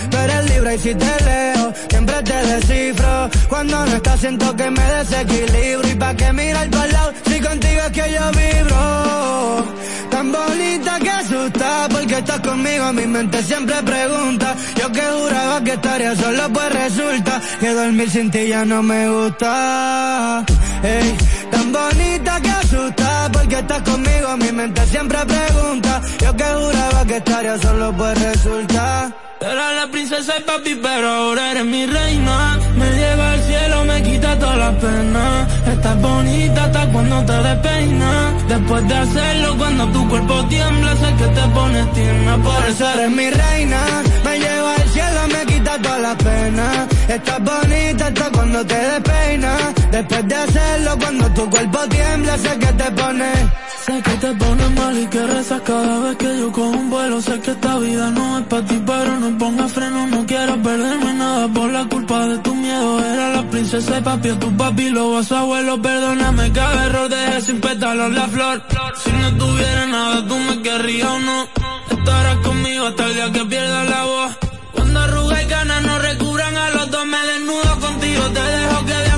Tú 0.10 0.18
eres 0.18 0.50
libre 0.50 0.76
y 0.76 0.80
si 0.80 0.96
te 0.96 1.14
leo, 1.26 1.74
siempre 1.88 2.24
te 2.24 2.38
descifro. 2.52 3.30
Cuando 3.48 3.86
no 3.86 3.96
estás 3.96 4.20
siento 4.20 4.56
que 4.56 4.72
me 4.72 4.86
desequilibro. 4.96 5.88
Y 5.88 5.96
pa' 5.96 6.16
que 6.16 6.34
mirar 6.34 6.68
para 6.72 6.92
lado, 6.94 7.14
si 7.28 7.40
contigo 7.40 7.82
es 7.86 7.92
que 7.92 8.12
yo 8.12 8.26
vibro. 8.32 9.89
Tan 10.20 10.34
bonita 10.34 11.00
que 11.00 11.10
asusta 11.10 11.88
porque 11.90 12.18
estás 12.18 12.42
conmigo, 12.42 12.92
mi 12.92 13.08
mente 13.08 13.42
siempre 13.42 13.76
pregunta. 13.84 14.54
Yo 14.76 14.92
que 14.92 15.02
juraba 15.02 15.64
que 15.64 15.72
estaría 15.72 16.14
solo, 16.14 16.44
pues 16.52 16.74
resulta 16.74 17.42
que 17.62 17.70
dormir 17.74 18.10
sin 18.10 18.30
ti 18.30 18.50
ya 18.50 18.66
no 18.66 18.84
me 18.84 19.10
gusta. 19.10 20.44
Ey, 20.84 21.16
tan 21.50 21.72
bonita 21.72 22.42
que 22.42 22.50
asusta 22.50 23.30
porque 23.32 23.60
estás 23.60 23.82
conmigo, 23.84 24.36
mi 24.36 24.52
mente 24.52 24.86
siempre 24.88 25.20
pregunta. 25.26 26.02
Yo 26.22 26.36
que 26.36 26.44
juraba 26.44 27.06
que 27.06 27.16
estaría 27.16 27.58
solo, 27.58 27.94
pues 27.96 28.22
resulta. 28.22 29.16
Era 29.40 29.74
la 29.74 29.88
princesa 29.88 30.34
y 30.38 30.44
papi, 30.44 30.76
pero 30.84 31.08
ahora 31.08 31.52
eres 31.52 31.64
mi 31.64 31.86
reina. 31.86 32.60
Me 32.76 32.92
lleva 32.92 33.32
al 33.32 33.44
cielo, 33.44 33.86
me 33.86 34.04
quita 34.20 34.40
todas 34.40 34.58
las 34.58 34.76
penas. 34.76 35.68
Estás 35.68 36.02
bonita 36.02 36.64
hasta 36.66 36.92
cuando 36.92 37.26
te 37.26 37.34
despeinas. 37.34 38.48
Después 38.48 38.88
de 38.88 38.96
hacerlo, 38.96 39.58
cuando 39.58 39.88
tu 39.88 40.10
cuerpo 40.10 40.46
tiembla, 40.46 40.92
sé 40.96 41.16
que 41.20 41.28
te 41.28 41.48
pones 41.54 41.94
tierna. 41.94 42.38
Por 42.38 42.66
eso 42.66 42.90
eres 42.94 43.12
mi 43.12 43.30
reina. 43.30 43.82
Me 44.26 44.40
lleva 44.40 44.76
al 44.76 44.90
cielo, 44.90 45.22
me 45.34 45.54
quita 45.54 45.78
todas 45.82 46.02
las 46.02 46.16
penas. 46.16 46.88
Estás 47.08 47.40
bonita 47.44 48.08
hasta 48.08 48.30
cuando 48.32 48.66
te 48.66 48.76
despeinas. 48.76 49.62
Después 49.92 50.28
de 50.28 50.36
hacerlo, 50.36 50.98
cuando 51.00 51.26
tu 51.32 51.50
cuerpo 51.50 51.80
tiembla, 51.90 52.38
sé 52.38 52.60
que 52.60 52.74
te 52.74 52.92
pones. 52.92 53.69
Que 53.90 54.12
te 54.12 54.34
pones 54.36 54.72
mal 54.76 54.98
y 55.00 55.08
que 55.08 55.26
rezas 55.26 55.62
cada 55.62 56.00
vez 56.00 56.16
que 56.18 56.38
yo 56.38 56.52
cojo 56.52 56.70
un 56.70 56.92
vuelo. 56.92 57.20
Sé 57.22 57.40
que 57.42 57.52
esta 57.52 57.80
vida 57.80 58.12
no 58.12 58.38
es 58.38 58.46
para 58.46 58.64
ti, 58.64 58.80
pero 58.86 59.20
no 59.20 59.38
ponga 59.40 59.68
freno. 59.68 60.06
No 60.08 60.26
quiero 60.28 60.62
perderme 60.62 61.14
nada 61.16 61.48
por 61.48 61.72
la 61.72 61.86
culpa 61.86 62.28
de 62.28 62.38
tu 62.38 62.54
miedo. 62.54 63.04
Era 63.04 63.34
la 63.34 63.50
princesa 63.50 63.96
de 63.96 64.02
papi, 64.04 64.30
tu 64.34 64.56
papi, 64.56 64.90
lo 64.92 65.24
su 65.24 65.36
abuelo. 65.36 65.82
Perdóname 65.82 66.52
cada 66.52 66.86
error, 66.86 67.10
dejé 67.10 67.42
sin 67.42 67.60
pétalos 67.60 68.14
la 68.14 68.28
flor. 68.28 68.64
Si 69.04 69.12
no 69.12 69.38
tuviera 69.38 69.86
nada, 69.88 70.28
tú 70.28 70.38
me 70.38 70.62
querrías 70.62 71.10
o 71.10 71.20
no. 71.20 71.48
Estarás 71.90 72.38
conmigo 72.38 72.86
hasta 72.86 73.06
el 73.08 73.14
día 73.16 73.32
que 73.32 73.46
pierda 73.46 73.84
la 73.86 74.04
voz. 74.04 74.38
Cuando 74.72 75.00
arruga 75.00 75.42
y 75.42 75.46
ganas 75.48 75.82
no 75.82 75.98
recubran 75.98 76.56
a 76.56 76.70
los 76.70 76.92
dos, 76.92 77.06
me 77.08 77.22
desnudo 77.26 77.80
contigo. 77.80 78.24
Te 78.30 78.42
dejo 78.42 78.86
que 78.86 79.09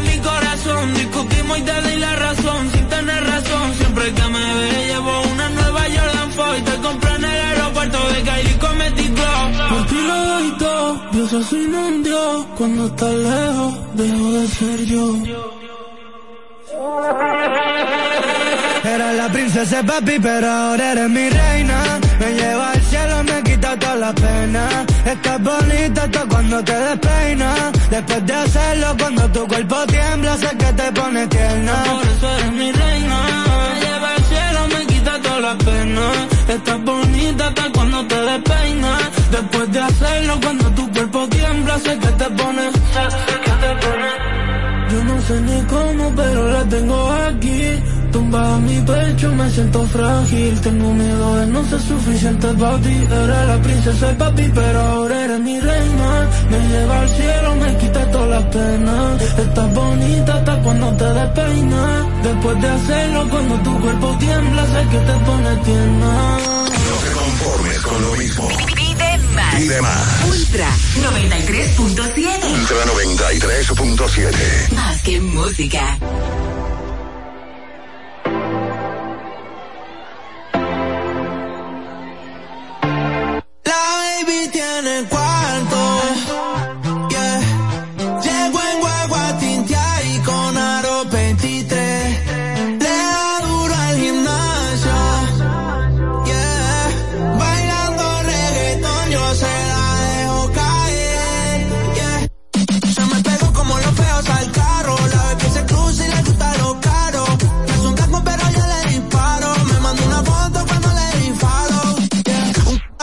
Cuando 12.62 12.86
estás 12.86 13.12
lejos, 13.12 13.74
dejo 13.96 14.32
de 14.34 14.48
ser 14.48 14.86
yo. 14.86 15.16
Era 18.84 19.14
la 19.14 19.30
princesa 19.30 19.82
papi, 19.82 20.20
pero 20.22 20.48
ahora 20.48 20.92
eres 20.92 21.10
mi 21.10 21.28
reina. 21.28 22.00
Me 22.20 22.34
lleva 22.36 22.70
al 22.70 22.82
cielo, 22.84 23.24
me 23.24 23.42
quita 23.42 23.80
todas 23.80 24.00
las 24.02 24.14
penas. 24.14 24.86
Estás 25.08 25.42
bonita 25.42 26.04
hasta 26.04 26.26
cuando 26.28 26.64
te 26.64 26.76
despeinas. 26.76 27.72
Después 27.90 28.26
de 28.28 28.34
hacerlo, 28.34 28.88
cuando 29.00 29.32
tu 29.32 29.48
cuerpo 29.48 29.78
tiembla, 29.88 30.38
sé 30.38 30.50
que 30.56 30.74
te 30.80 30.92
pone 30.92 31.26
tierna. 31.26 31.84
Por 31.84 32.06
eso 32.06 32.30
eres 32.38 32.52
mi 32.52 32.72
reina. 32.72 33.18
Me 33.74 33.80
lleva 33.86 34.10
al 34.14 34.24
cielo, 34.26 34.68
me 34.68 34.86
quita 34.86 35.20
todas 35.20 35.42
las 35.42 35.56
penas. 35.64 36.16
Estás 36.48 36.84
bonita 36.84 37.48
hasta 37.48 37.72
cuando 37.72 38.06
te 38.06 38.22
despeinas. 38.22 39.21
Después 39.32 39.72
de 39.72 39.80
hacerlo, 39.80 40.40
cuando 40.44 40.66
tu 40.72 40.92
cuerpo 40.92 41.28
tiembla, 41.30 41.80
sé 41.80 41.98
que 41.98 42.08
te 42.08 42.26
pone, 42.26 42.72
sé 42.72 43.36
que 43.46 43.52
te 43.64 43.72
pone. 43.86 44.32
Yo 44.92 45.04
no 45.06 45.22
sé 45.22 45.42
ni 45.42 45.62
cómo, 45.68 46.14
pero 46.16 46.52
la 46.52 46.64
tengo 46.66 47.12
aquí. 47.30 47.62
Tumbada 48.12 48.58
en 48.58 48.66
mi 48.66 48.80
pecho, 48.82 49.32
me 49.32 49.50
siento 49.50 49.86
frágil. 49.86 50.60
Tengo 50.60 50.94
miedo 50.94 51.36
de 51.38 51.48
no 51.48 51.64
ser 51.64 51.80
suficiente 51.80 52.48
para 52.60 52.78
ti. 52.80 53.08
Era 53.10 53.46
la 53.46 53.62
princesa 53.62 54.12
y 54.12 54.16
papi, 54.16 54.52
pero 54.54 54.80
ahora 54.82 55.24
eres 55.24 55.40
mi 55.40 55.60
reina. 55.62 56.30
Me 56.50 56.60
lleva 56.68 57.00
al 57.00 57.10
cielo, 57.10 57.56
me 57.56 57.78
quita 57.78 58.12
todas 58.12 58.30
las 58.30 58.44
penas. 58.44 59.22
Estás 59.22 59.74
bonita 59.74 60.34
hasta 60.34 60.62
cuando 60.62 60.88
te 60.98 61.06
despeinas. 61.06 62.24
Después 62.24 62.62
de 62.62 62.68
hacerlo, 62.68 63.30
cuando 63.30 63.56
tu 63.60 63.80
cuerpo 63.80 64.18
tiembla, 64.20 64.66
sé 64.66 64.88
que 64.92 64.98
te 64.98 65.14
pone 65.26 65.56
tierna. 65.64 66.38
No 66.90 66.96
te 67.04 67.12
conformes 67.14 67.80
con 67.80 68.02
lo 68.02 68.12
mismo. 68.18 68.71
Más. 69.34 69.56
Pide 69.56 69.82
más. 69.82 70.24
Ultra 70.28 70.70
93.7. 70.96 72.52
Ultra 72.52 72.86
93.7. 72.86 74.72
Más 74.74 75.02
que 75.02 75.20
música. 75.22 75.98
La 83.64 84.24
baby 84.26 84.50
tiene 84.52 85.04
cuarto. 85.10 85.21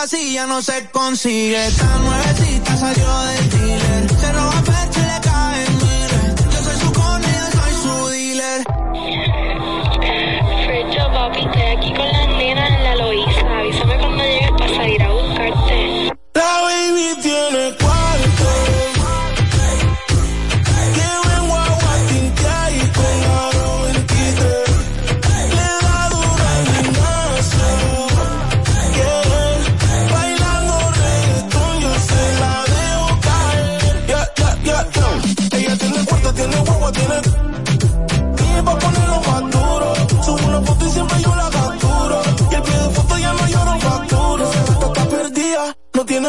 Así 0.03 0.33
ya 0.33 0.47
no 0.47 0.63
se 0.63 0.87
consigue. 0.93 1.71
Tan 1.73 2.05
nuevecita 2.05 2.77
salió 2.77 3.21
de 3.23 3.48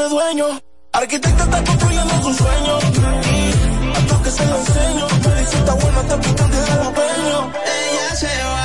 dueño. 0.07 0.45
Arquitecta 0.93 1.43
está 1.43 1.63
construyendo 1.63 2.13
su 2.23 2.33
sueño. 2.33 2.79
Y 2.79 3.97
hasta 3.97 4.23
que 4.23 4.31
se 4.31 4.45
lo 4.45 4.55
enseño. 4.57 5.07
Me 5.25 5.39
dice 5.41 5.57
está 5.57 5.73
buena, 5.73 6.01
te 6.03 6.17
pintan 6.17 6.51
de 6.51 6.57
jalapeño. 6.57 7.51
Ella 7.65 8.15
se 8.15 8.43
va. 8.43 8.58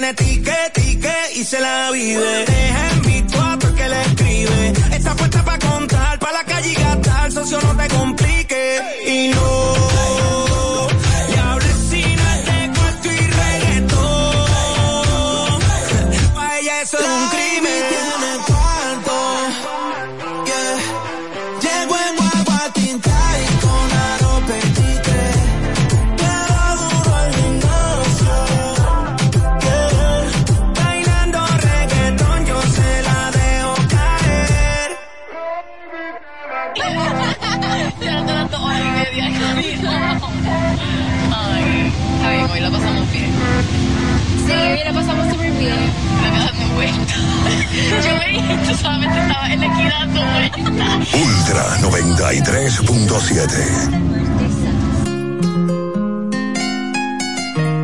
tiene 0.00 0.14
tique, 0.14 0.52
tique 0.72 1.14
y 1.36 1.44
se 1.44 1.60
la 1.60 1.90
vive. 1.90 2.44
Deja 2.46 2.90
en 2.90 3.02
visto 3.02 3.40
a 3.40 3.58
que 3.58 3.88
le 3.88 4.00
escribe. 4.02 4.72
Está 4.92 5.14
puesta 5.14 5.44
para 5.44 5.58
contar, 5.58 6.18
para 6.18 6.32
la 6.32 6.44
calle 6.44 6.72
y 6.72 6.74
gastar, 6.74 7.32
socio 7.32 7.58
no 7.60 7.76
te 7.76 7.88
complique. 7.88 8.80
Y 9.06 9.28
no 9.28 10.39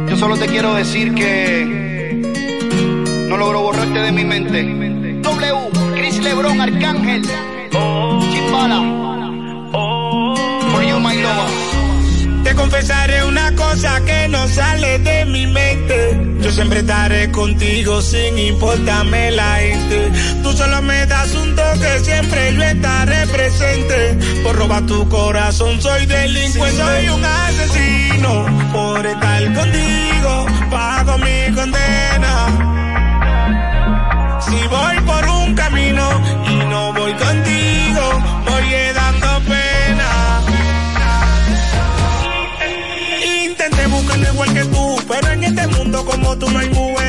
Yo 0.08 0.16
solo 0.16 0.36
te 0.36 0.46
quiero 0.46 0.74
decir 0.74 1.14
que 1.14 2.22
no 3.28 3.36
logro 3.36 3.60
borrarte 3.62 3.98
de 3.98 4.12
mi 4.12 4.24
mente. 4.24 5.20
W, 5.22 5.70
Chris 5.94 6.22
Lebron, 6.22 6.60
Arcángel. 6.60 7.22
confesaré 12.66 13.24
una 13.24 13.54
cosa 13.54 14.04
que 14.04 14.26
no 14.28 14.48
sale 14.48 14.98
de 14.98 15.24
mi 15.26 15.46
mente. 15.46 16.20
Yo 16.40 16.50
siempre 16.50 16.80
estaré 16.80 17.30
contigo 17.30 18.02
sin 18.02 18.36
importarme 18.36 19.30
la 19.30 19.56
gente. 19.58 20.10
Tú 20.42 20.52
solo 20.52 20.82
me 20.82 21.06
das 21.06 21.32
un 21.34 21.54
toque, 21.54 22.00
siempre 22.02 22.54
yo 22.54 22.62
estaré 22.64 23.26
presente. 23.28 24.18
Por 24.42 24.56
robar 24.56 24.84
tu 24.86 25.08
corazón 25.08 25.80
soy 25.80 26.06
delincuente, 26.06 26.76
soy 26.76 27.08
un 27.08 27.24
asesino. 27.24 28.46
Por 28.72 29.06
estar 29.06 29.54
contigo 29.54 30.46
pago 30.68 31.18
mi 31.18 31.54
condena. 31.54 32.85
como 46.06 46.38
tú 46.38 46.48
no 46.50 46.58
hay 46.58 46.70
mujer 46.70 47.05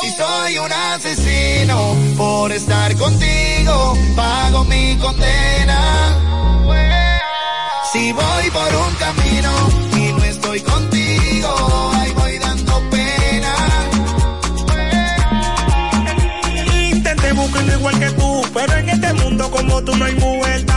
Si 0.00 0.10
soy 0.16 0.58
un 0.58 0.72
asesino 0.72 1.96
por 2.16 2.52
estar 2.52 2.94
contigo, 2.96 3.96
pago 4.16 4.64
mi 4.64 4.96
condena. 4.96 6.16
Si 7.92 8.12
voy 8.12 8.50
por 8.52 8.74
un 8.86 8.94
camino 8.94 9.50
y 9.96 10.12
no 10.12 10.24
estoy 10.24 10.60
contigo, 10.60 11.92
ahí 11.94 12.12
voy 12.12 12.38
dando 12.38 12.90
pena. 12.90 13.54
Intenté 16.92 17.32
buscarlo 17.32 17.72
igual 17.72 17.98
que 17.98 18.10
tú, 18.12 18.42
pero 18.54 18.72
en 18.74 18.88
este 18.88 19.12
mundo 19.14 19.50
como 19.50 19.82
tú 19.82 19.96
no 19.96 20.04
hay 20.04 20.14
mujer 20.14 20.69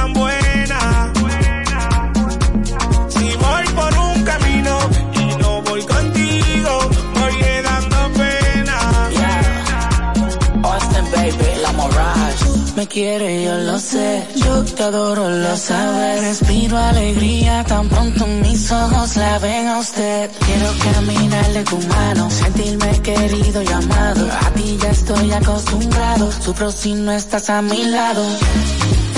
baby, 11.15 11.61
la 11.61 11.72
moral. 11.73 12.34
Me 12.76 12.88
quiere, 12.88 13.44
yo 13.44 13.56
lo 13.57 13.77
sé, 13.80 14.27
yo 14.35 14.64
te 14.64 14.84
adoro, 14.84 15.30
lo 15.30 15.56
sabes. 15.56 16.22
Respiro 16.22 16.77
alegría, 16.77 17.64
tan 17.65 17.88
pronto 17.88 18.26
mis 18.26 18.72
ojos 18.72 19.15
la 19.15 19.38
ven 19.40 19.68
a 19.68 19.77
usted. 19.80 20.31
Quiero 20.45 20.69
caminarle 20.94 21.64
tu 21.65 21.77
mano, 21.88 22.30
sentirme 22.31 23.02
querido 23.02 23.61
y 23.61 23.68
amado. 23.68 24.27
A 24.45 24.49
ti 24.52 24.77
ya 24.81 24.90
estoy 24.90 25.31
acostumbrado, 25.31 26.31
sufro 26.31 26.72
si 26.72 26.94
no 26.94 27.11
estás 27.11 27.49
a 27.49 27.61
mi 27.61 27.85
lado. 27.85 28.26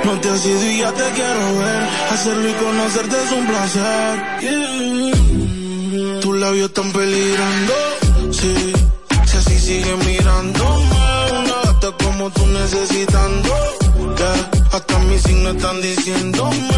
No 0.04 0.20
te 0.20 0.30
has 0.30 0.46
ido 0.46 0.64
y 0.66 0.80
ya 0.80 0.92
te 0.92 1.10
quiero 1.12 1.56
ver. 1.60 1.90
Hacerlo 2.12 2.50
y 2.50 2.54
conocerte 2.56 3.24
es 3.24 3.32
un 3.32 3.48
placer. 3.48 4.40
Yeah. 4.42 6.20
Tus 6.20 6.38
labios 6.38 6.68
están 6.68 6.92
peligrando, 6.92 7.74
sí. 8.34 8.74
Si 9.28 9.38
así 9.38 9.60
sigue 9.60 9.96
mirándome, 9.96 11.11
tú 12.30 12.46
necesitando. 12.48 13.50
Hasta 14.72 15.00
mis 15.00 15.22
signos 15.24 15.56
están 15.56 15.82
diciéndome. 15.82 16.70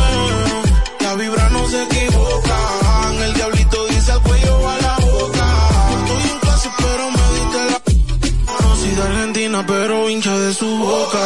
La 1.02 1.16
vibra 1.16 1.50
no 1.50 1.68
se 1.68 1.84
equivoca. 1.84 2.58
El 3.26 3.34
diablito 3.34 3.86
dice 3.88 4.12
al 4.12 4.22
cuello 4.22 4.70
a 4.70 4.78
la 4.78 4.98
boca. 5.00 5.46
Estoy 5.98 6.32
en 6.32 6.40
clase, 6.40 6.70
pero 6.78 7.12
me 7.12 7.26
diste 7.38 7.60
la. 7.72 7.82
No 8.62 8.76
soy 8.78 8.90
de 8.96 9.02
Argentina, 9.02 9.66
pero 9.68 10.10
hincha 10.10 10.38
de 10.38 10.54
su 10.54 10.78
boca. 10.78 11.26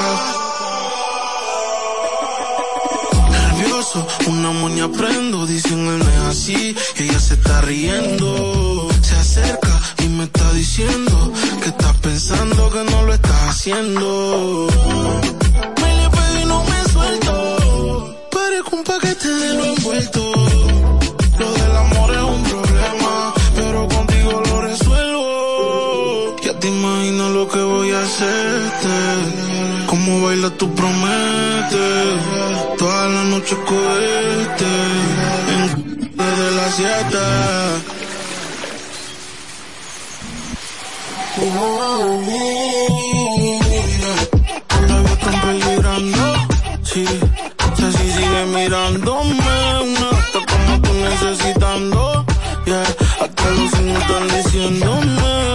nervioso, 3.31 4.07
una 4.27 4.51
moña 4.51 4.87
prendo, 4.89 5.45
dicen 5.45 5.79
él 5.87 5.99
no 5.99 6.09
es 6.09 6.37
así, 6.37 6.75
y 6.97 7.03
ella 7.03 7.19
se 7.19 7.33
está 7.35 7.61
riendo, 7.61 8.87
se 9.01 9.15
acerca 9.15 9.66
me 10.17 10.23
está 10.23 10.51
diciendo 10.53 11.31
que 11.61 11.69
estás 11.69 11.95
pensando 11.97 12.71
que 12.71 12.83
no 12.91 13.03
lo 13.03 13.13
estás 13.13 13.41
haciendo. 13.49 14.67
Me 15.81 15.89
le 15.97 16.09
pedí 16.09 16.41
y 16.41 16.45
no 16.45 16.63
me 16.63 16.89
suelto, 16.91 18.17
parezco 18.31 18.75
un 18.77 18.83
paquete 18.83 19.29
de 19.29 19.53
lo 19.53 19.65
envuelto. 19.65 20.21
Lo 21.37 21.53
del 21.53 21.75
amor 21.85 22.09
es 22.15 22.23
un 22.35 22.43
problema, 22.43 23.33
pero 23.55 23.87
contigo 23.87 24.41
lo 24.49 24.61
resuelvo. 24.61 26.35
Ya 26.41 26.59
te 26.59 26.67
imaginas 26.67 27.31
lo 27.31 27.47
que 27.47 27.59
voy 27.59 27.91
a 27.91 28.01
hacerte, 28.01 28.95
cómo 29.85 30.23
baila 30.23 30.49
tú 30.57 30.73
prometes, 30.73 32.07
toda 32.79 33.07
la 33.09 33.23
noche 33.25 33.55
cohete, 33.67 34.73
en 35.53 36.11
desde 36.17 36.51
las 36.55 36.75
siete. 36.75 37.96
Tus 41.37 41.53
labios 44.89 45.11
están 45.11 45.41
peligrando, 45.41 46.33
sí. 46.83 47.05
Si 47.75 48.11
sigue 48.11 48.45
mirándome, 48.55 49.81
una 49.83 50.09
gata 50.09 50.39
como 50.49 50.81
tú 50.81 50.93
necesitando, 50.93 52.25
yeah. 52.65 52.81
Hasta 53.21 53.49
los 53.51 53.69
signos 53.71 54.01
están 54.01 54.27
diciéndome. 54.29 55.46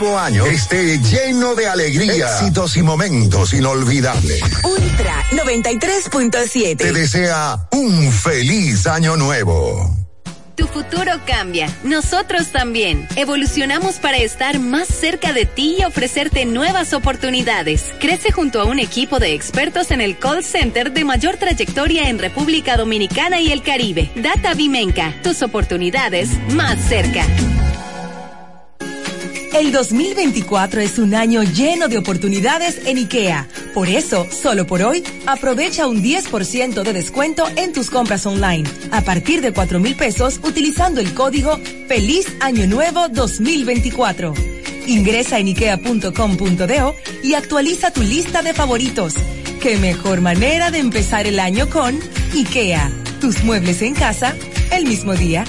Nuevo 0.00 0.18
año 0.18 0.44
esté 0.46 0.98
lleno 0.98 1.54
de 1.54 1.68
alegría, 1.68 2.26
éxitos 2.26 2.76
y 2.76 2.82
momentos 2.82 3.52
inolvidables. 3.52 4.42
Ultra 4.64 5.22
93.7. 5.30 6.76
Te 6.76 6.92
desea 6.92 7.68
un 7.70 8.10
feliz 8.10 8.88
año 8.88 9.16
nuevo. 9.16 9.96
Tu 10.56 10.66
futuro 10.66 11.12
cambia, 11.24 11.68
nosotros 11.84 12.48
también. 12.50 13.06
Evolucionamos 13.14 13.96
para 13.96 14.16
estar 14.16 14.58
más 14.58 14.88
cerca 14.88 15.32
de 15.32 15.46
ti 15.46 15.76
y 15.78 15.84
ofrecerte 15.84 16.44
nuevas 16.44 16.92
oportunidades. 16.92 17.92
Crece 18.00 18.32
junto 18.32 18.60
a 18.60 18.64
un 18.64 18.80
equipo 18.80 19.20
de 19.20 19.32
expertos 19.32 19.92
en 19.92 20.00
el 20.00 20.18
call 20.18 20.42
center 20.42 20.92
de 20.92 21.04
mayor 21.04 21.36
trayectoria 21.36 22.08
en 22.08 22.18
República 22.18 22.76
Dominicana 22.76 23.40
y 23.40 23.52
el 23.52 23.62
Caribe. 23.62 24.10
Data 24.16 24.54
Vimenca, 24.54 25.14
tus 25.22 25.42
oportunidades 25.42 26.30
más 26.50 26.80
cerca. 26.88 27.24
El 29.54 29.70
2024 29.70 30.80
es 30.80 30.98
un 30.98 31.14
año 31.14 31.44
lleno 31.44 31.86
de 31.86 31.96
oportunidades 31.96 32.80
en 32.86 32.98
IKEA. 32.98 33.46
Por 33.72 33.88
eso, 33.88 34.26
solo 34.28 34.66
por 34.66 34.82
hoy, 34.82 35.04
aprovecha 35.26 35.86
un 35.86 36.02
10% 36.02 36.82
de 36.82 36.92
descuento 36.92 37.46
en 37.54 37.72
tus 37.72 37.88
compras 37.88 38.26
online. 38.26 38.68
A 38.90 39.02
partir 39.02 39.42
de 39.42 39.52
4 39.52 39.78
mil 39.78 39.94
pesos 39.94 40.40
utilizando 40.42 41.00
el 41.00 41.14
código 41.14 41.60
Feliz 41.86 42.26
Año 42.40 42.66
Nuevo 42.66 43.08
2024. 43.08 44.34
Ingresa 44.88 45.38
en 45.38 45.46
ikea.com.do 45.46 46.96
y 47.22 47.34
actualiza 47.34 47.92
tu 47.92 48.02
lista 48.02 48.42
de 48.42 48.54
favoritos. 48.54 49.14
Qué 49.62 49.76
mejor 49.76 50.20
manera 50.20 50.72
de 50.72 50.80
empezar 50.80 51.28
el 51.28 51.38
año 51.38 51.70
con 51.70 51.96
IKEA. 52.34 52.90
Tus 53.20 53.44
muebles 53.44 53.82
en 53.82 53.94
casa 53.94 54.34
el 54.72 54.84
mismo 54.84 55.14
día. 55.14 55.44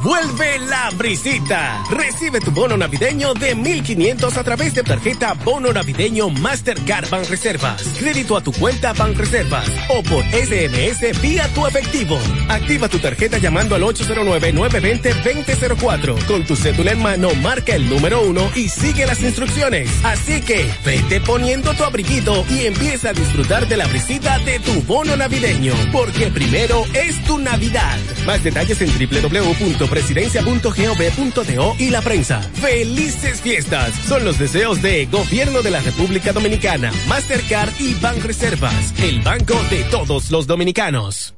Vuelve 0.00 0.60
la 0.60 0.90
brisita. 0.96 1.82
Recibe 1.90 2.38
tu 2.38 2.52
bono 2.52 2.76
navideño 2.76 3.34
de 3.34 3.56
1500 3.56 4.36
a 4.36 4.44
través 4.44 4.72
de 4.72 4.84
tarjeta 4.84 5.34
Bono 5.34 5.72
Navideño 5.72 6.30
Mastercard 6.30 7.08
Reservas. 7.28 7.82
Crédito 7.98 8.36
a 8.36 8.40
tu 8.40 8.52
cuenta 8.52 8.92
Reservas 8.92 9.66
o 9.88 10.00
por 10.04 10.22
SMS 10.26 11.20
vía 11.20 11.52
tu 11.52 11.66
efectivo. 11.66 12.16
Activa 12.48 12.88
tu 12.88 13.00
tarjeta 13.00 13.38
llamando 13.38 13.74
al 13.74 13.82
809-920-2004. 13.82 16.26
Con 16.26 16.44
tu 16.44 16.54
cédula 16.54 16.92
en 16.92 17.02
mano, 17.02 17.34
marca 17.42 17.74
el 17.74 17.90
número 17.90 18.22
uno 18.22 18.48
y 18.54 18.68
sigue 18.68 19.04
las 19.04 19.20
instrucciones. 19.20 19.90
Así 20.04 20.40
que 20.42 20.70
vete 20.84 21.20
poniendo 21.22 21.74
tu 21.74 21.82
abriguito 21.82 22.46
y 22.48 22.66
empieza 22.66 23.10
a 23.10 23.14
disfrutar 23.14 23.66
de 23.66 23.76
la 23.76 23.88
brisita 23.88 24.38
de 24.38 24.60
tu 24.60 24.80
bono 24.82 25.16
navideño. 25.16 25.74
Porque 25.90 26.28
primero 26.28 26.84
es 26.94 27.20
tu 27.24 27.36
Navidad. 27.38 27.98
Más 28.24 28.44
detalles 28.44 28.80
en 28.80 28.90
www 28.90 29.87
presidencia.gov.do 29.88 31.76
y 31.78 31.90
la 31.90 32.02
prensa. 32.02 32.42
¡Felices 32.42 33.40
fiestas! 33.40 33.94
Son 34.06 34.24
los 34.24 34.38
deseos 34.38 34.82
de 34.82 35.06
Gobierno 35.06 35.62
de 35.62 35.70
la 35.70 35.80
República 35.80 36.32
Dominicana, 36.32 36.92
Mastercard 37.08 37.72
y 37.80 37.94
Reservas, 38.22 38.94
el 39.02 39.22
banco 39.22 39.54
de 39.70 39.84
todos 39.84 40.30
los 40.30 40.46
dominicanos. 40.46 41.34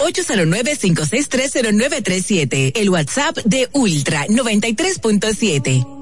809-5630937, 0.00 2.72
el 2.74 2.90
WhatsApp 2.90 3.36
de 3.44 3.68
Ultra 3.72 4.26
93.7. 4.26 5.99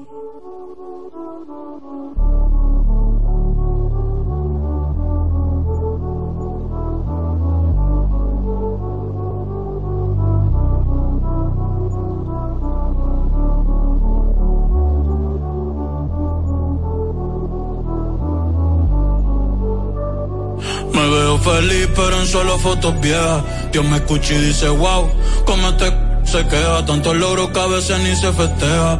pero 21.95 22.19
en 22.19 22.27
solo 22.27 22.57
fotos 22.59 22.99
viejas. 23.01 23.43
Dios 23.71 23.85
me 23.85 23.97
escucha 23.97 24.33
y 24.33 24.37
dice, 24.39 24.69
wow, 24.69 25.11
cómo 25.45 25.73
te 25.75 25.91
se 26.23 26.45
queda. 26.47 26.85
Tantos 26.85 27.15
logros 27.15 27.49
que 27.49 27.59
a 27.59 27.67
veces 27.67 27.99
ni 27.99 28.15
se 28.15 28.31
festeja. 28.31 28.99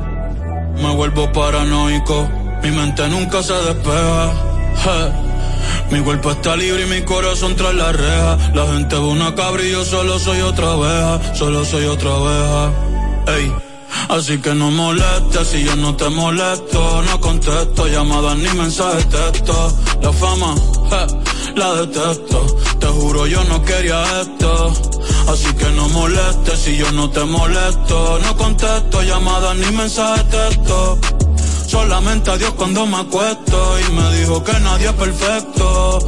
Me 0.75 0.95
vuelvo 0.95 1.31
paranoico, 1.31 2.27
mi 2.63 2.71
mente 2.71 3.07
nunca 3.09 3.43
se 3.43 3.53
despeja. 3.53 4.33
Mi 5.91 6.01
cuerpo 6.01 6.31
está 6.31 6.55
libre 6.55 6.83
y 6.83 6.85
mi 6.85 7.01
corazón 7.01 7.55
tras 7.55 7.73
la 7.73 7.91
reja. 7.91 8.37
La 8.53 8.67
gente 8.67 8.95
ve 8.95 9.05
una 9.05 9.33
cabra 9.35 9.63
y 9.63 9.71
yo 9.71 9.83
solo 9.83 10.19
soy 10.19 10.41
otra 10.41 10.71
oveja, 10.71 11.35
solo 11.35 11.65
soy 11.65 11.85
otra 11.85 12.09
oveja. 12.11 12.71
Ey. 13.27 13.68
Así 14.09 14.39
que 14.39 14.53
no 14.55 14.71
molestes 14.71 15.47
si 15.47 15.63
yo 15.63 15.75
no 15.75 15.95
te 15.95 16.09
molesto. 16.09 17.01
No 17.03 17.19
contesto 17.19 17.87
llamadas 17.87 18.37
ni 18.37 18.49
mensajes 18.57 19.07
texto. 19.09 19.77
La 20.01 20.11
fama, 20.13 20.55
la 21.55 21.73
detesto. 21.75 22.45
Te 22.79 22.87
juro 22.87 23.27
yo 23.27 23.43
no 23.45 23.63
quería 23.63 24.03
esto. 24.21 24.73
Así 25.27 25.53
que 25.53 25.69
no 25.71 25.87
molestes 25.89 26.59
si 26.59 26.77
yo 26.77 26.91
no 26.91 27.09
te 27.09 27.23
molesto. 27.23 28.19
No 28.23 28.35
contesto 28.35 29.03
llamadas 29.03 29.55
ni 29.57 29.71
mensajes 29.75 30.27
texto. 30.29 30.99
Solamente 31.67 32.31
a 32.31 32.37
Dios 32.37 32.53
cuando 32.53 32.87
me 32.87 32.97
acuesto 32.97 33.79
y 33.79 33.91
me 33.91 34.15
dijo 34.17 34.43
que 34.43 34.59
nadie 34.59 34.87
es 34.87 34.93
perfecto. 34.93 35.99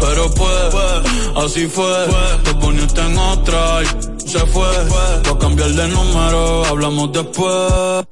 pero 0.00 0.30
pues, 0.30 0.74
así 1.36 1.68
fue. 1.68 2.06
Te 2.42 2.54
poniste 2.54 3.00
en 3.00 3.16
otra 3.16 3.82
y 3.84 4.13
se 4.26 4.38
fue. 4.46 4.66
Voy 4.88 5.34
a 5.34 5.38
cambiar 5.38 5.70
de 5.70 5.88
número, 5.88 6.64
hablamos 6.66 7.12
después. 7.12 8.04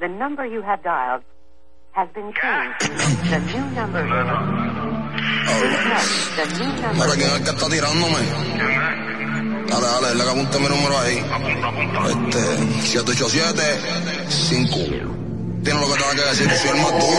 The 0.00 0.08
number 0.08 0.46
you 0.46 0.62
have 0.62 0.82
dialed 0.82 1.22
has 1.92 2.08
been 2.12 2.32
changed. 2.32 2.80
The 3.30 3.40
new 3.40 3.64
number. 3.74 4.02
The 6.36 6.46
new 6.58 6.68
number. 6.82 6.98
¿Para 6.98 7.14
quién 7.14 7.28
es 7.28 7.34
el 7.36 7.44
que 7.44 7.50
está 7.50 7.68
tirándome? 7.68 8.18
Dale, 9.68 9.86
dale, 9.86 10.14
le 10.14 10.22
apunte 10.22 10.58
mi 10.58 10.68
número 10.68 10.98
ahí. 10.98 11.16
Este, 12.10 12.40
787 12.82 13.62
5 14.28 15.25
tiene 15.66 15.80
lo 15.80 15.92
que 15.92 16.00
tenga 16.00 16.14
que 16.14 16.28
decir, 16.30 16.58
soy 16.58 16.70
el 16.70 16.76
más 16.76 16.92
duro. 16.92 17.18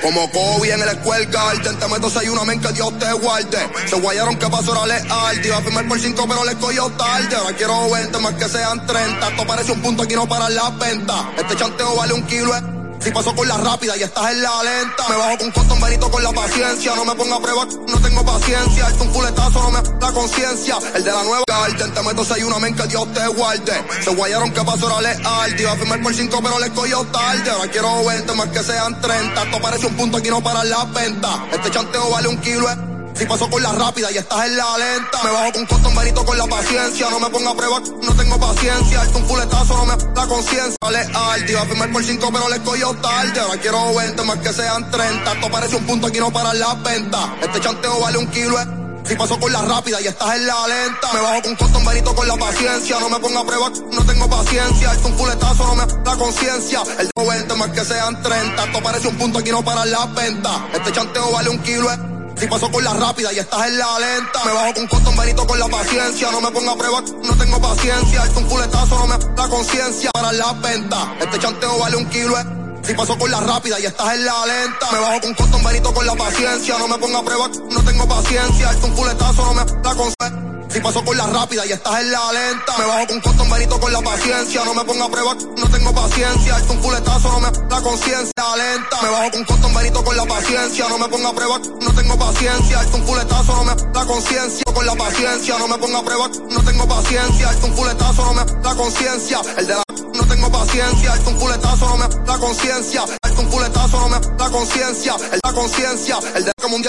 Como 0.00 0.30
Kobe 0.30 0.72
en 0.72 0.80
el 0.80 1.28
Garden, 1.30 1.78
te 1.78 1.88
meto 1.88 2.08
seis 2.08 2.30
una 2.30 2.42
men 2.44 2.58
que 2.58 2.72
Dios 2.72 2.98
te 2.98 3.12
guarde. 3.12 3.58
Se 3.86 3.96
guayaron 3.96 4.38
que 4.38 4.48
pasó 4.48 4.72
era 4.72 4.86
leal, 4.86 5.44
iba 5.44 5.58
a 5.58 5.60
firmar 5.60 5.86
por 5.86 6.00
cinco 6.00 6.24
pero 6.26 6.42
le 6.42 6.54
cogió 6.56 6.88
tarde. 6.92 7.36
Ahora 7.36 7.54
quiero 7.54 7.90
20 7.90 8.18
más 8.18 8.32
que 8.34 8.48
sean 8.48 8.86
30, 8.86 9.28
esto 9.28 9.46
parece 9.46 9.72
un 9.72 9.82
punto 9.82 10.04
aquí 10.04 10.14
no 10.14 10.26
para 10.26 10.48
la 10.48 10.70
venta. 10.70 11.32
Este 11.36 11.54
chanteo 11.54 11.94
vale 11.94 12.14
un 12.14 12.22
kilo, 12.22 12.54
si 13.02 13.10
paso 13.10 13.34
con 13.34 13.48
la 13.48 13.56
rápida 13.56 13.96
y 13.96 14.02
estás 14.02 14.30
en 14.30 14.42
la 14.42 14.62
lenta. 14.62 15.08
Me 15.08 15.16
bajo 15.16 15.38
con 15.38 15.50
cotton 15.50 15.80
benito 15.80 16.10
con 16.10 16.22
la 16.22 16.32
paciencia. 16.32 16.94
No 16.94 17.04
me 17.04 17.14
ponga 17.14 17.36
a 17.36 17.40
prueba, 17.40 17.64
no 17.64 18.00
tengo 18.00 18.24
paciencia. 18.24 18.88
Es 18.88 19.00
un 19.00 19.12
fuletazo, 19.12 19.62
no 19.62 19.70
me 19.70 19.82
la 20.00 20.12
conciencia. 20.12 20.78
El 20.94 21.04
de 21.04 21.12
la 21.12 21.22
nueva 21.24 21.42
garden, 21.46 21.92
te 21.92 22.02
meto 22.02 22.24
seis 22.24 22.44
una 22.44 22.58
men 22.58 22.74
que 22.76 22.86
Dios 22.86 23.12
te 23.12 23.26
guarde. 23.28 23.84
Se 24.04 24.10
guayaron 24.14 24.52
que 24.52 24.62
pasó 24.62 24.86
era 24.86 25.00
leal. 25.00 25.56
Te 25.56 25.62
iba 25.62 25.72
a 25.72 25.76
firmar 25.76 26.02
por 26.02 26.14
cinco, 26.14 26.40
pero 26.42 26.58
le 26.58 26.70
cogió 26.70 27.04
tarde. 27.06 27.50
Ahora 27.50 27.70
quiero 27.70 28.04
20 28.04 28.32
más 28.34 28.48
que 28.48 28.62
sean 28.62 29.00
30. 29.00 29.42
Esto 29.42 29.60
parece 29.60 29.86
un 29.86 29.96
punto 29.96 30.18
aquí 30.18 30.30
no 30.30 30.42
para 30.42 30.62
la 30.64 30.84
venta. 30.84 31.46
Este 31.52 31.70
chanteo 31.70 32.10
vale 32.10 32.28
un 32.28 32.36
kilo. 32.38 32.91
Si 33.14 33.26
paso 33.26 33.48
con 33.50 33.62
la 33.62 33.72
rápida 33.72 34.10
y 34.10 34.16
estás 34.18 34.46
en 34.46 34.56
la 34.56 34.78
lenta, 34.78 35.22
me 35.22 35.30
bajo 35.30 35.52
con 35.52 35.66
cotton 35.66 35.94
benito 35.94 36.24
con 36.24 36.38
la 36.38 36.46
paciencia. 36.46 37.10
No 37.10 37.20
me 37.20 37.28
ponga 37.30 37.50
a 37.50 37.54
prueba, 37.54 37.80
no 37.80 38.14
tengo 38.16 38.40
paciencia. 38.40 39.02
Es 39.02 39.14
un 39.14 39.24
fuletazo, 39.26 39.76
no 39.76 39.86
me 39.86 39.96
la 40.14 40.26
conciencia. 40.26 40.76
Leal, 40.90 41.46
te 41.46 41.52
iba 41.52 41.62
a 41.62 41.66
firmar 41.66 41.92
por 41.92 42.04
cinco, 42.04 42.30
pero 42.32 42.48
le 42.48 42.60
cogió 42.60 42.94
tarde. 42.94 43.40
Ahora 43.40 43.60
quiero 43.60 43.94
20 43.94 44.22
más 44.24 44.38
que 44.38 44.52
sean 44.52 44.90
30. 44.90 45.32
Esto 45.32 45.50
parece 45.50 45.76
un 45.76 45.86
punto 45.86 46.06
aquí 46.06 46.18
no 46.18 46.32
para 46.32 46.54
la 46.54 46.74
venta. 46.74 47.36
Este 47.42 47.60
chanteo 47.60 48.00
vale 48.00 48.18
un 48.18 48.26
kilo. 48.28 48.56
Si 49.04 49.16
paso 49.16 49.38
con 49.38 49.52
la 49.52 49.62
rápida 49.62 50.00
y 50.00 50.06
estás 50.06 50.36
en 50.36 50.46
la 50.46 50.66
lenta, 50.68 51.12
me 51.12 51.20
bajo 51.20 51.42
con 51.42 51.56
cotton 51.56 51.84
benito 51.84 52.14
con 52.14 52.26
la 52.26 52.36
paciencia. 52.36 52.98
No 52.98 53.08
me 53.08 53.18
ponga 53.20 53.40
a 53.40 53.44
prueba, 53.44 53.70
no 53.92 54.04
tengo 54.06 54.28
paciencia. 54.28 54.92
Es 54.92 55.04
un 55.04 55.18
fuletazo, 55.18 55.66
no 55.66 55.74
me 55.74 55.86
la 56.04 56.16
conciencia. 56.16 56.82
El 56.98 57.10
20 57.14 57.54
más 57.54 57.68
que 57.68 57.84
sean 57.84 58.22
30. 58.22 58.64
Esto 58.64 58.82
parece 58.82 59.08
un 59.08 59.18
punto 59.18 59.38
aquí 59.38 59.50
no 59.50 59.62
para 59.64 59.84
la 59.84 60.06
venta. 60.06 60.66
Este 60.72 60.92
chanteo 60.92 61.30
vale 61.30 61.50
un 61.50 61.58
kilo. 61.58 62.11
Si 62.38 62.46
paso 62.48 62.70
con 62.70 62.82
la 62.82 62.94
rápida 62.94 63.32
y 63.32 63.38
estás 63.38 63.66
en 63.68 63.78
la 63.78 63.98
lenta, 63.98 64.44
me 64.44 64.52
bajo 64.52 64.74
con 64.74 64.86
cotton 64.88 65.16
benito 65.16 65.46
con 65.46 65.58
la 65.58 65.68
paciencia. 65.68 66.30
No 66.32 66.40
me 66.40 66.50
ponga 66.50 66.72
a 66.72 66.76
prueba, 66.76 67.00
no 67.00 67.36
tengo 67.36 67.60
paciencia. 67.60 68.24
Es 68.24 68.36
un 68.36 68.48
fuletazo, 68.48 68.98
no 68.98 69.06
me 69.06 69.36
la 69.36 69.48
conciencia 69.48 70.10
para 70.12 70.32
la 70.32 70.52
venta. 70.54 71.14
Este 71.20 71.38
chanteo 71.38 71.78
vale 71.78 71.96
un 71.96 72.06
kilo. 72.06 72.34
Si 72.82 72.94
paso 72.94 73.16
con 73.16 73.30
la 73.30 73.40
rápida 73.40 73.78
y 73.78 73.86
estás 73.86 74.14
en 74.14 74.24
la 74.24 74.46
lenta, 74.46 74.90
me 74.92 74.98
bajo 74.98 75.20
con 75.20 75.34
cotton 75.34 75.62
benito 75.62 75.94
con 75.94 76.06
la 76.06 76.14
paciencia. 76.16 76.78
No 76.78 76.88
me 76.88 76.98
ponga 76.98 77.18
a 77.18 77.22
prueba, 77.22 77.48
no 77.70 77.84
tengo 77.84 78.08
paciencia. 78.08 78.70
Es 78.70 78.82
un 78.82 78.96
fuletazo, 78.96 79.44
no 79.44 79.54
me 79.54 79.64
la 79.64 79.94
conciencia. 79.94 80.52
Si 80.72 80.80
paso 80.80 81.04
con 81.04 81.14
la 81.18 81.26
rápida 81.26 81.66
y 81.66 81.72
estás 81.72 82.00
en 82.00 82.10
la 82.10 82.32
lenta, 82.32 82.78
me 82.78 82.86
bajo 82.86 83.06
con 83.06 83.20
cotton 83.20 83.50
benito 83.50 83.78
con 83.78 83.92
la 83.92 84.00
paciencia. 84.00 84.64
No 84.64 84.72
me 84.72 84.82
ponga 84.86 85.04
a 85.04 85.10
prueba, 85.10 85.34
no 85.34 85.68
tengo 85.68 85.94
paciencia. 85.94 86.56
Es 86.56 86.70
un 86.70 86.82
fuletazo, 86.82 87.28
no 87.28 87.40
me 87.40 87.68
la 87.68 87.82
conciencia 87.82 88.56
lenta. 88.56 89.02
Me 89.02 89.10
bajo 89.10 89.30
con 89.32 89.44
cotton 89.44 89.74
benito 89.74 90.02
con 90.02 90.16
la 90.16 90.24
paciencia. 90.24 90.88
No 90.88 90.96
me 90.96 91.08
ponga 91.08 91.28
a 91.28 91.34
prueba, 91.34 91.58
no 91.58 91.92
tengo 91.94 92.18
paciencia. 92.18 92.80
Es 92.80 92.94
un 92.94 93.04
fuletazo, 93.04 93.54
no 93.54 93.64
me 93.64 93.74
la 93.92 94.06
conciencia. 94.06 94.64
Con 94.72 94.86
la 94.86 94.94
paciencia, 94.96 95.58
no 95.58 95.68
me 95.68 95.76
ponga 95.76 95.98
a 95.98 96.04
prueba, 96.04 96.28
no 96.48 96.64
tengo 96.64 96.88
paciencia. 96.88 97.50
Es 97.50 97.64
un 97.64 97.76
fuletazo, 97.76 98.24
no 98.24 98.32
me 98.32 98.62
la 98.62 98.74
conciencia. 98.74 99.40
El 99.58 99.66
de 99.66 99.74
la 99.74 99.82
no 100.14 100.26
tengo 100.26 100.50
paciencia. 100.50 101.14
Es 101.14 101.26
un 101.26 101.38
fuletazo, 101.38 101.86
no 101.86 101.96
me 101.98 102.26
la 102.26 102.38
conciencia. 102.38 103.04
Es 103.22 103.38
un 103.38 103.50
fuletazo, 103.50 104.00
no 104.00 104.08
me 104.08 104.38
la 104.38 104.50
conciencia. 104.50 105.16
El 105.16 105.30
de 105.32 105.40
la 105.44 105.52
conciencia, 105.52 106.18
el 106.34 106.44
de 106.44 106.52
la 106.56 106.68
mundial 106.68 106.80